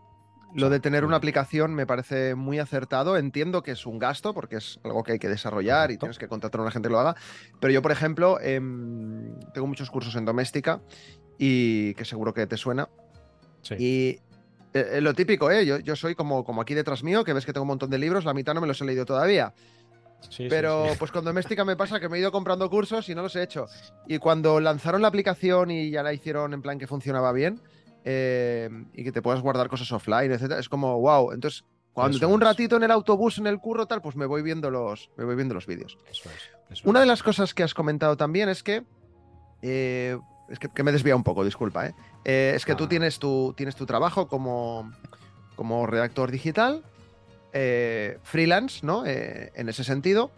Lo 0.54 0.70
de 0.70 0.80
tener 0.80 1.04
una 1.04 1.16
aplicación 1.16 1.74
me 1.74 1.88
parece 1.88 2.36
muy 2.36 2.60
acertado. 2.60 3.18
Entiendo 3.18 3.64
que 3.64 3.72
es 3.72 3.88
un 3.88 3.98
gasto 3.98 4.36
porque 4.36 4.58
es 4.58 4.80
algo 4.84 5.02
que 5.02 5.14
hay 5.14 5.20
que 5.20 5.30
desarrollar 5.30 5.90
y 5.90 5.98
tienes 5.98 6.20
que 6.20 6.28
contratar 6.28 6.60
a 6.60 6.64
una 6.64 6.72
gente 6.72 6.90
que 6.90 6.94
lo 6.94 7.00
haga. 7.00 7.16
Pero 7.60 7.74
yo, 7.74 7.82
por 7.82 7.92
ejemplo, 7.92 8.40
em, 8.40 9.40
tengo 9.54 9.66
muchos 9.66 9.90
cursos 9.90 10.16
en 10.16 10.26
doméstica 10.26 10.82
y 11.40 11.96
que 11.96 12.06
seguro 12.06 12.36
que 12.36 12.46
te 12.46 12.58
suena. 12.58 12.88
Sí. 13.64 13.76
Y 13.80 14.20
eh, 14.74 14.90
eh, 14.94 15.02
lo 15.02 15.14
típico, 15.14 15.52
¿eh? 15.52 15.66
Yo, 15.66 15.80
yo 15.80 15.96
soy 15.96 16.16
como, 16.16 16.44
como 16.44 16.62
aquí 16.62 16.74
detrás 16.74 17.04
mío, 17.04 17.24
que 17.24 17.34
ves 17.34 17.46
que 17.46 17.54
tengo 17.54 17.64
un 17.64 17.70
montón 17.70 17.90
de 17.90 17.98
libros, 17.98 18.26
la 18.26 18.34
mitad 18.34 18.54
no 18.54 18.62
me 18.62 18.68
los 18.68 18.82
he 18.82 18.86
leído 18.86 19.06
todavía 19.06 19.54
pero 20.50 20.88
pues 20.98 21.12
con 21.12 21.26
Doméstica 21.26 21.66
me 21.66 21.76
pasa 21.76 22.00
que 22.00 22.10
me 22.10 22.18
he 22.18 22.20
ido 22.20 22.32
comprando 22.32 22.70
cursos 22.70 23.08
y 23.10 23.16
no 23.16 23.22
los 23.22 23.36
he 23.36 23.44
hecho. 23.44 23.68
Y 24.08 24.18
cuando 24.18 24.60
lanzaron 24.60 25.02
la 25.02 25.08
aplicación 25.08 25.72
y 25.72 25.90
ya 25.90 26.04
la 26.04 26.14
hicieron 26.14 26.54
en 26.54 26.62
plan 26.62 26.80
que 26.80 26.88
funcionaba 26.88 27.32
bien 27.32 27.62
eh, 28.04 28.70
y 28.94 29.04
que 29.04 29.12
te 29.12 29.22
puedas 29.22 29.42
guardar 29.42 29.70
cosas 29.70 29.92
offline, 29.92 30.32
etcétera, 30.32 30.60
es 30.60 30.70
como 30.70 31.00
wow. 31.00 31.32
Entonces, 31.32 31.64
cuando 31.94 32.20
tengo 32.20 32.34
un 32.34 32.42
ratito 32.42 32.78
en 32.78 32.84
el 32.84 32.92
autobús, 32.92 33.38
en 33.38 33.48
el 33.48 33.60
curro, 33.60 33.86
tal, 33.86 34.02
pues 34.02 34.16
me 34.16 34.26
voy 34.26 34.42
viendo 34.42 34.72
los, 34.72 35.12
me 35.16 35.26
voy 35.26 35.36
viendo 35.36 35.54
los 35.54 35.68
vídeos. 35.68 35.98
Una 36.86 37.00
de 37.02 37.06
las 37.06 37.22
cosas 37.22 37.54
que 37.54 37.64
has 37.64 37.74
comentado 37.74 38.18
también 38.18 38.50
es 38.50 38.64
que. 38.64 38.84
Eh, 39.62 40.18
es 40.50 40.60
que, 40.60 40.84
me 40.84 40.92
desvía 40.92 41.16
un 41.16 41.24
poco, 41.24 41.44
disculpa, 41.44 41.88
¿eh? 41.88 42.54
es 42.56 42.66
que 42.66 42.76
tú 42.76 42.88
tienes 42.88 43.20
tu, 43.20 43.54
tienes 43.56 43.76
tu 43.76 43.86
trabajo 43.86 44.28
como, 44.28 44.92
como 45.56 45.86
redactor 45.88 46.32
digital 46.32 46.84
eh, 47.56 48.18
freelance, 48.24 48.84
¿no? 48.84 49.06
Eh, 49.06 49.52
en 49.54 49.70
ese 49.70 49.84
sentido. 49.84 50.32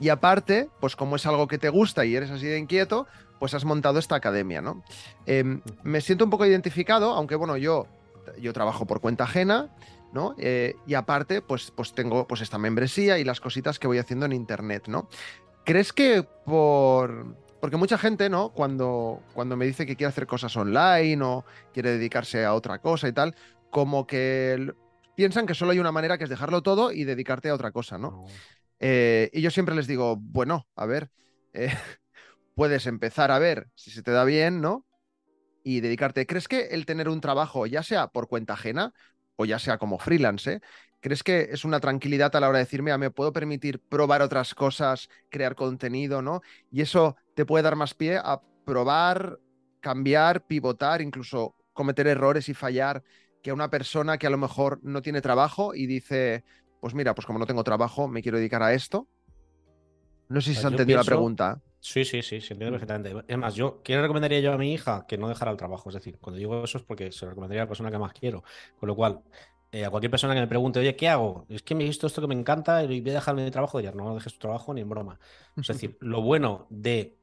Y 0.00 0.08
aparte, 0.08 0.68
pues 0.80 0.96
como 0.96 1.14
es 1.14 1.24
algo 1.26 1.46
que 1.46 1.58
te 1.58 1.68
gusta 1.68 2.04
y 2.04 2.16
eres 2.16 2.30
así 2.32 2.46
de 2.46 2.58
inquieto, 2.58 3.06
pues 3.38 3.54
has 3.54 3.64
montado 3.64 4.00
esta 4.00 4.16
academia, 4.16 4.60
¿no? 4.60 4.82
Em, 5.26 5.62
me 5.84 6.00
siento 6.00 6.24
un 6.24 6.30
poco 6.30 6.44
identificado, 6.44 7.12
aunque 7.12 7.36
bueno, 7.36 7.56
yo, 7.56 7.86
yo 8.40 8.52
trabajo 8.52 8.84
por 8.84 9.00
cuenta 9.00 9.24
ajena, 9.24 9.68
¿no? 10.12 10.34
Eh, 10.36 10.74
y 10.88 10.94
aparte, 10.94 11.40
pues, 11.40 11.70
pues 11.70 11.92
tengo 11.92 12.26
pues 12.26 12.40
esta 12.40 12.58
membresía 12.58 13.18
y 13.18 13.24
las 13.24 13.40
cositas 13.40 13.78
que 13.78 13.86
voy 13.86 13.98
haciendo 13.98 14.26
en 14.26 14.32
internet, 14.32 14.88
¿no? 14.88 15.08
¿Crees 15.64 15.92
que 15.92 16.24
por... 16.44 17.36
Porque 17.64 17.78
mucha 17.78 17.96
gente, 17.96 18.28
¿no? 18.28 18.50
Cuando, 18.50 19.22
cuando 19.32 19.56
me 19.56 19.64
dice 19.64 19.86
que 19.86 19.96
quiere 19.96 20.10
hacer 20.10 20.26
cosas 20.26 20.54
online 20.54 21.24
o 21.24 21.46
quiere 21.72 21.92
dedicarse 21.92 22.44
a 22.44 22.52
otra 22.52 22.78
cosa 22.78 23.08
y 23.08 23.14
tal, 23.14 23.34
como 23.70 24.06
que 24.06 24.74
piensan 25.14 25.46
que 25.46 25.54
solo 25.54 25.70
hay 25.70 25.78
una 25.78 25.90
manera 25.90 26.18
que 26.18 26.24
es 26.24 26.30
dejarlo 26.30 26.62
todo 26.62 26.92
y 26.92 27.04
dedicarte 27.04 27.48
a 27.48 27.54
otra 27.54 27.72
cosa, 27.72 27.96
¿no? 27.96 28.26
Eh, 28.80 29.30
y 29.32 29.40
yo 29.40 29.50
siempre 29.50 29.74
les 29.74 29.86
digo, 29.86 30.14
bueno, 30.14 30.68
a 30.76 30.84
ver, 30.84 31.10
eh, 31.54 31.72
puedes 32.54 32.86
empezar 32.86 33.30
a 33.30 33.38
ver 33.38 33.70
si 33.74 33.90
se 33.90 34.02
te 34.02 34.10
da 34.10 34.24
bien, 34.24 34.60
¿no? 34.60 34.84
Y 35.62 35.80
dedicarte. 35.80 36.26
¿Crees 36.26 36.48
que 36.48 36.66
el 36.66 36.84
tener 36.84 37.08
un 37.08 37.22
trabajo, 37.22 37.64
ya 37.64 37.82
sea 37.82 38.08
por 38.08 38.28
cuenta 38.28 38.52
ajena 38.52 38.92
o 39.36 39.46
ya 39.46 39.58
sea 39.58 39.78
como 39.78 39.98
freelance, 39.98 40.60
¿crees 41.00 41.22
que 41.22 41.48
es 41.50 41.64
una 41.64 41.80
tranquilidad 41.80 42.36
a 42.36 42.40
la 42.40 42.50
hora 42.50 42.58
de 42.58 42.64
decirme, 42.64 42.96
me 42.98 43.10
puedo 43.10 43.32
permitir 43.32 43.80
probar 43.80 44.20
otras 44.20 44.54
cosas, 44.54 45.08
crear 45.30 45.54
contenido, 45.54 46.20
¿no? 46.20 46.42
Y 46.70 46.82
eso 46.82 47.16
te 47.34 47.44
puede 47.46 47.62
dar 47.62 47.76
más 47.76 47.94
pie 47.94 48.16
a 48.16 48.40
probar, 48.64 49.38
cambiar, 49.80 50.46
pivotar, 50.46 51.02
incluso 51.02 51.54
cometer 51.72 52.06
errores 52.06 52.48
y 52.48 52.54
fallar 52.54 53.02
que 53.42 53.50
a 53.50 53.54
una 53.54 53.68
persona 53.68 54.16
que 54.16 54.26
a 54.26 54.30
lo 54.30 54.38
mejor 54.38 54.80
no 54.82 55.02
tiene 55.02 55.20
trabajo 55.20 55.74
y 55.74 55.86
dice, 55.86 56.44
pues 56.80 56.94
mira, 56.94 57.14
pues 57.14 57.26
como 57.26 57.38
no 57.38 57.46
tengo 57.46 57.62
trabajo, 57.62 58.08
me 58.08 58.22
quiero 58.22 58.38
dedicar 58.38 58.62
a 58.62 58.72
esto. 58.72 59.06
No 60.28 60.40
sé 60.40 60.54
si 60.54 60.60
se 60.60 60.66
ha 60.66 60.70
entendido 60.70 60.98
la 60.98 61.04
pregunta. 61.04 61.60
Sí, 61.78 62.06
sí, 62.06 62.22
sí, 62.22 62.40
se 62.40 62.54
entiende 62.54 62.78
perfectamente. 62.78 63.24
Es 63.28 63.36
más, 63.36 63.54
yo, 63.54 63.82
¿qué 63.82 63.94
le 63.94 64.00
recomendaría 64.00 64.40
yo 64.40 64.54
a 64.54 64.56
mi 64.56 64.72
hija? 64.72 65.04
Que 65.06 65.18
no 65.18 65.28
dejara 65.28 65.50
el 65.50 65.58
trabajo. 65.58 65.90
Es 65.90 65.94
decir, 65.96 66.16
cuando 66.18 66.38
digo 66.38 66.64
eso 66.64 66.78
es 66.78 66.84
porque 66.84 67.12
se 67.12 67.26
lo 67.26 67.30
recomendaría 67.32 67.60
a 67.60 67.64
la 67.66 67.68
persona 67.68 67.90
que 67.90 67.98
más 67.98 68.14
quiero. 68.14 68.42
Con 68.80 68.86
lo 68.86 68.96
cual, 68.96 69.20
eh, 69.70 69.84
a 69.84 69.90
cualquier 69.90 70.10
persona 70.10 70.32
que 70.32 70.40
me 70.40 70.46
pregunte, 70.46 70.78
oye, 70.78 70.96
¿qué 70.96 71.10
hago? 71.10 71.44
Es 71.50 71.62
que 71.62 71.74
me 71.74 71.84
he 71.84 71.86
visto 71.86 72.06
esto 72.06 72.22
que 72.22 72.26
me 72.26 72.34
encanta 72.34 72.82
y 72.82 73.00
voy 73.02 73.10
a 73.10 73.14
dejar 73.14 73.34
mi 73.34 73.50
trabajo, 73.50 73.76
diría, 73.76 73.92
no, 73.92 74.04
no 74.04 74.14
dejes 74.14 74.32
tu 74.32 74.38
trabajo 74.38 74.72
ni 74.72 74.80
en 74.80 74.88
broma. 74.88 75.18
Es 75.56 75.66
decir, 75.66 75.98
lo 76.00 76.22
bueno 76.22 76.66
de 76.70 77.18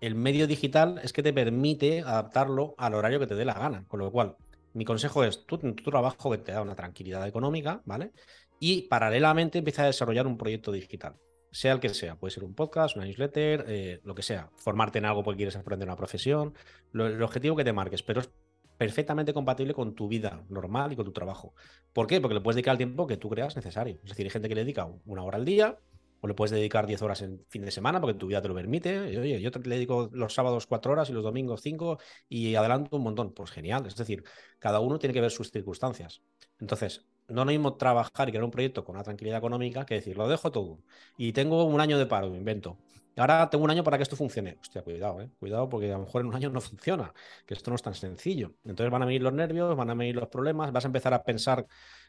el 0.00 0.14
medio 0.14 0.46
digital 0.46 1.00
es 1.02 1.12
que 1.12 1.22
te 1.22 1.32
permite 1.32 2.00
adaptarlo 2.00 2.74
al 2.78 2.94
horario 2.94 3.18
que 3.18 3.26
te 3.26 3.34
dé 3.34 3.44
la 3.44 3.54
gana. 3.54 3.84
Con 3.88 4.00
lo 4.00 4.10
cual, 4.10 4.36
mi 4.74 4.84
consejo 4.84 5.24
es, 5.24 5.44
tú 5.46 5.58
tu 5.58 5.90
trabajo 5.90 6.30
que 6.30 6.38
te 6.38 6.52
da 6.52 6.62
una 6.62 6.76
tranquilidad 6.76 7.26
económica, 7.26 7.82
¿vale? 7.84 8.12
Y 8.60 8.82
paralelamente 8.82 9.58
empieza 9.58 9.82
a 9.82 9.86
desarrollar 9.86 10.26
un 10.26 10.36
proyecto 10.36 10.72
digital, 10.72 11.14
sea 11.50 11.72
el 11.72 11.80
que 11.80 11.88
sea. 11.90 12.16
Puede 12.16 12.32
ser 12.32 12.44
un 12.44 12.54
podcast, 12.54 12.96
una 12.96 13.06
newsletter, 13.06 13.64
eh, 13.68 14.00
lo 14.04 14.14
que 14.14 14.22
sea. 14.22 14.50
Formarte 14.56 14.98
en 14.98 15.04
algo 15.04 15.22
porque 15.22 15.38
quieres 15.38 15.56
aprender 15.56 15.88
una 15.88 15.96
profesión, 15.96 16.54
el 16.94 17.22
objetivo 17.22 17.56
que 17.56 17.64
te 17.64 17.72
marques, 17.72 18.02
pero 18.02 18.20
es 18.20 18.30
perfectamente 18.76 19.34
compatible 19.34 19.74
con 19.74 19.94
tu 19.94 20.06
vida 20.06 20.44
normal 20.48 20.92
y 20.92 20.96
con 20.96 21.04
tu 21.04 21.12
trabajo. 21.12 21.54
¿Por 21.92 22.06
qué? 22.06 22.20
Porque 22.20 22.34
le 22.34 22.40
puedes 22.40 22.54
dedicar 22.54 22.72
el 22.72 22.78
tiempo 22.78 23.06
que 23.06 23.16
tú 23.16 23.28
creas 23.28 23.56
necesario. 23.56 23.98
Es 24.04 24.10
decir, 24.10 24.26
hay 24.26 24.30
gente 24.30 24.48
que 24.48 24.54
le 24.54 24.62
dedica 24.62 24.88
una 25.04 25.24
hora 25.24 25.36
al 25.36 25.44
día, 25.44 25.76
o 26.20 26.26
le 26.26 26.34
puedes 26.34 26.50
dedicar 26.50 26.86
10 26.86 27.02
horas 27.02 27.22
en 27.22 27.44
fin 27.48 27.64
de 27.64 27.70
semana 27.70 28.00
porque 28.00 28.14
tu 28.18 28.26
vida 28.26 28.42
te 28.42 28.48
lo 28.48 28.54
permite. 28.54 28.98
oye, 29.18 29.40
yo 29.40 29.50
le 29.50 29.74
dedico 29.76 30.08
los 30.12 30.34
sábados 30.34 30.66
4 30.66 30.92
horas 30.92 31.10
y 31.10 31.12
los 31.12 31.22
domingos 31.22 31.60
5 31.62 31.98
y 32.28 32.54
adelanto 32.54 32.96
un 32.96 33.02
montón. 33.02 33.32
Pues 33.32 33.50
genial. 33.50 33.86
Es 33.86 33.96
decir, 33.96 34.24
cada 34.58 34.80
uno 34.80 34.98
tiene 34.98 35.14
que 35.14 35.20
ver 35.20 35.30
sus 35.30 35.50
circunstancias. 35.50 36.22
Entonces, 36.60 37.06
no 37.28 37.44
lo 37.44 37.50
mismo 37.50 37.76
trabajar 37.76 38.28
y 38.28 38.32
crear 38.32 38.44
un 38.44 38.50
proyecto 38.50 38.84
con 38.84 38.96
una 38.96 39.04
tranquilidad 39.04 39.38
económica 39.38 39.84
que 39.84 39.94
decir, 39.94 40.16
lo 40.16 40.28
dejo 40.28 40.50
todo. 40.50 40.78
Y 41.16 41.32
tengo 41.32 41.64
un 41.64 41.80
año 41.80 41.98
de 41.98 42.06
paro, 42.06 42.30
me 42.30 42.38
invento. 42.38 42.78
Ahora 43.18 43.50
tengo 43.50 43.64
un 43.64 43.70
año 43.70 43.82
para 43.82 43.96
que 43.96 44.04
esto 44.04 44.16
funcione. 44.16 44.58
Hostia, 44.60 44.82
cuidado, 44.82 45.20
¿eh? 45.20 45.30
Cuidado 45.38 45.68
porque 45.68 45.92
a 45.92 45.98
lo 45.98 46.04
mejor 46.04 46.20
en 46.22 46.28
un 46.28 46.34
año 46.34 46.50
no 46.50 46.60
funciona, 46.60 47.12
que 47.46 47.54
esto 47.54 47.70
no 47.70 47.74
es 47.76 47.82
tan 47.82 47.94
sencillo. 47.94 48.54
Entonces 48.64 48.90
van 48.90 49.02
a 49.02 49.06
venir 49.06 49.22
los 49.22 49.32
nervios, 49.32 49.76
van 49.76 49.90
a 49.90 49.94
venir 49.94 50.16
los 50.16 50.28
problemas, 50.28 50.72
vas 50.72 50.84
a 50.84 50.88
empezar 50.88 51.14
a 51.14 51.22
pensar 51.24 51.66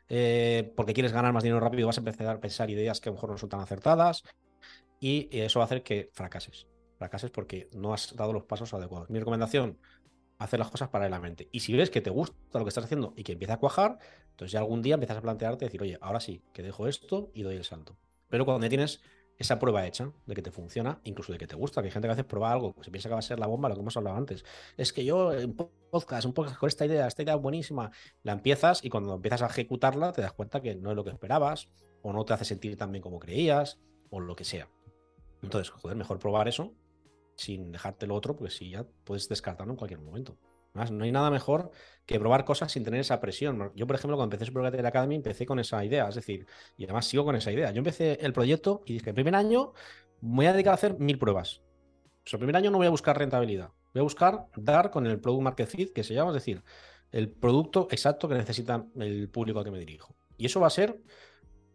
eh, 0.09 0.73
porque 0.75 0.93
quieres 0.93 1.13
ganar 1.13 1.33
más 1.33 1.43
dinero 1.43 1.59
rápido, 1.59 1.87
vas 1.87 1.97
a 1.97 2.01
empezar 2.01 2.27
a 2.27 2.39
pensar 2.39 2.69
ideas 2.69 2.99
que 2.99 3.09
a 3.09 3.11
lo 3.11 3.15
mejor 3.15 3.29
no 3.31 3.37
son 3.37 3.49
tan 3.49 3.59
acertadas 3.59 4.23
y 4.99 5.29
eso 5.31 5.59
va 5.59 5.63
a 5.63 5.67
hacer 5.67 5.83
que 5.83 6.09
fracases. 6.13 6.67
Fracases 6.97 7.31
porque 7.31 7.69
no 7.73 7.93
has 7.93 8.15
dado 8.15 8.33
los 8.33 8.43
pasos 8.43 8.73
adecuados. 8.73 9.09
Mi 9.09 9.19
recomendación, 9.19 9.77
hacer 10.39 10.59
las 10.59 10.71
cosas 10.71 10.89
paralelamente. 10.89 11.47
Y 11.51 11.59
si 11.61 11.73
ves 11.73 11.89
que 11.89 12.01
te 12.01 12.09
gusta 12.09 12.59
lo 12.59 12.65
que 12.65 12.69
estás 12.69 12.85
haciendo 12.85 13.13
y 13.15 13.23
que 13.23 13.33
empieza 13.33 13.53
a 13.53 13.59
cuajar, 13.59 13.99
entonces 14.31 14.51
ya 14.51 14.59
algún 14.59 14.81
día 14.81 14.95
empiezas 14.95 15.17
a 15.17 15.21
plantearte 15.21 15.65
decir, 15.65 15.81
oye, 15.81 15.97
ahora 16.01 16.19
sí, 16.19 16.41
que 16.53 16.63
dejo 16.63 16.87
esto 16.87 17.29
y 17.33 17.43
doy 17.43 17.55
el 17.55 17.63
salto. 17.63 17.97
Pero 18.29 18.45
cuando 18.45 18.65
ya 18.65 18.69
tienes 18.69 19.01
esa 19.39 19.57
prueba 19.57 19.87
hecha 19.87 20.11
de 20.25 20.35
que 20.35 20.41
te 20.41 20.51
funciona, 20.51 20.99
incluso 21.05 21.31
de 21.31 21.39
que 21.39 21.47
te 21.47 21.55
gusta, 21.55 21.81
que 21.81 21.87
hay 21.87 21.91
gente 21.91 22.07
que 22.07 22.11
a 22.11 22.15
veces 22.15 22.25
prueba 22.25 22.51
algo, 22.51 22.75
que 22.75 22.83
se 22.83 22.91
piensa 22.91 23.07
que 23.07 23.13
va 23.13 23.19
a 23.19 23.23
ser 23.23 23.39
la 23.39 23.47
bomba, 23.47 23.69
lo 23.69 23.75
que 23.75 23.81
hemos 23.81 23.95
hablado 23.95 24.17
antes. 24.17 24.43
Es 24.75 24.91
que 24.91 25.05
yo, 25.05 25.33
en 25.33 25.55
podcast, 25.55 26.25
un 26.25 26.33
podcast 26.33 26.57
con 26.57 26.67
esta 26.67 26.85
idea, 26.85 27.07
esta 27.07 27.23
idea 27.23 27.35
buenísima, 27.35 27.89
la 28.23 28.33
empiezas 28.33 28.83
y 28.83 28.89
cuando 28.89 29.15
empiezas 29.15 29.41
a 29.41 29.47
ejecutarla 29.47 30.11
te 30.11 30.21
das 30.21 30.33
cuenta 30.33 30.61
que 30.61 30.75
no 30.75 30.91
es 30.91 30.95
lo 30.97 31.05
que 31.05 31.11
esperabas, 31.11 31.69
o 32.01 32.11
no 32.11 32.25
te 32.25 32.33
hace 32.33 32.43
sentir 32.43 32.77
tan 32.77 32.91
bien 32.91 33.01
como 33.01 33.17
creías, 33.17 33.79
o 34.09 34.19
lo 34.19 34.35
que 34.35 34.43
sea. 34.43 34.67
Entonces, 35.41 35.69
joder, 35.69 35.95
mejor 35.95 36.19
probar 36.19 36.49
eso 36.49 36.73
sin 37.35 37.71
dejarte 37.71 38.07
lo 38.07 38.15
otro, 38.15 38.35
porque 38.35 38.53
si 38.53 38.71
ya 38.71 38.85
puedes 39.05 39.29
descartarlo 39.29 39.71
en 39.71 39.77
cualquier 39.77 40.01
momento. 40.01 40.37
No 40.91 41.03
hay 41.03 41.11
nada 41.11 41.29
mejor 41.29 41.71
que 42.05 42.19
probar 42.19 42.43
cosas 42.43 42.71
sin 42.71 42.83
tener 42.83 43.01
esa 43.01 43.19
presión. 43.21 43.71
Yo, 43.75 43.85
por 43.85 43.95
ejemplo, 43.95 44.17
cuando 44.17 44.35
empecé 44.35 44.51
Super 44.51 44.85
Academy, 44.85 45.15
empecé 45.15 45.45
con 45.45 45.59
esa 45.59 45.85
idea, 45.85 46.07
es 46.09 46.15
decir, 46.15 46.47
y 46.75 46.85
además 46.85 47.05
sigo 47.05 47.23
con 47.23 47.35
esa 47.35 47.51
idea. 47.51 47.71
Yo 47.71 47.79
empecé 47.79 48.17
el 48.21 48.33
proyecto 48.33 48.81
y 48.85 48.93
dije, 48.93 49.09
el 49.09 49.15
primer 49.15 49.35
año 49.35 49.73
voy 50.21 50.47
a 50.47 50.53
dedicar 50.53 50.71
a 50.71 50.75
hacer 50.75 50.97
mil 50.97 51.19
pruebas. 51.19 51.61
O 52.25 52.35
el 52.35 52.39
primer 52.39 52.55
año 52.55 52.71
no 52.71 52.77
voy 52.77 52.87
a 52.87 52.91
buscar 52.91 53.17
rentabilidad, 53.17 53.69
voy 53.93 53.99
a 53.99 54.03
buscar 54.03 54.47
dar 54.55 54.91
con 54.91 55.05
el 55.05 55.19
Product 55.19 55.43
Market 55.43 55.67
Fit, 55.67 55.93
que 55.93 56.03
se 56.03 56.13
llama, 56.13 56.31
es 56.31 56.35
decir, 56.35 56.63
el 57.11 57.29
producto 57.29 57.87
exacto 57.91 58.27
que 58.27 58.35
necesita 58.35 58.85
el 58.99 59.29
público 59.29 59.59
al 59.59 59.65
que 59.65 59.71
me 59.71 59.79
dirijo. 59.79 60.15
Y 60.37 60.45
eso 60.45 60.59
va 60.59 60.67
a 60.67 60.71
ser 60.71 60.99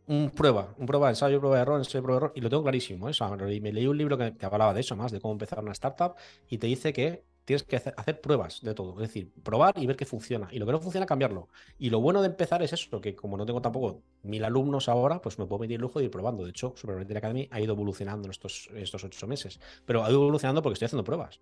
un 0.07 0.31
prueba, 0.31 0.75
un 0.79 0.87
prueba, 0.87 1.09
ensayo, 1.09 1.38
prueba 1.38 1.57
de 1.57 1.62
error, 1.62 1.79
ensayo, 1.79 2.03
prueba 2.03 2.21
de 2.21 2.27
error, 2.27 2.33
y 2.37 2.40
lo 2.40 2.51
tengo 2.51 2.62
clarísimo. 2.62 3.09
¿eh? 3.09 3.61
me 3.61 3.73
leí 3.73 3.87
un 3.87 3.97
libro 3.97 4.19
que, 4.19 4.35
hablaba 4.45 4.75
de 4.75 4.81
eso 4.81 4.97
más, 4.97 5.12
de 5.12 5.21
cómo 5.21 5.33
empezar 5.33 5.61
una 5.61 5.73
startup, 5.73 6.14
y 6.49 6.59
te 6.59 6.67
dice 6.67 6.93
que 6.93 7.25
tienes 7.45 7.63
que 7.63 7.77
hacer, 7.77 8.21
pruebas 8.21 8.61
de 8.63 8.75
todo, 8.75 8.93
es 8.95 9.09
decir, 9.09 9.33
probar 9.43 9.75
y 9.79 9.87
ver 9.87 9.97
qué 9.97 10.07
funciona. 10.07 10.49
Y 10.51 10.59
lo 10.59 10.67
que 10.67 10.73
no 10.73 10.81
funciona, 10.81 11.07
cambiarlo. 11.07 11.49
Y 11.79 11.91
lo 11.91 12.01
bueno 12.01 12.23
de 12.23 12.29
empezar 12.29 12.63
es 12.63 12.73
eso, 12.73 13.01
que 13.01 13.15
como 13.15 13.37
no 13.37 13.47
tengo 13.47 13.61
tampoco 13.61 14.03
mil 14.23 14.45
alumnos 14.45 14.89
ahora, 14.89 15.21
pues 15.21 15.39
me 15.39 15.47
puedo 15.47 15.61
meter 15.61 15.77
el 15.77 15.83
lujo 15.83 15.99
de 15.99 16.07
ir 16.07 16.11
probando. 16.11 16.45
De 16.45 16.51
hecho, 16.51 16.75
Super 16.77 17.17
Academy 17.17 17.49
ha 17.51 17.61
ido 17.61 17.75
evolucionando 17.75 18.27
en 18.27 18.31
estos, 18.31 18.71
estos 18.75 19.05
ocho 19.05 19.27
meses, 19.27 19.61
pero 19.85 20.05
ha 20.05 20.11
ido 20.11 20.23
evolucionando 20.23 20.63
porque 20.63 20.75
estoy 20.75 20.87
haciendo 20.87 21.05
pruebas 21.05 21.41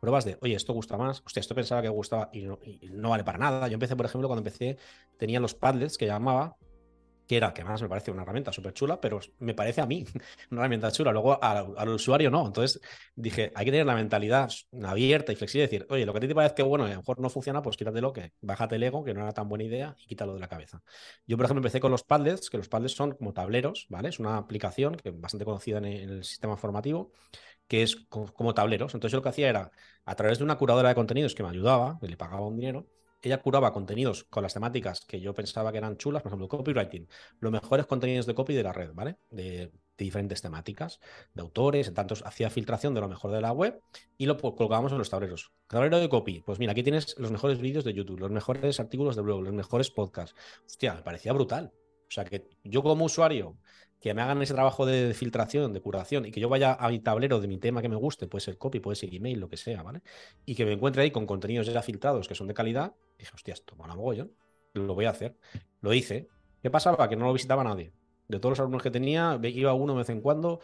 pruebas 0.00 0.24
de, 0.24 0.38
oye, 0.40 0.54
esto 0.54 0.72
gusta 0.72 0.96
más, 0.96 1.22
hostia, 1.26 1.40
esto 1.40 1.54
pensaba 1.54 1.82
que 1.82 1.88
gustaba 1.90 2.30
y 2.32 2.40
no, 2.40 2.58
y 2.64 2.88
no, 2.90 3.10
vale 3.10 3.22
para 3.22 3.38
nada. 3.38 3.68
Yo 3.68 3.74
empecé, 3.74 3.96
por 3.96 4.06
ejemplo, 4.06 4.28
cuando 4.28 4.40
empecé, 4.40 4.78
tenía 5.18 5.38
los 5.40 5.54
padlets 5.54 5.98
que 5.98 6.06
llamaba, 6.06 6.56
que 7.30 7.36
era, 7.36 7.54
que 7.54 7.62
más 7.62 7.80
me 7.80 7.88
parece 7.88 8.10
una 8.10 8.22
herramienta 8.22 8.52
súper 8.52 8.72
chula, 8.72 9.00
pero 9.00 9.20
me 9.38 9.54
parece 9.54 9.80
a 9.80 9.86
mí 9.86 10.04
una 10.50 10.62
herramienta 10.62 10.90
chula, 10.90 11.12
luego 11.12 11.40
al, 11.40 11.88
usuario 11.90 12.28
no. 12.28 12.44
Entonces 12.44 12.80
dije, 13.14 13.52
hay 13.54 13.64
que 13.64 13.70
tener 13.70 13.86
la 13.86 13.94
mentalidad 13.94 14.50
abierta 14.82 15.30
y 15.30 15.36
flexible, 15.36 15.62
decir, 15.62 15.86
oye, 15.90 16.04
lo 16.04 16.12
que 16.12 16.18
a 16.18 16.20
ti 16.22 16.26
te 16.26 16.34
parece 16.34 16.56
que 16.56 16.64
bueno, 16.64 16.86
a 16.86 16.88
lo 16.88 16.96
mejor 16.96 17.20
no 17.20 17.30
funciona, 17.30 17.62
pues 17.62 17.76
quítatelo, 17.76 18.12
que 18.12 18.32
bájate 18.40 18.74
el 18.74 18.82
ego, 18.82 19.04
que 19.04 19.14
no 19.14 19.22
era 19.22 19.30
tan 19.32 19.48
buena 19.48 19.62
idea, 19.62 19.94
y 20.00 20.06
quítalo 20.08 20.34
de 20.34 20.40
la 20.40 20.48
cabeza. 20.48 20.82
Yo, 21.24 21.36
por 21.36 21.46
ejemplo, 21.46 21.60
empecé 21.60 21.78
con 21.78 21.92
los 21.92 22.02
Padlets, 22.02 22.50
que 22.50 22.56
los 22.56 22.68
Padlets 22.68 22.96
son 22.96 23.12
como 23.12 23.32
tableros, 23.32 23.86
¿vale? 23.90 24.08
Es 24.08 24.18
una 24.18 24.36
aplicación 24.36 24.96
que 24.96 25.12
bastante 25.12 25.44
conocida 25.44 25.78
en 25.78 25.84
el 25.84 26.24
sistema 26.24 26.56
formativo, 26.56 27.12
que 27.68 27.84
es 27.84 27.94
como 28.08 28.54
tableros. 28.54 28.92
Entonces 28.94 29.12
yo 29.12 29.18
lo 29.18 29.22
que 29.22 29.28
hacía 29.28 29.48
era, 29.48 29.70
a 30.04 30.16
través 30.16 30.38
de 30.38 30.44
una 30.44 30.58
curadora 30.58 30.88
de 30.88 30.96
contenidos 30.96 31.36
que 31.36 31.44
me 31.44 31.50
ayudaba, 31.50 31.96
que 32.00 32.08
le 32.08 32.16
pagaba 32.16 32.44
un 32.44 32.56
dinero, 32.56 32.88
ella 33.22 33.42
curaba 33.42 33.72
contenidos 33.72 34.24
con 34.24 34.42
las 34.42 34.54
temáticas 34.54 35.04
que 35.06 35.20
yo 35.20 35.34
pensaba 35.34 35.72
que 35.72 35.78
eran 35.78 35.96
chulas, 35.96 36.22
por 36.22 36.30
ejemplo, 36.30 36.48
copywriting, 36.48 37.08
los 37.40 37.52
mejores 37.52 37.86
contenidos 37.86 38.26
de 38.26 38.34
copy 38.34 38.54
de 38.54 38.62
la 38.62 38.72
red, 38.72 38.92
¿vale? 38.94 39.16
De, 39.30 39.72
diferentes 40.04 40.42
temáticas, 40.42 41.00
de 41.34 41.42
autores, 41.42 41.92
tantos 41.94 42.24
hacía 42.26 42.50
filtración 42.50 42.94
de 42.94 43.00
lo 43.00 43.08
mejor 43.08 43.30
de 43.30 43.40
la 43.40 43.52
web 43.52 43.80
y 44.16 44.26
lo 44.26 44.36
colocábamos 44.38 44.92
en 44.92 44.98
los 44.98 45.10
tableros. 45.10 45.52
Tablero 45.68 45.98
de 45.98 46.08
copy, 46.08 46.40
pues 46.40 46.58
mira, 46.58 46.72
aquí 46.72 46.82
tienes 46.82 47.16
los 47.18 47.30
mejores 47.30 47.60
vídeos 47.60 47.84
de 47.84 47.92
YouTube, 47.92 48.18
los 48.18 48.30
mejores 48.30 48.80
artículos 48.80 49.16
de 49.16 49.22
blog, 49.22 49.42
los 49.42 49.52
mejores 49.52 49.90
podcasts. 49.90 50.34
Hostia, 50.66 50.94
me 50.94 51.02
parecía 51.02 51.32
brutal. 51.32 51.72
O 52.08 52.12
sea, 52.12 52.24
que 52.24 52.48
yo 52.64 52.82
como 52.82 53.04
usuario 53.04 53.56
que 54.00 54.14
me 54.14 54.22
hagan 54.22 54.40
ese 54.42 54.54
trabajo 54.54 54.86
de 54.86 55.12
filtración, 55.14 55.72
de 55.72 55.80
curación, 55.80 56.26
y 56.26 56.30
que 56.32 56.40
yo 56.40 56.48
vaya 56.48 56.74
a 56.74 56.88
mi 56.88 57.00
tablero 57.00 57.40
de 57.40 57.48
mi 57.48 57.58
tema 57.58 57.82
que 57.82 57.88
me 57.88 57.96
guste, 57.96 58.26
puede 58.26 58.42
ser 58.42 58.56
copy, 58.58 58.80
puede 58.80 58.96
ser 58.96 59.14
email, 59.14 59.38
lo 59.38 59.48
que 59.48 59.56
sea, 59.56 59.82
¿vale? 59.82 60.02
Y 60.46 60.54
que 60.54 60.64
me 60.64 60.72
encuentre 60.72 61.02
ahí 61.02 61.10
con 61.10 61.26
contenidos 61.26 61.66
ya 61.66 61.82
filtrados 61.82 62.26
que 62.26 62.34
son 62.34 62.48
de 62.48 62.54
calidad, 62.54 62.94
dije, 63.18 63.32
hostia, 63.34 63.54
esto 63.54 63.76
mola 63.76 63.94
mogollón, 63.94 64.32
lo 64.72 64.94
voy 64.94 65.04
a 65.04 65.10
hacer. 65.10 65.36
Lo 65.80 65.92
hice. 65.92 66.28
¿Qué 66.62 66.70
pasaba? 66.70 67.08
Que 67.08 67.16
no 67.16 67.26
lo 67.26 67.32
visitaba 67.32 67.64
nadie. 67.64 67.92
De 68.28 68.38
todos 68.38 68.52
los 68.52 68.60
alumnos 68.60 68.82
que 68.82 68.90
tenía, 68.90 69.38
iba 69.42 69.74
uno 69.74 69.94
de 69.94 69.98
vez 69.98 70.10
en 70.10 70.20
cuando, 70.20 70.60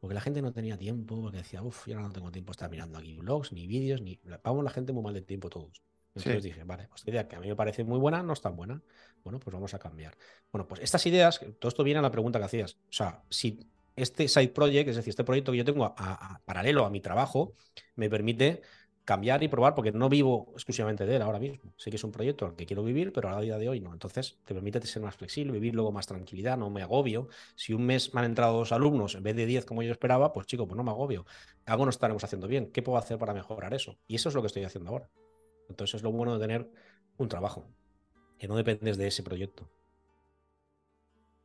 porque 0.00 0.14
la 0.14 0.20
gente 0.20 0.42
no 0.42 0.52
tenía 0.52 0.76
tiempo, 0.76 1.22
porque 1.22 1.38
decía, 1.38 1.62
uff, 1.62 1.86
yo 1.86 1.98
no 1.98 2.10
tengo 2.10 2.30
tiempo 2.30 2.50
de 2.50 2.54
estar 2.54 2.70
mirando 2.70 2.98
aquí 2.98 3.16
blogs, 3.16 3.52
ni 3.52 3.66
vídeos, 3.66 4.02
ni. 4.02 4.20
Vamos 4.42 4.64
la 4.64 4.70
gente 4.70 4.92
muy 4.92 5.02
mal 5.02 5.14
de 5.14 5.22
tiempo 5.22 5.48
todos. 5.48 5.82
Entonces 6.14 6.42
dije, 6.44 6.62
vale, 6.64 6.86
pues 6.88 7.00
esta 7.00 7.10
idea 7.10 7.28
que 7.28 7.36
a 7.36 7.40
mí 7.40 7.48
me 7.48 7.56
parece 7.56 7.82
muy 7.82 7.98
buena 7.98 8.22
no 8.22 8.32
es 8.32 8.40
tan 8.40 8.54
buena. 8.54 8.80
Bueno, 9.24 9.40
pues 9.40 9.52
vamos 9.52 9.74
a 9.74 9.78
cambiar. 9.78 10.16
Bueno, 10.52 10.68
pues 10.68 10.80
estas 10.80 11.04
ideas, 11.06 11.40
todo 11.58 11.68
esto 11.68 11.82
viene 11.82 11.98
a 11.98 12.02
la 12.02 12.10
pregunta 12.10 12.38
que 12.38 12.44
hacías. 12.44 12.74
O 12.74 12.92
sea, 12.92 13.22
si 13.30 13.58
este 13.96 14.28
side 14.28 14.48
project, 14.48 14.88
es 14.90 14.96
decir, 14.96 15.10
este 15.10 15.24
proyecto 15.24 15.52
que 15.52 15.58
yo 15.58 15.64
tengo 15.64 15.84
a, 15.84 16.40
paralelo 16.44 16.84
a 16.84 16.90
mi 16.90 17.00
trabajo, 17.00 17.54
me 17.96 18.08
permite 18.08 18.62
cambiar 19.04 19.42
y 19.42 19.48
probar, 19.48 19.74
porque 19.74 19.92
no 19.92 20.08
vivo 20.08 20.50
exclusivamente 20.54 21.04
de 21.04 21.16
él 21.16 21.22
ahora 21.22 21.38
mismo. 21.38 21.74
Sé 21.76 21.90
que 21.90 21.96
es 21.96 22.04
un 22.04 22.12
proyecto 22.12 22.46
al 22.46 22.56
que 22.56 22.64
quiero 22.64 22.82
vivir, 22.82 23.12
pero 23.12 23.28
a 23.28 23.32
la 23.32 23.40
día 23.40 23.58
de 23.58 23.68
hoy 23.68 23.80
no. 23.80 23.92
Entonces, 23.92 24.38
te 24.44 24.54
permite 24.54 24.80
ser 24.86 25.02
más 25.02 25.14
flexible, 25.14 25.52
vivir 25.52 25.74
luego 25.74 25.92
más 25.92 26.06
tranquilidad, 26.06 26.56
no 26.56 26.70
me 26.70 26.80
agobio. 26.80 27.28
Si 27.54 27.74
un 27.74 27.84
mes 27.84 28.14
me 28.14 28.20
han 28.20 28.26
entrado 28.26 28.56
dos 28.56 28.72
alumnos 28.72 29.14
en 29.14 29.22
vez 29.22 29.36
de 29.36 29.46
diez 29.46 29.66
como 29.66 29.82
yo 29.82 29.92
esperaba, 29.92 30.32
pues 30.32 30.46
chico, 30.46 30.66
pues 30.66 30.76
no 30.76 30.84
me 30.84 30.90
agobio. 30.90 31.26
Algo 31.66 31.84
no 31.84 31.90
estaremos 31.90 32.24
haciendo 32.24 32.48
bien. 32.48 32.70
¿Qué 32.72 32.82
puedo 32.82 32.98
hacer 32.98 33.18
para 33.18 33.34
mejorar 33.34 33.74
eso? 33.74 33.98
Y 34.06 34.14
eso 34.14 34.30
es 34.30 34.34
lo 34.34 34.40
que 34.40 34.46
estoy 34.46 34.64
haciendo 34.64 34.90
ahora. 34.90 35.10
Entonces 35.68 35.96
es 35.96 36.02
lo 36.02 36.12
bueno 36.12 36.34
de 36.34 36.40
tener 36.40 36.70
un 37.16 37.28
trabajo, 37.28 37.66
que 38.38 38.48
no 38.48 38.56
dependes 38.56 38.96
de 38.96 39.06
ese 39.06 39.22
proyecto. 39.22 39.68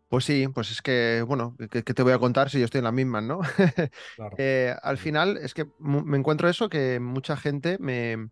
Pues 0.09 0.25
sí, 0.25 0.47
pues 0.47 0.71
es 0.71 0.81
que, 0.81 1.23
bueno, 1.25 1.55
¿qué, 1.69 1.83
te 1.83 2.01
voy 2.01 2.13
a 2.13 2.17
contar 2.17 2.49
si 2.49 2.57
yo 2.57 2.65
estoy 2.65 2.79
en 2.79 2.85
las 2.85 2.93
mismas, 2.93 3.23
¿no? 3.23 3.41
Eh, 4.37 4.75
al 4.81 4.97
final 4.97 5.37
es 5.37 5.53
que 5.53 5.67
me 5.79 6.17
encuentro 6.17 6.49
eso, 6.49 6.67
que 6.67 6.99
mucha 6.99 7.37
gente 7.37 7.77
me... 7.79 8.29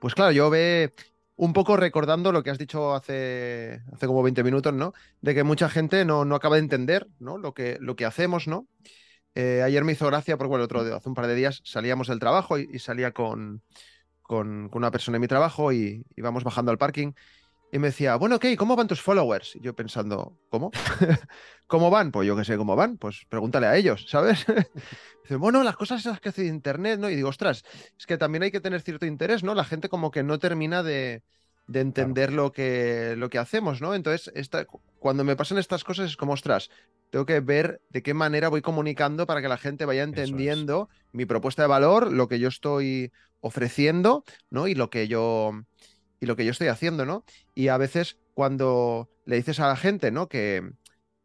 Pues 0.00 0.14
claro, 0.14 0.32
yo 0.32 0.50
ve 0.50 0.92
un 1.36 1.52
poco 1.52 1.76
recordando 1.76 2.30
lo 2.30 2.42
que 2.42 2.50
has 2.50 2.58
dicho 2.58 2.94
hace, 2.94 3.80
hace 3.92 4.06
como 4.06 4.22
20 4.22 4.44
minutos, 4.44 4.74
¿no? 4.74 4.92
De 5.22 5.34
que 5.34 5.44
mucha 5.44 5.70
gente 5.70 6.04
no, 6.04 6.24
no 6.24 6.34
acaba 6.34 6.56
de 6.56 6.62
entender, 6.62 7.08
¿no? 7.18 7.38
Lo 7.38 7.54
que, 7.54 7.78
lo 7.80 7.96
que 7.96 8.04
hacemos, 8.04 8.46
¿no? 8.46 8.68
Eh, 9.34 9.62
ayer 9.62 9.84
me 9.84 9.92
hizo 9.92 10.06
gracia, 10.06 10.36
porque 10.36 10.50
bueno, 10.50 10.64
otro, 10.64 10.80
hace 10.80 11.08
un 11.08 11.14
par 11.14 11.26
de 11.26 11.34
días 11.34 11.62
salíamos 11.64 12.08
del 12.08 12.18
trabajo 12.18 12.58
y 12.58 12.78
salía 12.80 13.12
con, 13.12 13.62
con, 14.28 14.70
una 14.72 14.90
persona 14.92 15.16
en 15.16 15.22
mi 15.22 15.26
trabajo 15.26 15.72
y 15.72 16.04
íbamos 16.14 16.44
bajando 16.44 16.70
al 16.70 16.78
parking 16.78 17.12
y 17.72 17.78
me 17.78 17.88
decía, 17.88 18.16
bueno, 18.16 18.36
ok, 18.36 18.46
¿cómo 18.56 18.76
van 18.76 18.86
tus 18.86 19.02
followers? 19.02 19.56
Y 19.56 19.60
yo 19.60 19.74
pensando, 19.74 20.38
¿cómo? 20.50 20.70
¿Cómo 21.66 21.90
van? 21.90 22.12
Pues 22.12 22.28
yo 22.28 22.36
qué 22.36 22.44
sé 22.44 22.56
cómo 22.56 22.76
van, 22.76 22.98
pues 22.98 23.26
pregúntale 23.28 23.66
a 23.66 23.76
ellos, 23.76 24.06
¿sabes? 24.08 24.46
Dice, 25.22 25.36
bueno, 25.36 25.62
las 25.62 25.76
cosas 25.76 26.00
esas 26.00 26.20
que 26.20 26.28
hace 26.28 26.46
Internet, 26.46 27.00
¿no? 27.00 27.10
Y 27.10 27.16
digo, 27.16 27.30
ostras, 27.30 27.64
es 27.98 28.06
que 28.06 28.16
también 28.16 28.42
hay 28.42 28.50
que 28.50 28.60
tener 28.60 28.82
cierto 28.82 29.06
interés, 29.06 29.42
¿no? 29.42 29.54
La 29.54 29.64
gente 29.64 29.88
como 29.88 30.10
que 30.10 30.22
no 30.22 30.38
termina 30.38 30.82
de, 30.82 31.22
entender 31.72 32.32
lo, 32.32 32.52
que, 32.52 33.14
lo 33.16 33.28
que 33.28 33.38
hacemos, 33.38 33.80
¿no? 33.80 33.94
Entonces, 33.94 34.32
esta, 34.34 34.66
cuando 34.98 35.24
me 35.24 35.36
pasan 35.36 35.58
estas 35.58 35.84
cosas 35.84 36.10
es 36.10 36.16
como, 36.16 36.32
ostras, 36.32 36.70
tengo 37.10 37.26
que 37.26 37.40
ver 37.40 37.80
de 37.90 38.02
qué 38.02 38.14
manera 38.14 38.48
voy 38.48 38.62
comunicando 38.62 39.26
para 39.26 39.42
que 39.42 39.48
la 39.48 39.58
gente 39.58 39.84
vaya 39.84 40.02
entendiendo 40.02 40.88
mi 41.12 41.26
propuesta 41.26 41.62
de 41.62 41.68
valor, 41.68 42.12
lo 42.12 42.28
que 42.28 42.38
yo 42.38 42.48
estoy 42.48 43.12
ofreciendo, 43.40 44.24
¿no? 44.50 44.68
Y 44.68 44.74
lo 44.74 44.90
que 44.90 45.08
yo 45.08 45.52
y 46.20 46.26
lo 46.26 46.36
que 46.36 46.44
yo 46.44 46.50
estoy 46.50 46.68
haciendo, 46.68 47.06
¿no? 47.06 47.24
Y 47.54 47.68
a 47.68 47.76
veces 47.76 48.18
cuando 48.34 49.08
le 49.24 49.36
dices 49.36 49.60
a 49.60 49.68
la 49.68 49.76
gente, 49.76 50.10
¿no? 50.10 50.28
Que, 50.28 50.72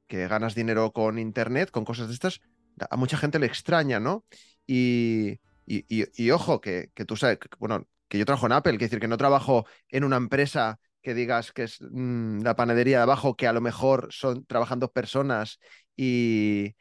que 0.08 0.28
ganas 0.28 0.56
dinero 0.56 0.92
con 0.92 1.18
internet, 1.18 1.72
con 1.72 1.86
cosas 1.86 2.08
de 2.08 2.14
estas, 2.14 2.42
a 2.90 2.98
mucha 2.98 3.18
gente 3.18 3.40
le 3.40 3.48
extraña, 3.48 4.00
¿no? 4.00 4.26
Y, 4.68 5.40
y, 5.66 6.32
ojo, 6.32 6.62
que, 6.62 6.92
que, 6.94 7.06
tú 7.06 7.16
sabes, 7.16 7.40
bueno, 7.60 7.88
que 8.14 8.20
yo 8.20 8.26
trabajo 8.26 8.46
en 8.46 8.52
Apple, 8.52 8.78
que 8.78 8.86
decir 8.86 9.00
que 9.00 9.08
no 9.08 9.18
trabajo 9.18 9.66
en 9.90 10.04
una 10.04 10.18
empresa 10.18 10.80
que 11.02 11.16
digas 11.16 11.52
que 11.52 11.64
es 11.64 11.80
mm, 11.82 12.44
la 12.44 12.56
panadería 12.56 12.98
de 12.98 13.04
abajo, 13.04 13.36
que 13.36 13.48
a 13.48 13.54
lo 13.54 13.60
mejor 13.60 14.10
son 14.12 14.46
trabajan 14.46 14.78
dos 14.78 14.92
personas 14.92 15.58
y, 15.96 16.76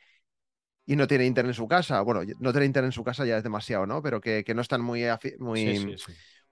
y 0.85 0.95
no 0.95 1.07
tiene 1.07 1.25
internet 1.25 1.53
en 1.53 1.55
su 1.55 1.67
casa. 1.67 2.03
Bueno, 2.03 2.21
no 2.39 2.53
tener 2.53 2.67
internet 2.67 2.89
en 2.89 2.93
su 2.93 3.03
casa 3.03 3.25
ya 3.25 3.39
es 3.39 3.43
demasiado, 3.43 3.87
¿no? 3.87 4.03
Pero 4.03 4.21
que, 4.21 4.45
no 4.55 4.61
están 4.61 4.83
muy, 4.83 5.05
muy, 5.39 5.97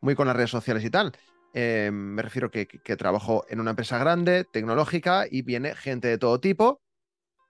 muy 0.01 0.15
con 0.15 0.27
las 0.27 0.35
redes 0.35 0.51
sociales 0.51 0.83
y 0.83 0.89
tal. 0.89 1.13
Eh, 1.53 1.91
me 1.93 2.23
refiero 2.23 2.51
que, 2.51 2.67
que, 2.67 2.97
trabajo 2.97 3.45
en 3.51 3.61
una 3.61 3.73
empresa 3.73 3.99
grande, 3.99 4.47
tecnológica, 4.51 5.27
y 5.31 5.43
viene 5.43 5.75
gente 5.75 6.09
de 6.09 6.17
todo 6.17 6.41
tipo. 6.41 6.81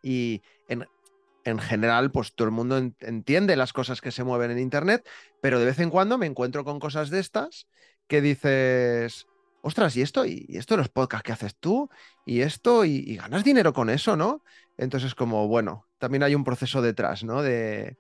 Y 0.02 0.42
en, 1.44 1.52
en 1.52 1.58
general, 1.58 2.10
pues 2.10 2.34
todo 2.34 2.46
el 2.46 2.52
mundo 2.52 2.78
entiende 3.00 3.56
las 3.56 3.72
cosas 3.72 4.00
que 4.00 4.10
se 4.10 4.24
mueven 4.24 4.50
en 4.50 4.58
Internet, 4.58 5.08
pero 5.40 5.58
de 5.58 5.66
vez 5.66 5.78
en 5.78 5.90
cuando 5.90 6.18
me 6.18 6.26
encuentro 6.26 6.64
con 6.64 6.80
cosas 6.80 7.10
de 7.10 7.20
estas 7.20 7.66
que 8.06 8.20
dices, 8.20 9.26
ostras, 9.62 9.96
¿y 9.96 10.02
esto? 10.02 10.24
¿Y 10.26 10.46
esto 10.50 10.74
de 10.74 10.78
los 10.78 10.88
podcasts 10.88 11.24
que 11.24 11.32
haces 11.32 11.56
tú? 11.56 11.88
¿Y 12.26 12.40
esto? 12.40 12.84
¿Y, 12.84 13.16
ganas 13.16 13.44
dinero 13.44 13.72
con 13.72 13.90
eso, 13.90 14.16
no? 14.16 14.42
Entonces, 14.76 15.14
como, 15.14 15.48
bueno, 15.48 15.86
también 15.98 16.22
hay 16.22 16.34
un 16.34 16.44
proceso 16.44 16.82
detrás, 16.82 17.24
¿no? 17.24 17.42
De, 17.42 17.96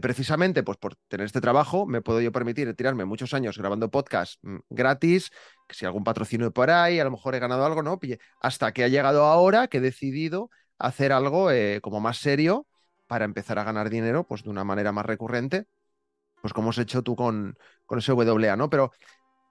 precisamente, 0.00 0.62
pues 0.62 0.78
por 0.78 0.94
tener 1.08 1.26
este 1.26 1.40
trabajo, 1.40 1.84
me 1.84 2.00
puedo 2.00 2.20
yo 2.20 2.30
permitir 2.30 2.72
tirarme 2.74 3.04
muchos 3.04 3.34
años 3.34 3.58
grabando 3.58 3.90
podcasts 3.90 4.38
mm, 4.42 4.58
gratis, 4.70 5.30
que 5.66 5.74
si 5.74 5.84
algún 5.84 6.04
patrocinio 6.04 6.52
por 6.52 6.70
ahí, 6.70 7.00
a 7.00 7.04
lo 7.04 7.10
mejor 7.10 7.34
he 7.34 7.40
ganado 7.40 7.66
algo, 7.66 7.82
¿no? 7.82 7.98
Hasta 8.40 8.72
que 8.72 8.84
ha 8.84 8.88
llegado 8.88 9.24
ahora 9.24 9.66
que 9.66 9.78
he 9.78 9.80
decidido 9.80 10.50
hacer 10.82 11.12
algo 11.12 11.50
eh, 11.50 11.80
como 11.80 12.00
más 12.00 12.18
serio 12.18 12.66
para 13.06 13.24
empezar 13.24 13.58
a 13.58 13.64
ganar 13.64 13.88
dinero 13.88 14.24
pues 14.24 14.42
de 14.42 14.50
una 14.50 14.64
manera 14.64 14.90
más 14.90 15.06
recurrente, 15.06 15.66
pues 16.40 16.52
como 16.52 16.70
has 16.70 16.78
hecho 16.78 17.02
tú 17.02 17.14
con, 17.14 17.56
con 17.86 18.00
ese 18.00 18.12
WA, 18.12 18.56
¿no? 18.56 18.68
Pero 18.68 18.90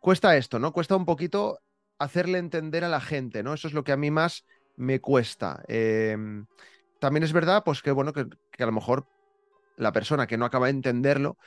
cuesta 0.01 0.35
esto, 0.35 0.59
¿no? 0.59 0.73
Cuesta 0.73 0.95
un 0.95 1.05
poquito 1.05 1.59
hacerle 1.99 2.37
entender 2.37 2.83
a 2.83 2.89
la 2.89 2.99
gente, 2.99 3.43
¿no? 3.43 3.53
Eso 3.53 3.67
es 3.69 3.73
lo 3.73 3.83
que 3.83 3.93
a 3.93 3.97
mí 3.97 4.11
más 4.11 4.45
me 4.75 4.99
cuesta. 4.99 5.63
Em, 5.67 6.45
también 6.99 7.23
es 7.23 7.31
verdad, 7.31 7.63
pues 7.63 7.81
que 7.81 7.91
bueno, 7.91 8.11
que, 8.11 8.25
a 8.59 8.65
lo 8.65 8.71
mejor 8.73 9.07
la 9.77 9.93
persona 9.93 10.27
que 10.27 10.37
no 10.37 10.45
acaba 10.45 10.65
de 10.65 10.71
entenderlo, 10.71 11.37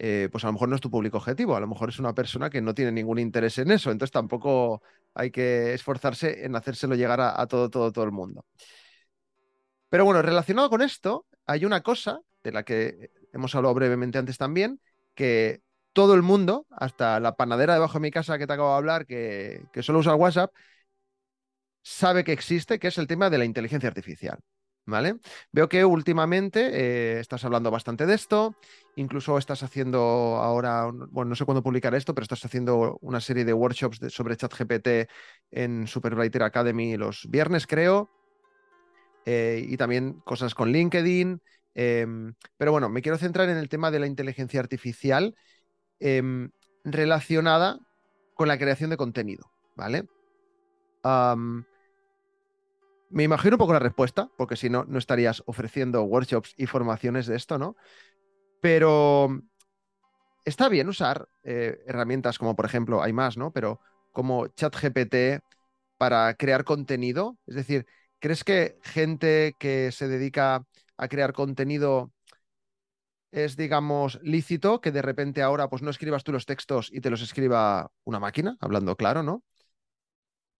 eh, 0.00 0.28
pues 0.32 0.44
a 0.44 0.48
lo 0.48 0.54
mejor 0.54 0.68
no 0.68 0.74
es 0.74 0.80
tu 0.80 0.90
público 0.90 1.18
objetivo, 1.18 1.54
a 1.54 1.60
lo 1.60 1.68
mejor 1.68 1.90
es 1.90 1.98
una 2.00 2.14
persona 2.14 2.50
que 2.50 2.60
no 2.60 2.74
tiene 2.74 2.92
ningún 2.92 3.18
interés 3.18 3.58
en 3.58 3.70
eso, 3.70 3.90
entonces 3.90 4.12
tampoco 4.12 4.82
hay 5.14 5.30
que 5.30 5.74
esforzarse 5.74 6.44
en 6.44 6.56
hacérselo 6.56 6.94
llegar 6.94 7.20
a, 7.20 7.46
todo, 7.46 7.70
todo, 7.70 7.92
todo 7.92 8.04
el 8.04 8.12
mundo. 8.12 8.44
Pero 9.88 10.04
bueno, 10.04 10.22
relacionado 10.22 10.70
con 10.70 10.82
esto, 10.82 11.26
hay 11.46 11.64
una 11.64 11.82
cosa 11.82 12.20
de 12.42 12.52
la 12.52 12.62
que 12.62 13.10
hemos 13.32 13.54
hablado 13.54 13.74
brevemente 13.74 14.18
antes 14.18 14.38
también, 14.38 14.80
que 15.14 15.62
todo 15.92 16.14
el 16.14 16.22
mundo, 16.22 16.66
hasta 16.70 17.20
la 17.20 17.36
panadera 17.36 17.74
debajo 17.74 17.94
de 17.94 18.02
mi 18.02 18.10
casa 18.10 18.38
que 18.38 18.46
te 18.46 18.52
acabo 18.52 18.70
de 18.70 18.76
hablar, 18.76 19.06
que, 19.06 19.66
solo 19.82 20.00
usa 20.00 20.14
WhatsApp, 20.14 20.52
sabe 21.82 22.24
que 22.24 22.32
existe, 22.32 22.78
que 22.78 22.88
es 22.88 22.98
el 22.98 23.06
tema 23.06 23.30
de 23.30 23.38
la 23.38 23.44
inteligencia 23.44 23.88
artificial. 23.88 24.38
¿Vale? 24.86 25.16
Veo 25.52 25.68
que 25.68 25.84
últimamente 25.84 26.70
eh, 26.72 27.20
estás 27.20 27.44
hablando 27.44 27.70
bastante 27.70 28.06
de 28.06 28.14
esto, 28.14 28.56
incluso 28.96 29.36
estás 29.36 29.62
haciendo 29.62 29.98
ahora, 29.98 30.90
bueno, 31.10 31.28
no 31.28 31.34
sé 31.34 31.44
cuándo 31.44 31.62
publicar 31.62 31.94
esto, 31.94 32.14
pero 32.14 32.22
estás 32.22 32.42
haciendo 32.46 32.96
una 33.02 33.20
serie 33.20 33.44
de 33.44 33.52
workshops 33.52 33.98
sobre 34.08 34.38
ChatGPT 34.38 35.10
en 35.50 35.86
Superwriter 35.86 36.42
Academy 36.42 36.96
los 36.96 37.26
viernes, 37.28 37.66
creo, 37.66 38.17
eh, 39.30 39.62
y 39.68 39.76
también 39.76 40.22
cosas 40.24 40.54
con 40.54 40.72
LinkedIn. 40.72 41.42
Em, 41.74 42.32
pero 42.56 42.72
bueno, 42.72 42.88
me 42.88 43.02
quiero 43.02 43.18
centrar 43.18 43.50
en 43.50 43.58
el 43.58 43.68
tema 43.68 43.90
de 43.90 43.98
la 43.98 44.06
inteligencia 44.06 44.58
artificial 44.58 45.34
em, 46.00 46.50
relacionada 46.82 47.78
con 48.32 48.48
la 48.48 48.56
creación 48.56 48.88
de 48.88 48.96
contenido, 48.96 49.50
¿vale? 49.76 50.06
me 53.10 53.22
imagino 53.22 53.54
un 53.54 53.58
poco 53.58 53.72
la 53.72 53.78
respuesta, 53.78 54.30
porque 54.36 54.56
si 54.56 54.68
no, 54.68 54.84
no 54.84 54.98
estarías 54.98 55.42
ofreciendo 55.46 56.02
workshops 56.02 56.54
y 56.58 56.66
formaciones 56.66 57.26
de 57.26 57.36
esto, 57.36 57.58
¿no? 57.58 57.76
Pero 58.60 59.40
está 60.44 60.68
bien 60.68 60.88
usar 60.88 61.28
eh, 61.42 61.78
herramientas 61.86 62.38
como, 62.38 62.54
por 62.54 62.66
ejemplo, 62.66 63.02
hay 63.02 63.14
más, 63.14 63.38
¿no? 63.38 63.50
Pero 63.50 63.80
como 64.12 64.48
ChatGPT 64.48 65.42
para 65.96 66.34
crear 66.34 66.64
contenido. 66.64 67.38
Es 67.46 67.54
decir, 67.56 67.86
¿crees 68.18 68.44
que 68.44 68.78
gente 68.82 69.54
que 69.58 69.92
se 69.92 70.08
dedica 70.08 70.64
a 70.96 71.08
crear 71.08 71.32
contenido 71.32 72.12
es, 73.30 73.56
digamos, 73.56 74.18
lícito 74.22 74.80
que 74.80 74.92
de 74.92 75.02
repente 75.02 75.42
ahora 75.42 75.68
pues 75.68 75.82
no 75.82 75.90
escribas 75.90 76.24
tú 76.24 76.32
los 76.32 76.46
textos 76.46 76.90
y 76.92 77.00
te 77.00 77.10
los 77.10 77.22
escriba 77.22 77.90
una 78.04 78.20
máquina, 78.20 78.56
hablando 78.60 78.96
claro, 78.96 79.22
¿no? 79.22 79.42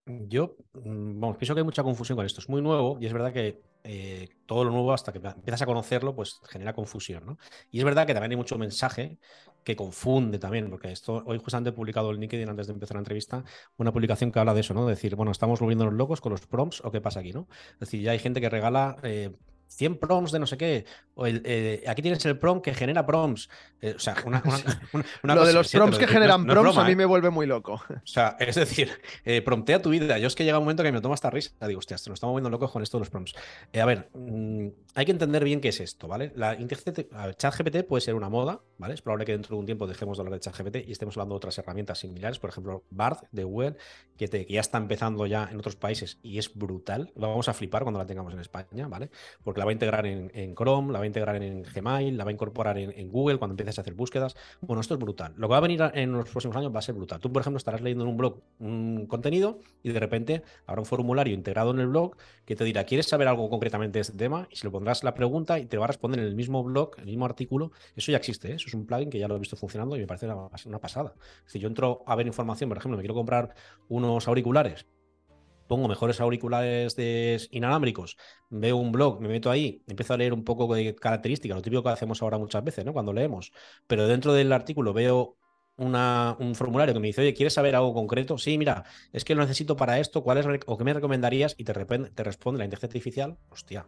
Yo, 0.09 0.57
mm, 0.73 1.21
vamos, 1.21 1.37
pienso 1.37 1.55
que 1.55 1.61
hay 1.61 1.65
mucha 1.65 1.83
confusión 1.83 2.17
con 2.17 2.25
esto. 2.25 2.41
Es 2.41 2.49
muy 2.49 2.63
nuevo 2.63 2.99
y 3.01 3.07
es 3.07 3.13
verdad 3.13 3.33
que 3.33 3.61
eh, 3.85 4.29
todo 4.47 4.65
lo 4.65 4.71
nuevo, 4.71 4.93
hasta 4.93 5.13
que 5.13 5.19
empiezas 5.19 5.63
a 5.63 5.67
conocerlo, 5.67 6.15
pues 6.15 6.41
genera 6.49 6.73
confusión, 6.73 7.27
¿no? 7.27 7.39
Y 7.71 7.79
es 7.79 7.85
verdad 7.85 8.07
que 8.07 8.15
también 8.15 8.33
hay 8.33 8.37
mucho 8.37 8.57
mensaje 8.59 9.19
que 9.65 9.77
confunde 9.77 10.39
también, 10.39 10.71
porque 10.71 10.91
esto 10.93 11.23
hoy 11.27 11.39
justamente 11.39 11.71
he 11.71 11.73
publicado 11.73 12.11
en 12.11 12.21
LinkedIn 12.21 12.49
antes 12.49 12.67
de 12.69 12.73
empezar 12.73 12.95
la 12.95 13.01
entrevista 13.01 13.45
una 13.77 13.93
publicación 13.93 14.33
que 14.33 14.39
habla 14.39 14.55
de 14.55 14.61
eso, 14.61 14.73
¿no? 14.73 14.87
De 14.87 14.95
decir, 14.95 15.15
bueno, 15.15 15.31
estamos 15.31 15.61
volviéndonos 15.61 15.95
locos 15.95 16.21
con 16.21 16.33
los 16.33 16.47
prompts 16.47 16.81
o 16.85 16.91
qué 16.91 17.01
pasa 17.01 17.21
aquí, 17.21 17.33
¿no? 17.33 17.47
Es 17.75 17.81
decir, 17.81 18.01
ya 18.01 18.13
hay 18.13 18.19
gente 18.19 18.41
que 18.41 18.49
regala 18.49 18.97
eh, 19.03 19.33
100 19.69 19.99
prompts 19.99 20.33
de 20.33 20.39
no 20.39 20.47
sé 20.47 20.57
qué. 20.57 20.85
O 21.15 21.27
el, 21.27 21.43
eh, 21.45 21.85
aquí 21.87 22.03
tienes 22.03 22.25
el 22.27 22.39
prompt 22.39 22.65
que 22.65 22.75
genera 22.75 23.07
prompts. 23.07 23.49
Eh, 23.81 23.95
o 23.97 23.99
sea, 23.99 24.17
una, 24.25 24.43
Lo 25.23 25.47
de 25.47 25.53
los 25.53 25.71
prompts 25.71 25.99
que 25.99 26.07
generan 26.07 26.47
prompts 26.47 26.77
a 26.77 26.85
mí 26.85 26.93
¿eh? 26.93 26.97
me 26.97 27.05
vuelve 27.05 27.31
muy 27.31 27.47
loco. 27.47 27.75
O 27.89 28.07
sea, 28.07 28.37
es 28.41 28.57
decir, 28.57 28.91
promptea 29.45 29.81
tu 29.81 29.91
vida. 29.91 30.19
Yo 30.19 30.27
es 30.27 30.35
que 30.35 30.45
llega 30.45 30.59
un 30.59 30.65
momento 30.65 30.83
que 30.83 30.93
me 30.93 31.01
toma 31.01 31.15
esta 31.15 31.31
risa. 31.31 31.53
Digo, 31.67 31.79
hostia, 31.79 31.95
nos 31.95 32.09
estamos 32.09 32.33
volviendo 32.33 32.51
locos 32.51 32.71
con 32.71 32.83
esto 32.83 32.99
de 32.99 33.01
los 33.01 33.11
prompts. 33.11 33.35
a 33.81 33.85
ver, 33.85 34.09
mm, 34.15 34.69
hay 34.99 35.05
que 35.05 35.13
entender 35.13 35.45
bien 35.45 35.61
qué 35.61 35.69
es 35.69 35.79
esto, 35.79 36.09
¿vale? 36.09 36.33
La 36.35 36.59
ChatGPT 36.59 37.85
puede 37.87 38.01
ser 38.01 38.17
una 38.17 38.29
moda, 38.29 38.63
¿vale? 38.79 38.95
Es 38.95 39.01
probable 39.01 39.27
que 39.27 39.31
dentro 39.31 39.55
de 39.55 39.61
un 39.61 39.65
tiempo 39.65 39.87
dejemos 39.87 40.19
de 40.19 40.23
hablar 40.23 40.41
de 40.41 40.41
ChatGPT 40.41 40.89
y 40.89 40.91
estemos 40.91 41.17
hablando 41.17 41.35
de 41.35 41.37
otras 41.37 41.57
herramientas 41.57 42.01
similares. 42.01 42.41
Por 42.41 42.51
ejemplo, 42.51 42.83
Bard 42.91 43.19
de 43.31 43.45
Google, 43.45 43.77
que, 44.17 44.27
que 44.27 44.45
ya 44.53 44.61
está 44.61 44.77
empezando 44.77 45.25
ya 45.27 45.49
en 45.53 45.57
otros 45.57 45.77
países 45.77 46.19
y 46.21 46.39
es 46.39 46.53
brutal. 46.53 47.13
Lo 47.15 47.29
vamos 47.29 47.49
a 47.49 47.55
flipar 47.55 47.85
cuando 47.85 48.01
la 48.01 48.07
tengamos 48.07 48.33
en 48.33 48.41
España, 48.41 48.89
¿vale? 48.89 49.11
Porque 49.45 49.61
la 49.61 49.67
va 49.67 49.71
a 49.71 49.73
integrar 49.73 50.05
en 50.05 50.55
Chrome, 50.57 50.93
la 50.93 50.99
va 50.99 51.05
a 51.05 51.07
integrar 51.07 51.41
en 51.41 51.63
Gmail, 51.63 52.17
la 52.17 52.25
va 52.25 52.31
a 52.31 52.33
incorporar 52.33 52.77
en, 52.77 53.09
Google 53.09 53.39
cuando 53.39 53.53
empieces 53.53 53.79
a 53.79 53.83
hacer 53.83 53.95
búsquedas. 53.95 54.35
Bueno, 54.61 54.81
esto 54.81 54.95
es 54.95 55.01
brutal. 55.01 55.33
Lo 55.37 55.47
que 55.47 55.53
va 55.53 55.59
a 55.59 55.61
venir 55.61 55.81
en 55.95 56.11
los 56.11 56.29
próximos 56.29 56.57
años 56.57 56.75
va 56.75 56.81
a 56.81 56.83
ser 56.83 56.97
brutal. 56.97 57.21
Tú, 57.21 57.33
por 57.33 57.43
ejemplo, 57.43 57.59
estarás 57.59 57.83
leyendo 57.83 58.03
en 58.03 58.11
un 58.11 58.17
blog 58.17 58.41
un 58.59 59.07
contenido 59.07 59.61
y 59.85 59.93
de 59.93 60.01
repente 60.01 60.43
habrá 60.67 60.81
un 60.81 60.87
formulario 60.87 61.35
integrado 61.35 61.71
en 61.71 61.79
el 61.79 61.87
blog 61.87 62.17
que 62.45 62.57
te 62.57 62.65
dirá, 62.65 62.83
¿quieres 62.83 63.07
saber 63.07 63.29
algo 63.29 63.49
concretamente 63.49 63.99
de 63.99 64.01
este 64.01 64.17
tema? 64.17 64.49
Y 64.51 64.57
si 64.57 64.67
le 64.67 64.71
pondrás 64.89 65.05
la 65.05 65.13
pregunta 65.13 65.59
y 65.59 65.67
te 65.67 65.77
va 65.77 65.85
a 65.85 65.89
responder 65.89 66.21
en 66.21 66.27
el 66.27 66.35
mismo 66.35 66.65
blog, 66.65 66.93
el 66.99 67.05
mismo 67.05 67.27
artículo. 67.27 67.73
Eso 67.95 68.11
ya 68.11 68.17
existe, 68.17 68.53
¿eh? 68.53 68.55
eso 68.55 68.69
es 68.69 68.75
un 68.75 68.87
plugin 68.87 69.11
que 69.11 69.19
ya 69.19 69.29
lo 69.29 69.37
he 69.37 69.39
visto 69.39 69.55
funcionando 69.55 69.97
y 69.97 70.01
me 70.01 70.07
parece 70.07 70.27
una, 70.27 70.79
pasada. 70.79 71.15
Si 71.45 71.59
yo 71.59 71.69
entro 71.69 72.03
a 72.07 72.17
ver 72.17 72.27
información, 72.27 72.71
por 72.71 72.79
ejemplo, 72.79 72.97
me 72.97 73.03
quiero 73.03 73.15
comprar 73.15 73.55
unos 73.89 74.27
auriculares 74.29 74.87
pongo 75.67 75.87
mejores 75.87 76.19
auriculares 76.23 76.97
inalámbricos, 77.51 78.17
veo 78.49 78.79
un 78.79 78.91
blog, 78.91 79.21
me 79.21 79.29
meto 79.29 79.51
ahí, 79.51 79.83
empiezo 79.87 80.15
a 80.15 80.17
leer 80.17 80.33
un 80.33 80.43
poco 80.43 80.75
de 80.75 80.95
características, 80.95 81.57
lo 81.57 81.61
típico 81.61 81.83
que 81.83 81.91
hacemos 81.91 82.23
ahora 82.23 82.39
muchas 82.39 82.65
veces, 82.65 82.87
¿no? 82.87 82.95
Cuando 82.95 83.13
leemos, 83.13 83.53
pero 83.87 84.09
dentro 84.09 84.33
del 84.33 84.51
artículo 84.55 84.95
veo 84.95 85.37
un 85.77 86.55
formulario 86.55 86.95
que 86.95 87.01
me 87.01 87.09
dice, 87.09 87.21
oye, 87.21 87.35
¿quieres 87.35 87.53
saber 87.53 87.77
algo 87.77 87.93
concreto? 87.93 88.39
Sí, 88.39 88.57
mira, 88.57 88.85
es 89.13 89.27
que 89.27 89.35
lo 89.35 89.43
necesito 89.43 89.77
para 89.77 89.99
esto, 89.99 90.23
¿cuál 90.23 90.39
es 90.39 90.47
o 90.65 90.79
qué 90.79 90.85
me 90.85 90.95
recomendarías? 90.95 91.55
Y 91.59 91.65
te, 91.65 91.75
te 91.75 92.25
responde 92.25 92.61
la 92.61 92.65
inteligencia 92.65 92.87
artificial, 92.87 93.39
hostia, 93.51 93.87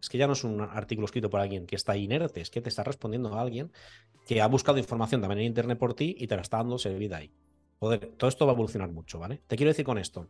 es 0.00 0.08
que 0.08 0.18
ya 0.18 0.26
no 0.26 0.32
es 0.32 0.44
un 0.44 0.60
artículo 0.60 1.04
escrito 1.04 1.30
por 1.30 1.40
alguien 1.40 1.66
que 1.66 1.76
está 1.76 1.96
inerte, 1.96 2.40
es 2.40 2.50
que 2.50 2.60
te 2.60 2.68
está 2.68 2.82
respondiendo 2.84 3.34
a 3.34 3.40
alguien 3.40 3.70
que 4.26 4.40
ha 4.40 4.46
buscado 4.46 4.78
información 4.78 5.20
también 5.20 5.40
en 5.40 5.46
internet 5.46 5.78
por 5.78 5.94
ti 5.94 6.14
y 6.18 6.26
te 6.26 6.36
la 6.36 6.42
está 6.42 6.58
dando 6.58 6.78
servida 6.78 7.18
ahí. 7.18 7.32
Joder, 7.78 8.12
todo 8.16 8.28
esto 8.28 8.46
va 8.46 8.52
a 8.52 8.54
evolucionar 8.54 8.90
mucho, 8.90 9.18
¿vale? 9.18 9.40
Te 9.46 9.56
quiero 9.56 9.70
decir 9.70 9.84
con 9.84 9.98
esto, 9.98 10.28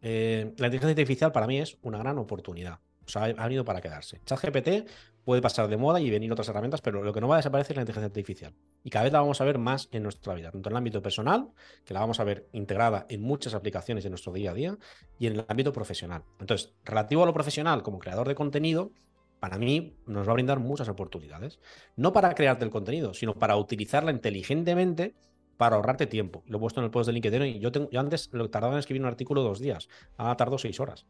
eh, 0.00 0.52
la 0.58 0.66
inteligencia 0.66 0.90
artificial 0.90 1.32
para 1.32 1.46
mí 1.46 1.58
es 1.58 1.78
una 1.82 1.98
gran 1.98 2.18
oportunidad. 2.18 2.80
O 3.06 3.08
sea, 3.08 3.24
ha 3.24 3.44
venido 3.44 3.64
para 3.64 3.80
quedarse. 3.80 4.20
ChatGPT 4.24 4.88
puede 5.24 5.40
pasar 5.40 5.68
de 5.68 5.76
moda 5.76 6.00
y 6.00 6.10
venir 6.10 6.32
otras 6.32 6.48
herramientas, 6.48 6.80
pero 6.80 7.02
lo 7.02 7.12
que 7.12 7.20
no 7.20 7.28
va 7.28 7.36
a 7.36 7.38
desaparecer 7.38 7.74
es 7.74 7.76
la 7.76 7.82
inteligencia 7.82 8.06
artificial. 8.06 8.54
Y 8.82 8.90
cada 8.90 9.04
vez 9.04 9.12
la 9.12 9.20
vamos 9.20 9.40
a 9.40 9.44
ver 9.44 9.58
más 9.58 9.88
en 9.92 10.02
nuestra 10.02 10.34
vida, 10.34 10.50
tanto 10.50 10.68
en 10.68 10.72
el 10.72 10.76
ámbito 10.78 11.02
personal, 11.02 11.50
que 11.84 11.94
la 11.94 12.00
vamos 12.00 12.20
a 12.20 12.24
ver 12.24 12.48
integrada 12.52 13.06
en 13.08 13.22
muchas 13.22 13.54
aplicaciones 13.54 14.04
de 14.04 14.10
nuestro 14.10 14.32
día 14.32 14.50
a 14.50 14.54
día, 14.54 14.78
y 15.18 15.26
en 15.26 15.34
el 15.34 15.44
ámbito 15.48 15.72
profesional. 15.72 16.24
Entonces, 16.40 16.74
relativo 16.84 17.22
a 17.22 17.26
lo 17.26 17.34
profesional, 17.34 17.82
como 17.82 17.98
creador 17.98 18.26
de 18.28 18.34
contenido, 18.34 18.92
para 19.40 19.58
mí 19.58 19.96
nos 20.06 20.26
va 20.26 20.32
a 20.32 20.34
brindar 20.34 20.60
muchas 20.60 20.88
oportunidades. 20.88 21.58
No 21.96 22.12
para 22.12 22.34
crearte 22.34 22.64
el 22.64 22.70
contenido, 22.70 23.12
sino 23.14 23.34
para 23.34 23.56
utilizarla 23.56 24.12
inteligentemente 24.12 25.14
para 25.56 25.76
ahorrarte 25.76 26.06
tiempo. 26.06 26.42
Lo 26.46 26.58
he 26.58 26.60
puesto 26.60 26.80
en 26.80 26.84
el 26.84 26.90
post 26.90 27.06
de 27.06 27.12
LinkedIn 27.12 27.42
y 27.42 27.58
yo, 27.58 27.70
tengo, 27.72 27.90
yo 27.90 28.00
antes 28.00 28.30
lo 28.32 28.50
tardaba 28.50 28.74
en 28.74 28.78
escribir 28.80 29.02
un 29.02 29.08
artículo 29.08 29.42
dos 29.42 29.60
días, 29.60 29.88
ahora 30.16 30.36
tardó 30.36 30.58
seis 30.58 30.80
horas. 30.80 31.06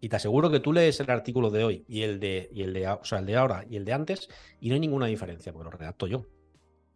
Y 0.00 0.08
te 0.08 0.16
aseguro 0.16 0.50
que 0.50 0.60
tú 0.60 0.72
lees 0.72 0.98
el 1.00 1.10
artículo 1.10 1.50
de 1.50 1.64
hoy 1.64 1.84
y 1.86 2.02
el 2.02 2.20
de, 2.20 2.48
y 2.52 2.62
el 2.62 2.72
de, 2.72 2.88
o 2.88 3.04
sea, 3.04 3.18
el 3.18 3.26
de 3.26 3.36
ahora 3.36 3.64
y 3.68 3.76
el 3.76 3.84
de 3.84 3.92
antes 3.92 4.28
y 4.58 4.68
no 4.68 4.74
hay 4.74 4.80
ninguna 4.80 5.06
diferencia, 5.06 5.52
porque 5.52 5.70
lo 5.70 5.70
redacto 5.70 6.06
yo. 6.06 6.26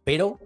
Pero 0.03 0.39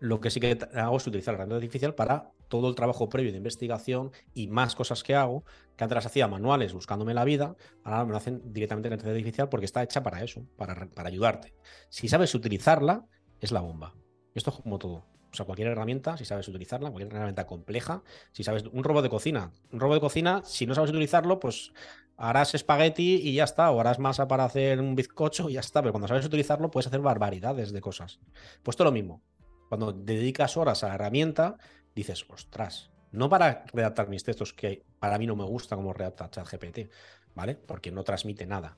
lo 0.00 0.20
que 0.20 0.30
sí 0.30 0.40
que 0.40 0.58
hago 0.74 0.96
es 0.96 1.06
utilizar 1.06 1.32
la 1.32 1.38
herramienta 1.38 1.56
artificial 1.56 1.94
para 1.94 2.32
todo 2.48 2.68
el 2.68 2.74
trabajo 2.74 3.08
previo 3.08 3.30
de 3.30 3.38
investigación 3.38 4.10
y 4.34 4.48
más 4.48 4.74
cosas 4.74 5.04
que 5.04 5.14
hago, 5.14 5.44
que 5.76 5.84
antes 5.84 5.94
las 5.94 6.06
hacía 6.06 6.26
manuales 6.26 6.72
buscándome 6.72 7.14
la 7.14 7.24
vida, 7.24 7.54
ahora 7.84 8.04
me 8.04 8.10
lo 8.10 8.16
hacen 8.16 8.42
directamente 8.52 8.88
en 8.88 8.90
la 8.90 8.96
inteligencia 8.96 9.20
artificial 9.20 9.48
porque 9.48 9.66
está 9.66 9.82
hecha 9.82 10.02
para 10.02 10.22
eso, 10.24 10.44
para, 10.56 10.88
para 10.90 11.08
ayudarte. 11.08 11.54
Si 11.90 12.08
sabes 12.08 12.34
utilizarla, 12.34 13.06
es 13.40 13.52
la 13.52 13.60
bomba. 13.60 13.94
Esto 14.34 14.50
es 14.50 14.56
como 14.56 14.78
todo. 14.78 15.09
O 15.32 15.36
sea, 15.36 15.46
cualquier 15.46 15.68
herramienta, 15.68 16.16
si 16.16 16.24
sabes 16.24 16.48
utilizarla, 16.48 16.90
cualquier 16.90 17.14
herramienta 17.14 17.46
compleja, 17.46 18.02
si 18.32 18.42
sabes 18.42 18.64
un 18.64 18.82
robot 18.82 19.02
de 19.02 19.10
cocina, 19.10 19.52
un 19.72 19.80
robot 19.80 19.96
de 19.96 20.00
cocina, 20.00 20.42
si 20.44 20.66
no 20.66 20.74
sabes 20.74 20.90
utilizarlo, 20.90 21.38
pues 21.38 21.72
harás 22.16 22.54
espagueti 22.54 23.20
y 23.22 23.34
ya 23.34 23.44
está, 23.44 23.70
o 23.70 23.80
harás 23.80 23.98
masa 23.98 24.28
para 24.28 24.44
hacer 24.44 24.80
un 24.80 24.94
bizcocho 24.94 25.48
y 25.48 25.54
ya 25.54 25.60
está, 25.60 25.80
pero 25.80 25.92
cuando 25.92 26.08
sabes 26.08 26.26
utilizarlo 26.26 26.70
puedes 26.70 26.88
hacer 26.88 27.00
barbaridades 27.00 27.72
de 27.72 27.80
cosas. 27.80 28.18
Pues 28.62 28.76
todo 28.76 28.86
lo 28.86 28.92
mismo. 28.92 29.22
Cuando 29.68 29.92
dedicas 29.92 30.56
horas 30.56 30.82
a 30.82 30.88
la 30.88 30.94
herramienta, 30.96 31.56
dices, 31.94 32.26
ostras, 32.28 32.90
no 33.12 33.28
para 33.28 33.64
redactar 33.72 34.08
mis 34.08 34.24
textos, 34.24 34.52
que 34.52 34.84
para 34.98 35.16
mí 35.16 35.26
no 35.26 35.36
me 35.36 35.44
gusta 35.44 35.76
como 35.76 35.92
redacta 35.92 36.30
ChatGPT, 36.30 36.90
¿vale? 37.34 37.54
Porque 37.54 37.90
no 37.90 38.02
transmite 38.02 38.46
nada 38.46 38.76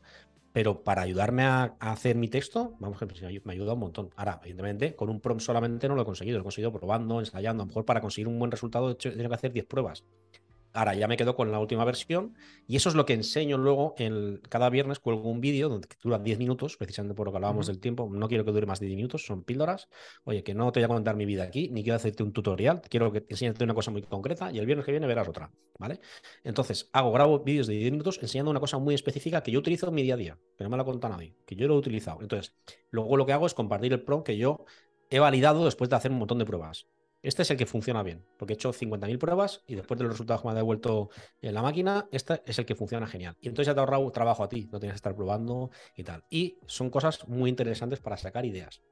pero 0.52 0.82
para 0.84 1.02
ayudarme 1.02 1.44
a, 1.44 1.76
hacer 1.80 2.16
mi 2.16 2.28
texto, 2.28 2.76
vamos, 2.78 2.98
me 3.44 3.52
ayuda 3.52 3.72
un 3.72 3.80
montón. 3.80 4.10
Ahora, 4.16 4.38
evidentemente, 4.42 4.94
con 4.94 5.08
un 5.08 5.20
prompt 5.20 5.42
solamente 5.42 5.88
no 5.88 5.94
lo 5.94 6.02
he 6.02 6.04
conseguido, 6.04 6.38
lo 6.38 6.42
he 6.42 6.44
conseguido 6.44 6.72
probando, 6.72 7.20
ensayando. 7.20 7.62
A 7.62 7.66
lo 7.66 7.68
mejor 7.68 7.84
para 7.84 8.00
conseguir 8.00 8.28
un 8.28 8.38
buen 8.38 8.50
resultado 8.50 8.90
he 8.90 8.94
tenido 8.94 9.28
que 9.28 9.34
hacer 9.34 9.52
10 9.52 9.64
pruebas. 9.66 10.04
Ahora 10.74 10.94
ya 10.94 11.06
me 11.08 11.16
quedo 11.16 11.36
con 11.36 11.52
la 11.52 11.58
última 11.58 11.84
versión 11.84 12.34
y 12.66 12.76
eso 12.76 12.88
es 12.88 12.94
lo 12.94 13.04
que 13.04 13.12
enseño 13.12 13.58
luego. 13.58 13.94
En, 13.98 14.40
cada 14.48 14.70
viernes 14.70 14.98
cuelgo 14.98 15.28
un 15.28 15.40
vídeo 15.40 15.68
donde 15.68 15.88
dura 16.02 16.18
10 16.18 16.38
minutos, 16.38 16.76
precisamente 16.76 17.14
por 17.14 17.26
lo 17.26 17.32
que 17.32 17.36
hablábamos 17.36 17.66
del 17.66 17.78
tiempo. 17.78 18.08
No 18.10 18.28
quiero 18.28 18.44
que 18.44 18.52
dure 18.52 18.66
más 18.66 18.80
de 18.80 18.86
10 18.86 18.96
minutos, 18.96 19.26
son 19.26 19.44
píldoras. 19.44 19.88
Oye, 20.24 20.42
que 20.42 20.54
no 20.54 20.72
te 20.72 20.80
voy 20.80 20.84
a 20.84 20.88
contar 20.88 21.16
mi 21.16 21.26
vida 21.26 21.42
aquí, 21.42 21.68
ni 21.68 21.82
quiero 21.82 21.96
hacerte 21.96 22.22
un 22.22 22.32
tutorial, 22.32 22.80
quiero 22.88 23.12
que 23.12 23.24
enseñarte 23.28 23.64
una 23.64 23.74
cosa 23.74 23.90
muy 23.90 24.02
concreta 24.02 24.50
y 24.50 24.58
el 24.58 24.66
viernes 24.66 24.86
que 24.86 24.92
viene 24.92 25.06
verás 25.06 25.28
otra, 25.28 25.50
¿vale? 25.78 26.00
Entonces, 26.44 26.88
hago, 26.92 27.12
grabo 27.12 27.40
vídeos 27.40 27.66
de 27.66 27.74
10 27.74 27.92
minutos 27.92 28.18
enseñando 28.22 28.50
una 28.50 28.60
cosa 28.60 28.78
muy 28.78 28.94
específica 28.94 29.42
que 29.42 29.50
yo 29.50 29.58
utilizo 29.58 29.88
en 29.88 29.94
mi 29.94 30.02
día 30.02 30.14
a 30.14 30.18
día, 30.18 30.38
que 30.56 30.64
no 30.64 30.70
me 30.70 30.76
la 30.76 30.84
cuenta 30.84 31.08
nadie, 31.08 31.34
que 31.46 31.56
yo 31.56 31.68
lo 31.68 31.74
he 31.74 31.78
utilizado. 31.78 32.20
Entonces, 32.22 32.54
luego 32.90 33.16
lo 33.16 33.26
que 33.26 33.32
hago 33.32 33.46
es 33.46 33.54
compartir 33.54 33.92
el 33.92 34.02
pro 34.02 34.24
que 34.24 34.36
yo 34.36 34.64
he 35.10 35.18
validado 35.18 35.64
después 35.64 35.90
de 35.90 35.96
hacer 35.96 36.10
un 36.10 36.18
montón 36.18 36.38
de 36.38 36.46
pruebas. 36.46 36.86
Este 37.22 37.42
es 37.42 37.50
el 37.50 37.56
que 37.56 37.66
funciona 37.66 38.02
bien, 38.02 38.24
porque 38.36 38.54
he 38.54 38.56
hecho 38.56 38.72
50.000 38.72 39.18
pruebas 39.18 39.62
y 39.66 39.76
después 39.76 39.96
de 39.98 40.04
los 40.04 40.14
resultados 40.14 40.42
que 40.42 40.48
me 40.48 40.52
ha 40.52 40.56
devuelto 40.56 41.10
en 41.40 41.54
la 41.54 41.62
máquina, 41.62 42.08
este 42.10 42.42
es 42.46 42.58
el 42.58 42.66
que 42.66 42.74
funciona 42.74 43.06
genial. 43.06 43.36
Y 43.40 43.48
entonces 43.48 43.68
ya 43.68 43.74
te 43.74 43.80
ha 43.80 43.84
ahorrado 43.84 44.10
trabajo 44.10 44.42
a 44.42 44.48
ti, 44.48 44.68
no 44.72 44.80
tienes 44.80 44.94
que 44.94 44.96
estar 44.96 45.14
probando 45.14 45.70
y 45.96 46.02
tal. 46.02 46.24
Y 46.30 46.58
son 46.66 46.90
cosas 46.90 47.26
muy 47.28 47.48
interesantes 47.48 48.00
para 48.00 48.16
sacar 48.16 48.44
ideas 48.44 48.82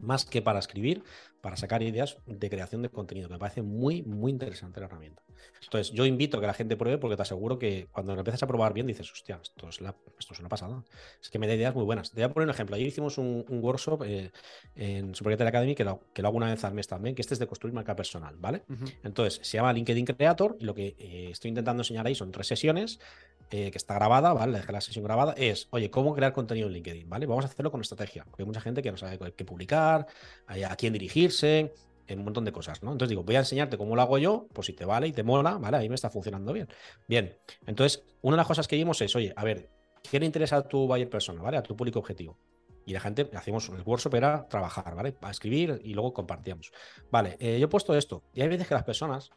más 0.00 0.24
que 0.24 0.42
para 0.42 0.58
escribir, 0.58 1.02
para 1.40 1.56
sacar 1.56 1.82
ideas 1.82 2.18
de 2.26 2.50
creación 2.50 2.82
de 2.82 2.90
contenido. 2.90 3.28
Me 3.28 3.38
parece 3.38 3.62
muy, 3.62 4.02
muy 4.02 4.30
interesante 4.30 4.80
la 4.80 4.86
herramienta. 4.86 5.22
Entonces, 5.62 5.92
yo 5.92 6.04
invito 6.04 6.36
a 6.36 6.40
que 6.40 6.46
la 6.46 6.54
gente 6.54 6.76
pruebe 6.76 6.98
porque 6.98 7.16
te 7.16 7.22
aseguro 7.22 7.58
que 7.58 7.88
cuando 7.92 8.14
lo 8.14 8.20
empiezas 8.20 8.42
a 8.42 8.46
probar 8.46 8.74
bien 8.74 8.86
dices, 8.86 9.10
hostia, 9.10 9.40
esto 9.42 9.68
es, 9.68 9.80
esto 10.18 10.34
es 10.34 10.40
una 10.40 10.48
pasada. 10.48 10.84
Es 11.22 11.30
que 11.30 11.38
me 11.38 11.46
da 11.46 11.54
ideas 11.54 11.74
muy 11.74 11.84
buenas. 11.84 12.10
Te 12.10 12.16
voy 12.16 12.24
a 12.24 12.32
poner 12.32 12.48
un 12.48 12.54
ejemplo. 12.54 12.76
Ayer 12.76 12.88
hicimos 12.88 13.18
un, 13.18 13.44
workshop 13.48 14.02
eh, 14.04 14.30
en 14.74 15.14
Super 15.14 15.40
Academy 15.46 15.74
que 15.74 15.84
lo, 15.84 16.00
que 16.12 16.22
lo 16.22 16.28
hago 16.28 16.36
una 16.36 16.50
vez 16.50 16.62
al 16.64 16.74
mes 16.74 16.86
también, 16.86 17.14
que 17.14 17.22
este 17.22 17.34
es 17.34 17.40
de 17.40 17.46
construir 17.46 17.74
marca 17.74 17.96
personal, 17.96 18.36
¿vale? 18.38 18.62
Entonces, 19.02 19.40
se 19.46 19.56
llama 19.56 19.72
LinkedIn 19.72 20.06
Creator 20.06 20.56
y 20.60 20.64
lo 20.64 20.74
que 20.74 20.94
eh, 20.98 21.28
estoy 21.30 21.50
intentando 21.50 21.80
enseñar 21.82 22.06
ahí 22.06 22.14
son 22.14 22.30
tres 22.30 22.46
sesiones 22.46 23.00
eh, 23.52 23.72
que 23.72 23.78
está 23.78 23.94
grabada, 23.94 24.32
¿vale? 24.32 24.58
Dejé 24.58 24.70
la 24.70 24.80
sesión 24.80 25.04
grabada, 25.04 25.34
es, 25.36 25.66
oye, 25.70 25.90
¿cómo 25.90 26.14
crear 26.14 26.32
contenido 26.32 26.68
en 26.68 26.74
LinkedIn? 26.74 27.08
¿Vale? 27.08 27.26
Vamos 27.26 27.44
a 27.44 27.48
hacerlo 27.48 27.72
con 27.72 27.80
estrategia, 27.80 28.24
porque 28.24 28.42
hay 28.42 28.46
mucha 28.46 28.60
gente 28.60 28.80
que 28.80 28.92
no 28.92 28.96
sabe 28.96 29.18
qué 29.32 29.44
publicar, 29.44 29.89
a 29.94 30.76
quién 30.76 30.92
dirigirse, 30.92 31.72
en 32.06 32.18
un 32.18 32.24
montón 32.24 32.44
de 32.44 32.52
cosas, 32.52 32.82
¿no? 32.82 32.92
Entonces 32.92 33.10
digo, 33.10 33.22
voy 33.22 33.36
a 33.36 33.40
enseñarte 33.40 33.78
cómo 33.78 33.94
lo 33.94 34.02
hago 34.02 34.18
yo, 34.18 34.48
pues 34.52 34.66
si 34.66 34.72
te 34.72 34.84
vale 34.84 35.06
y 35.06 35.12
te 35.12 35.22
mola, 35.22 35.58
¿vale? 35.58 35.76
Ahí 35.76 35.88
me 35.88 35.94
está 35.94 36.10
funcionando 36.10 36.52
bien. 36.52 36.68
Bien, 37.06 37.36
entonces, 37.66 38.02
una 38.22 38.34
de 38.34 38.38
las 38.38 38.46
cosas 38.48 38.66
que 38.66 38.76
vimos 38.76 39.00
es, 39.00 39.14
oye, 39.14 39.32
a 39.36 39.44
ver, 39.44 39.70
¿qué 40.10 40.18
le 40.18 40.26
interesa 40.26 40.56
a 40.56 40.62
tu 40.62 40.86
buyer 40.88 41.08
persona, 41.08 41.40
¿vale? 41.40 41.56
A 41.56 41.62
tu 41.62 41.76
público 41.76 42.00
objetivo. 42.00 42.36
Y 42.84 42.92
la 42.92 43.00
gente, 43.00 43.30
hacíamos 43.34 43.68
el 43.68 43.82
workshop 43.82 44.14
era 44.16 44.48
trabajar, 44.48 44.94
¿vale? 44.96 45.12
Para 45.12 45.30
escribir 45.30 45.80
y 45.84 45.94
luego 45.94 46.12
compartíamos. 46.12 46.72
Vale, 47.12 47.36
eh, 47.38 47.58
yo 47.60 47.66
he 47.66 47.68
puesto 47.68 47.94
esto. 47.94 48.24
Y 48.34 48.40
hay 48.40 48.48
veces 48.48 48.66
que 48.66 48.74
las 48.74 48.84
personas 48.84 49.30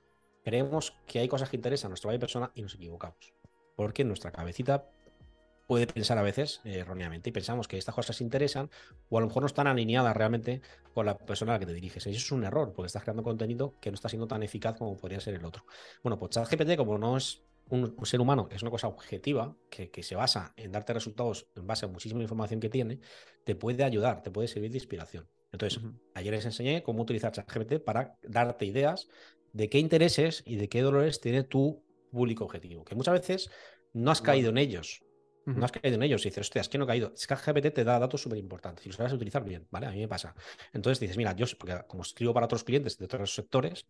creemos 0.43 0.95
que 1.05 1.19
hay 1.19 1.27
cosas 1.27 1.49
que 1.49 1.57
interesan 1.57 1.89
a 1.89 1.91
nuestra 1.91 2.07
buyer 2.07 2.19
persona 2.19 2.51
y 2.55 2.63
nos 2.63 2.73
equivocamos 2.73 3.33
porque 3.75 4.03
nuestra 4.03 4.31
cabecita 4.31 4.85
puede 5.67 5.87
pensar 5.87 6.17
a 6.17 6.21
veces 6.21 6.61
eh, 6.65 6.79
erróneamente 6.79 7.29
y 7.29 7.33
pensamos 7.33 7.67
que 7.67 7.77
estas 7.77 7.95
cosas 7.95 8.19
interesan 8.21 8.69
o 9.09 9.17
a 9.17 9.21
lo 9.21 9.27
mejor 9.27 9.43
no 9.43 9.47
están 9.47 9.67
alineadas 9.67 10.15
realmente 10.15 10.61
con 10.93 11.05
la 11.05 11.17
persona 11.17 11.53
a 11.53 11.55
la 11.55 11.59
que 11.59 11.65
te 11.65 11.73
diriges. 11.73 12.05
Y 12.07 12.11
eso 12.11 12.19
es 12.19 12.31
un 12.31 12.43
error 12.43 12.73
porque 12.73 12.87
estás 12.87 13.03
creando 13.03 13.23
contenido 13.23 13.75
que 13.79 13.91
no 13.91 13.95
está 13.95 14.09
siendo 14.09 14.27
tan 14.27 14.43
eficaz 14.43 14.77
como 14.77 14.97
podría 14.97 15.19
ser 15.19 15.35
el 15.35 15.45
otro. 15.45 15.65
Bueno, 16.03 16.19
pues 16.19 16.31
ChatGPT, 16.31 16.75
como 16.75 16.97
no 16.97 17.17
es 17.17 17.43
un, 17.69 17.95
ser 18.05 18.21
humano, 18.21 18.49
es 18.51 18.61
una 18.61 18.71
cosa 18.71 18.87
objetiva 18.87 19.55
que, 19.69 20.03
se 20.03 20.15
basa 20.15 20.53
en 20.57 20.71
darte 20.71 20.93
resultados 20.93 21.47
en 21.55 21.65
base 21.65 21.85
a 21.85 21.87
muchísima 21.87 22.21
información 22.21 22.59
que 22.59 22.69
tiene, 22.69 22.99
te 23.45 23.55
puede 23.55 23.83
ayudar, 23.83 24.21
te 24.21 24.31
puede 24.31 24.47
servir 24.47 24.71
de 24.71 24.77
inspiración. 24.77 25.27
Entonces, 25.51 25.81
ayer 26.13 26.33
les 26.33 26.45
enseñé 26.45 26.83
cómo 26.83 27.03
utilizar 27.03 27.31
ChatGPT 27.31 27.79
para 27.83 28.17
darte 28.23 28.65
ideas 28.65 29.07
de 29.53 29.69
qué 29.69 29.79
intereses 29.79 30.43
y 30.45 30.55
de 30.55 30.67
qué 30.67 30.81
dolores 30.81 31.21
tiene 31.21 31.43
tu 31.43 31.83
público 32.11 32.43
objetivo, 32.43 32.83
que 32.83 32.95
muchas 32.95 33.13
veces 33.13 33.49
no 33.93 34.11
has 34.11 34.21
caído 34.21 34.49
en 34.49 34.57
ellos. 34.57 35.03
No 35.45 35.65
has 35.65 35.71
caído 35.71 35.95
en 35.95 36.03
ellos 36.03 36.25
y 36.25 36.29
dices, 36.29 36.41
hostia, 36.41 36.61
es 36.61 36.69
que 36.69 36.77
no 36.77 36.85
he 36.85 36.87
caído. 36.87 37.11
Es 37.15 37.27
que 37.27 37.35
GPT 37.35 37.71
te 37.71 37.83
da 37.83 37.99
datos 37.99 38.21
súper 38.21 38.37
importantes 38.37 38.85
y 38.85 38.89
los 38.89 38.95
sabes 38.95 39.13
utilizar 39.13 39.43
bien, 39.43 39.67
¿vale? 39.71 39.87
A 39.87 39.91
mí 39.91 39.99
me 39.99 40.07
pasa. 40.07 40.33
Entonces 40.71 40.99
dices, 40.99 41.17
mira, 41.17 41.33
yo, 41.35 41.45
porque 41.57 41.81
como 41.87 42.03
escribo 42.03 42.33
para 42.33 42.45
otros 42.45 42.63
clientes 42.63 42.97
de 42.97 43.05
otros 43.05 43.33
sectores, 43.33 43.85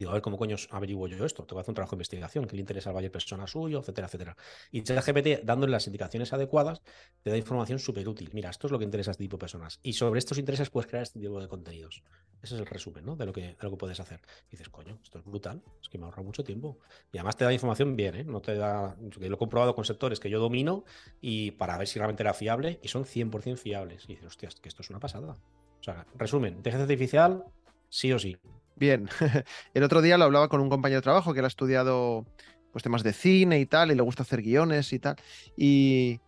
Digo, 0.00 0.12
a 0.12 0.14
ver 0.14 0.22
cómo 0.22 0.38
coño 0.38 0.56
averiguo 0.70 1.08
yo 1.08 1.26
esto. 1.26 1.44
Tengo 1.44 1.58
que 1.58 1.60
hacer 1.60 1.72
un 1.72 1.74
trabajo 1.74 1.90
de 1.90 1.96
investigación 1.96 2.46
que 2.46 2.56
le 2.56 2.60
interesa 2.60 2.88
al 2.88 2.96
Valle 2.96 3.10
persona 3.10 3.46
suyo, 3.46 3.80
etcétera, 3.80 4.06
etcétera. 4.06 4.36
Y 4.72 4.82
ChatGPT, 4.82 5.44
dándole 5.44 5.72
las 5.72 5.86
indicaciones 5.86 6.32
adecuadas, 6.32 6.80
te 7.22 7.28
da 7.28 7.36
información 7.36 7.78
súper 7.78 8.08
útil. 8.08 8.30
Mira, 8.32 8.48
esto 8.48 8.66
es 8.66 8.70
lo 8.70 8.78
que 8.78 8.86
interesa 8.86 9.10
a 9.10 9.12
este 9.12 9.24
tipo 9.24 9.36
de 9.36 9.40
personas. 9.40 9.78
Y 9.82 9.92
sobre 9.92 10.18
estos 10.18 10.38
intereses 10.38 10.70
puedes 10.70 10.88
crear 10.88 11.02
este 11.02 11.20
tipo 11.20 11.38
de 11.38 11.48
contenidos. 11.48 12.02
Ese 12.40 12.54
es 12.54 12.60
el 12.62 12.66
resumen, 12.66 13.04
¿no? 13.04 13.14
De 13.14 13.26
lo 13.26 13.32
que, 13.34 13.42
de 13.42 13.56
lo 13.60 13.70
que 13.72 13.76
puedes 13.76 14.00
hacer. 14.00 14.22
Y 14.48 14.52
dices, 14.52 14.70
coño, 14.70 14.98
esto 15.02 15.18
es 15.18 15.24
brutal. 15.26 15.62
Es 15.82 15.90
que 15.90 15.98
me 15.98 16.06
ahorra 16.06 16.22
mucho 16.22 16.42
tiempo. 16.44 16.78
Y 17.12 17.18
además 17.18 17.36
te 17.36 17.44
da 17.44 17.52
información 17.52 17.94
bien, 17.94 18.14
¿eh? 18.14 18.24
No 18.24 18.40
te 18.40 18.54
da. 18.54 18.96
Lo 18.98 19.34
he 19.34 19.38
comprobado 19.38 19.74
con 19.74 19.84
sectores 19.84 20.18
que 20.18 20.30
yo 20.30 20.40
domino 20.40 20.84
y 21.20 21.50
para 21.50 21.76
ver 21.76 21.86
si 21.86 21.98
realmente 21.98 22.22
era 22.22 22.32
fiable 22.32 22.80
y 22.82 22.88
son 22.88 23.04
100% 23.04 23.58
fiables. 23.58 24.04
Y 24.04 24.14
dices, 24.14 24.28
hostia, 24.28 24.48
que 24.62 24.70
esto 24.70 24.80
es 24.80 24.88
una 24.88 24.98
pasada. 24.98 25.36
O 25.78 25.82
sea, 25.82 26.06
resumen, 26.14 26.54
inteligencia 26.54 26.84
artificial, 26.84 27.44
sí 27.90 28.14
o 28.14 28.18
sí. 28.18 28.38
Bien, 28.80 29.10
el 29.74 29.82
otro 29.82 30.00
día 30.00 30.16
lo 30.16 30.24
hablaba 30.24 30.48
con 30.48 30.62
un 30.62 30.70
compañero 30.70 31.00
de 31.00 31.02
trabajo 31.02 31.34
que 31.34 31.40
él 31.40 31.44
ha 31.44 31.48
estudiado 31.48 32.24
pues 32.72 32.82
temas 32.82 33.02
de 33.02 33.12
cine 33.12 33.60
y 33.60 33.66
tal, 33.66 33.92
y 33.92 33.94
le 33.94 34.02
gusta 34.02 34.22
hacer 34.22 34.40
guiones 34.40 34.94
y 34.94 34.98
tal. 34.98 35.16
Y, 35.54 36.20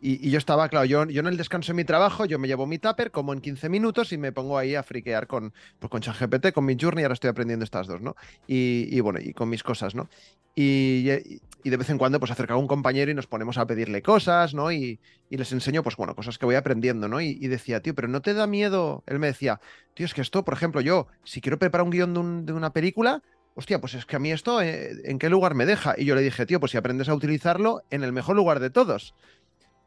y, 0.00 0.30
yo 0.30 0.38
estaba, 0.38 0.68
claro, 0.68 0.84
yo, 0.84 1.06
yo 1.06 1.20
en 1.20 1.26
el 1.26 1.36
descanso 1.36 1.72
de 1.72 1.76
mi 1.76 1.84
trabajo, 1.84 2.26
yo 2.26 2.38
me 2.38 2.48
llevo 2.48 2.66
mi 2.66 2.78
tupper 2.78 3.10
como 3.10 3.32
en 3.32 3.40
15 3.40 3.68
minutos 3.68 4.12
y 4.12 4.18
me 4.18 4.30
pongo 4.30 4.58
ahí 4.58 4.74
a 4.74 4.82
friquear 4.82 5.26
con, 5.26 5.54
pues 5.78 5.90
con 5.90 6.00
ChatGPT, 6.00 6.52
con 6.52 6.66
mi 6.66 6.76
Journey, 6.78 7.04
ahora 7.04 7.14
estoy 7.14 7.30
aprendiendo 7.30 7.64
estas 7.64 7.86
dos, 7.86 8.02
¿no? 8.02 8.14
Y, 8.46 9.00
bueno, 9.00 9.18
y 9.22 9.32
con 9.32 9.48
mis 9.48 9.62
cosas, 9.62 9.94
¿no? 9.94 10.08
Y, 10.54 11.04
de 11.04 11.76
vez 11.76 11.90
en 11.90 11.98
cuando 11.98 12.20
pues 12.20 12.30
acerca 12.30 12.54
a 12.54 12.56
un 12.56 12.68
compañero 12.68 13.10
y 13.10 13.14
nos 13.14 13.26
ponemos 13.26 13.58
a 13.58 13.66
pedirle 13.66 14.02
cosas, 14.02 14.54
¿no? 14.54 14.70
Y, 14.70 15.00
les 15.30 15.50
enseño, 15.52 15.82
pues 15.82 15.96
bueno, 15.96 16.14
cosas 16.14 16.38
que 16.38 16.46
voy 16.46 16.56
aprendiendo, 16.56 17.08
¿no? 17.08 17.20
Y, 17.20 17.34
decía, 17.48 17.80
tío, 17.80 17.94
pero 17.94 18.08
¿no 18.08 18.20
te 18.20 18.34
da 18.34 18.46
miedo? 18.46 19.02
Él 19.06 19.18
me 19.18 19.28
decía, 19.28 19.60
tío, 19.94 20.04
es 20.04 20.12
que 20.12 20.20
esto, 20.20 20.44
por 20.44 20.54
ejemplo, 20.54 20.82
yo, 20.82 21.06
si 21.24 21.40
quiero 21.40 21.58
preparar 21.58 21.84
un 21.84 21.90
guion 21.90 22.12
de, 22.12 22.52
de 22.52 22.56
una 22.56 22.72
película, 22.72 23.22
hostia, 23.56 23.80
pues 23.80 23.94
es 23.94 24.04
que 24.04 24.16
a 24.16 24.18
mí 24.18 24.30
esto, 24.30 24.60
eh, 24.60 24.92
¿en 25.04 25.18
qué 25.18 25.30
lugar 25.30 25.54
me 25.54 25.64
deja? 25.64 25.94
Y 25.96 26.04
yo 26.04 26.14
le 26.14 26.20
dije, 26.20 26.44
tío, 26.44 26.60
pues 26.60 26.72
si 26.72 26.78
aprendes 26.78 27.08
a 27.08 27.14
utilizarlo 27.14 27.82
en 27.90 28.04
el 28.04 28.12
mejor 28.12 28.36
lugar 28.36 28.60
de 28.60 28.70
todos. 28.70 29.14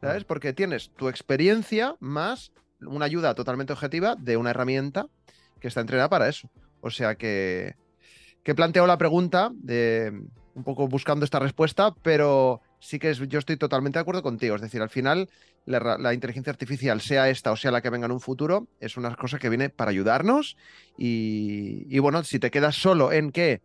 ¿Sabes? 0.00 0.24
Porque 0.24 0.52
tienes 0.52 0.90
tu 0.96 1.08
experiencia 1.08 1.96
más 2.00 2.52
una 2.80 3.04
ayuda 3.04 3.34
totalmente 3.34 3.72
objetiva 3.72 4.16
de 4.16 4.36
una 4.36 4.50
herramienta 4.50 5.06
que 5.60 5.68
está 5.68 5.80
entrenada 5.80 6.08
para 6.08 6.28
eso. 6.28 6.50
O 6.80 6.90
sea 6.90 7.14
que, 7.14 7.74
que 8.42 8.52
he 8.52 8.54
planteado 8.54 8.86
la 8.86 8.98
pregunta 8.98 9.50
de 9.54 10.12
un 10.54 10.64
poco 10.64 10.88
buscando 10.88 11.24
esta 11.24 11.38
respuesta, 11.38 11.94
pero 12.02 12.60
sí 12.80 12.98
que 12.98 13.12
yo 13.14 13.38
estoy 13.38 13.56
totalmente 13.56 13.98
de 13.98 14.02
acuerdo 14.02 14.22
contigo. 14.22 14.56
Es 14.56 14.62
decir, 14.62 14.82
al 14.82 14.90
final 14.90 15.28
la, 15.66 16.14
inteligencia 16.14 16.50
artificial, 16.50 17.00
sea 17.00 17.28
esta 17.28 17.52
o 17.52 17.56
sea 17.56 17.70
la 17.70 17.82
que 17.82 17.90
venga 17.90 18.06
en 18.06 18.12
un 18.12 18.20
futuro, 18.20 18.66
es 18.80 18.96
una 18.96 19.14
cosa 19.16 19.38
que 19.38 19.48
viene 19.48 19.68
para 19.68 19.90
ayudarnos. 19.90 20.56
Y, 20.96 21.98
bueno, 21.98 22.24
si 22.24 22.38
te 22.38 22.50
quedas 22.50 22.76
solo 22.76 23.12
en 23.12 23.32
que 23.32 23.60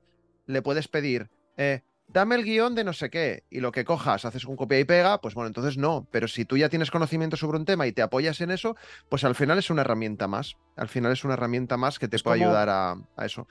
le 0.46 0.62
puedes 0.62 0.88
pedir, 0.88 1.30
eh, 1.58 1.82
dame 2.08 2.36
el 2.36 2.44
guion 2.44 2.76
de 2.76 2.84
no 2.84 2.94
sé 2.94 3.10
qué, 3.10 3.44
y 3.50 3.60
lo 3.60 3.72
que 3.72 3.86
cojas, 3.86 4.26
haces 4.26 4.46
un 4.46 4.56
copia 4.56 4.80
y 4.80 4.86
pega, 4.86 5.20
pues 5.22 5.34
bueno, 5.34 5.48
entonces 5.48 5.78
no. 5.78 6.08
Pero 6.12 6.28
si 6.28 6.46
tú 6.46 6.58
ya 6.58 6.70
tienes 6.70 6.92
conocimiento 6.92 7.38
sobre 7.38 7.58
un 7.58 7.66
tema 7.66 7.88
y 7.88 7.92
te 7.92 8.02
apoyas 8.02 8.40
en 8.42 8.52
eso, 8.52 8.76
pues 9.10 9.24
al 9.24 9.36
final 9.36 9.58
es 9.58 9.70
una 9.70 9.82
herramienta 9.82 10.28
más. 10.28 10.56
Al 10.76 10.88
final 10.88 11.12
es 11.12 11.24
una 11.24 11.34
herramienta 11.34 11.78
más 11.78 12.00
que 12.00 12.08
te 12.08 12.20
puede 12.20 12.44
ayudar 12.44 12.70
a, 12.70 12.98
eso. 13.24 13.48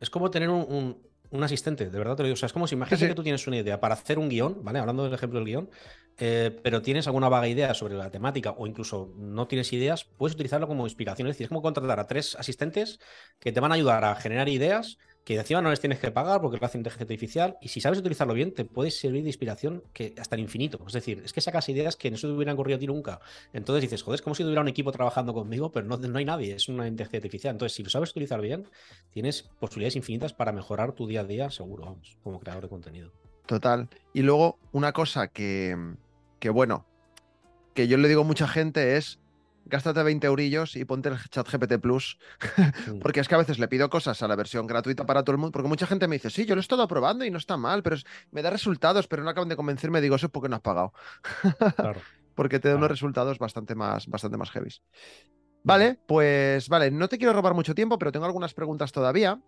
Es 0.00 0.10
como 0.10 0.30
tener 0.30 0.48
un, 0.50 0.96
asistente, 1.42 1.90
de 1.90 1.98
verdad 1.98 2.16
te 2.16 2.22
lo 2.22 2.26
digo. 2.28 2.34
O 2.34 2.36
sea, 2.36 2.46
es 2.46 2.52
como 2.52 2.66
si 2.66 2.74
imagínate 2.74 3.08
que 3.08 3.14
tú 3.14 3.22
tienes 3.22 3.46
una 3.46 3.56
idea 3.56 3.80
para 3.80 3.94
hacer 3.94 4.18
un 4.18 4.28
guion, 4.28 4.62
¿vale? 4.62 4.78
Hablando 4.78 5.04
del 5.04 5.14
ejemplo 5.14 5.38
del 5.38 5.46
guion, 5.46 5.70
eh, 6.18 6.58
pero 6.62 6.82
tienes 6.82 7.06
alguna 7.06 7.28
vaga 7.28 7.48
idea 7.48 7.74
sobre 7.74 7.94
la 7.94 8.10
temática 8.10 8.54
o 8.56 8.66
incluso 8.66 9.14
no 9.16 9.46
tienes 9.46 9.72
ideas, 9.72 10.04
puedes 10.04 10.34
utilizarlo 10.34 10.66
como 10.66 10.86
inspiración. 10.86 11.28
Es 11.28 11.34
decir, 11.34 11.44
es 11.44 11.48
como 11.48 11.62
contratar 11.62 12.00
a 12.00 12.06
tres 12.06 12.34
asistentes 12.36 12.98
que 13.38 13.52
te 13.52 13.60
van 13.60 13.72
a 13.72 13.76
ayudar 13.76 14.04
a 14.04 14.14
generar 14.16 14.48
ideas 14.48 14.98
que 15.28 15.34
encima 15.34 15.60
no 15.60 15.68
les 15.68 15.78
tienes 15.78 15.98
que 15.98 16.10
pagar 16.10 16.40
porque 16.40 16.56
lo 16.56 16.64
hace 16.64 16.78
inteligencia 16.78 17.04
artificial 17.04 17.58
y 17.60 17.68
si 17.68 17.82
sabes 17.82 17.98
utilizarlo 17.98 18.32
bien 18.32 18.54
te 18.54 18.64
puede 18.64 18.90
servir 18.90 19.24
de 19.24 19.28
inspiración 19.28 19.82
que 19.92 20.14
hasta 20.18 20.36
el 20.36 20.40
infinito. 20.40 20.80
Es 20.86 20.94
decir, 20.94 21.20
es 21.22 21.34
que 21.34 21.42
sacas 21.42 21.68
ideas 21.68 21.96
que 21.96 22.10
no 22.10 22.16
se 22.16 22.26
te 22.26 22.32
hubieran 22.32 22.54
ocurrido 22.54 22.76
a 22.76 22.78
ti 22.78 22.86
nunca. 22.86 23.20
Entonces 23.52 23.82
dices, 23.82 24.02
joder, 24.02 24.14
es 24.14 24.22
como 24.22 24.34
si 24.34 24.42
tuviera 24.42 24.62
un 24.62 24.68
equipo 24.68 24.90
trabajando 24.90 25.34
conmigo, 25.34 25.70
pero 25.70 25.84
no, 25.84 25.98
no 25.98 26.18
hay 26.18 26.24
nadie, 26.24 26.54
es 26.54 26.70
una 26.70 26.88
inteligencia 26.88 27.18
artificial. 27.18 27.52
Entonces, 27.52 27.76
si 27.76 27.82
lo 27.82 27.90
sabes 27.90 28.08
utilizar 28.12 28.40
bien, 28.40 28.68
tienes 29.10 29.42
posibilidades 29.60 29.96
infinitas 29.96 30.32
para 30.32 30.50
mejorar 30.50 30.92
tu 30.92 31.06
día 31.06 31.20
a 31.20 31.24
día, 31.24 31.50
seguro, 31.50 31.84
vamos, 31.84 32.16
como 32.22 32.40
creador 32.40 32.62
de 32.62 32.70
contenido. 32.70 33.12
Total. 33.44 33.86
Y 34.14 34.22
luego, 34.22 34.58
una 34.72 34.94
cosa 34.94 35.28
que, 35.28 35.76
que 36.40 36.48
bueno, 36.48 36.86
que 37.74 37.86
yo 37.86 37.98
le 37.98 38.08
digo 38.08 38.22
a 38.22 38.24
mucha 38.24 38.48
gente 38.48 38.96
es 38.96 39.20
gástate 39.68 40.02
20 40.02 40.26
eurillos 40.26 40.76
y 40.76 40.84
ponte 40.84 41.08
el 41.08 41.18
chat 41.30 41.48
GPT 41.48 41.78
Plus. 41.80 42.18
porque 43.02 43.20
es 43.20 43.28
que 43.28 43.34
a 43.34 43.38
veces 43.38 43.58
le 43.58 43.68
pido 43.68 43.88
cosas 43.90 44.22
a 44.22 44.28
la 44.28 44.36
versión 44.36 44.66
gratuita 44.66 45.06
para 45.06 45.22
todo 45.22 45.32
el 45.32 45.38
mundo. 45.38 45.52
Porque 45.52 45.68
mucha 45.68 45.86
gente 45.86 46.08
me 46.08 46.16
dice, 46.16 46.30
sí, 46.30 46.46
yo 46.46 46.54
lo 46.54 46.60
he 46.60 46.62
estado 46.62 46.86
probando 46.88 47.24
y 47.24 47.30
no 47.30 47.38
está 47.38 47.56
mal, 47.56 47.82
pero 47.82 47.96
me 48.30 48.42
da 48.42 48.50
resultados, 48.50 49.06
pero 49.06 49.22
no 49.22 49.30
acaban 49.30 49.48
de 49.48 49.56
convencerme. 49.56 50.00
Digo, 50.00 50.16
eso 50.16 50.26
es 50.26 50.32
porque 50.32 50.48
no 50.48 50.56
has 50.56 50.62
pagado. 50.62 50.92
claro. 51.76 52.00
porque 52.34 52.60
te 52.60 52.68
da 52.68 52.76
unos 52.76 52.90
resultados 52.90 53.38
bastante 53.38 53.74
más, 53.74 54.06
bastante 54.06 54.36
más 54.36 54.50
heavy. 54.50 54.70
Vale, 55.64 55.98
pues 56.06 56.68
vale, 56.68 56.90
no 56.90 57.08
te 57.08 57.18
quiero 57.18 57.32
robar 57.32 57.52
mucho 57.52 57.74
tiempo, 57.74 57.98
pero 57.98 58.12
tengo 58.12 58.26
algunas 58.26 58.54
preguntas 58.54 58.92
todavía. 58.92 59.40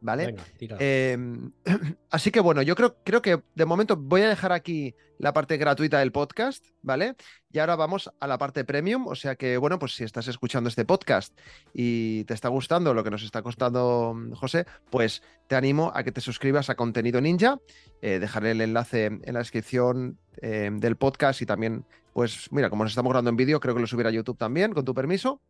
¿Vale? 0.00 0.34
Em, 0.58 1.52
así 2.10 2.30
que 2.30 2.40
bueno, 2.40 2.62
yo 2.62 2.74
creo, 2.74 2.96
creo 3.04 3.22
que 3.22 3.42
de 3.54 3.64
momento 3.64 3.96
voy 3.96 4.22
a 4.22 4.28
dejar 4.28 4.52
aquí 4.52 4.94
la 5.18 5.34
parte 5.34 5.58
gratuita 5.58 5.98
del 5.98 6.12
podcast, 6.12 6.64
¿vale? 6.80 7.14
Y 7.52 7.58
ahora 7.58 7.76
vamos 7.76 8.10
a 8.20 8.26
la 8.26 8.38
parte 8.38 8.64
premium, 8.64 9.06
o 9.06 9.14
sea 9.14 9.36
que 9.36 9.58
bueno, 9.58 9.78
pues 9.78 9.94
si 9.94 10.04
estás 10.04 10.28
escuchando 10.28 10.68
este 10.68 10.86
podcast 10.86 11.38
y 11.74 12.24
te 12.24 12.32
está 12.32 12.48
gustando 12.48 12.94
lo 12.94 13.04
que 13.04 13.10
nos 13.10 13.22
está 13.22 13.42
costando 13.42 14.14
mm, 14.14 14.32
José, 14.32 14.64
pues 14.88 15.22
te 15.46 15.56
animo 15.56 15.92
a 15.94 16.02
que 16.04 16.12
te 16.12 16.22
suscribas 16.22 16.70
a 16.70 16.74
Contenido 16.74 17.20
Ninja, 17.20 17.58
eh, 18.00 18.18
dejaré 18.18 18.52
el 18.52 18.62
enlace 18.62 19.06
en 19.06 19.34
la 19.34 19.40
descripción 19.40 20.18
em, 20.40 20.78
del 20.78 20.96
podcast 20.96 21.42
y 21.42 21.46
también, 21.46 21.84
pues 22.14 22.50
mira, 22.50 22.70
como 22.70 22.84
nos 22.84 22.92
estamos 22.92 23.10
grabando 23.10 23.30
en 23.30 23.36
vídeo, 23.36 23.60
creo 23.60 23.74
que 23.74 23.80
lo 23.82 23.86
subiré 23.86 24.08
a 24.08 24.12
YouTube 24.12 24.38
también, 24.38 24.72
con 24.72 24.84
tu 24.84 24.94
permiso. 24.94 25.40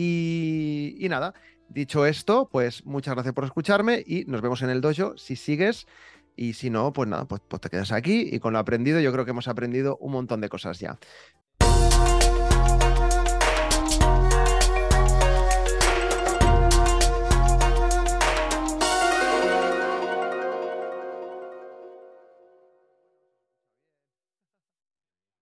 Y, 0.00 1.06
nada, 1.08 1.34
Dicho 1.68 2.06
esto, 2.06 2.48
pues 2.50 2.86
muchas 2.86 3.14
gracias 3.14 3.34
por 3.34 3.44
escucharme 3.44 4.02
y 4.06 4.24
nos 4.26 4.40
vemos 4.40 4.62
en 4.62 4.70
el 4.70 4.80
dojo 4.80 5.18
si 5.18 5.36
sigues. 5.36 5.86
Y 6.34 6.52
si 6.52 6.70
no, 6.70 6.92
pues 6.92 7.08
nada, 7.08 7.26
pues, 7.26 7.42
pues 7.46 7.60
te 7.60 7.68
quedas 7.68 7.90
aquí 7.90 8.28
y 8.32 8.38
con 8.38 8.52
lo 8.52 8.60
aprendido 8.60 9.00
yo 9.00 9.12
creo 9.12 9.24
que 9.24 9.32
hemos 9.32 9.48
aprendido 9.48 9.98
un 9.98 10.12
montón 10.12 10.40
de 10.40 10.48
cosas 10.48 10.78
ya. 10.78 10.98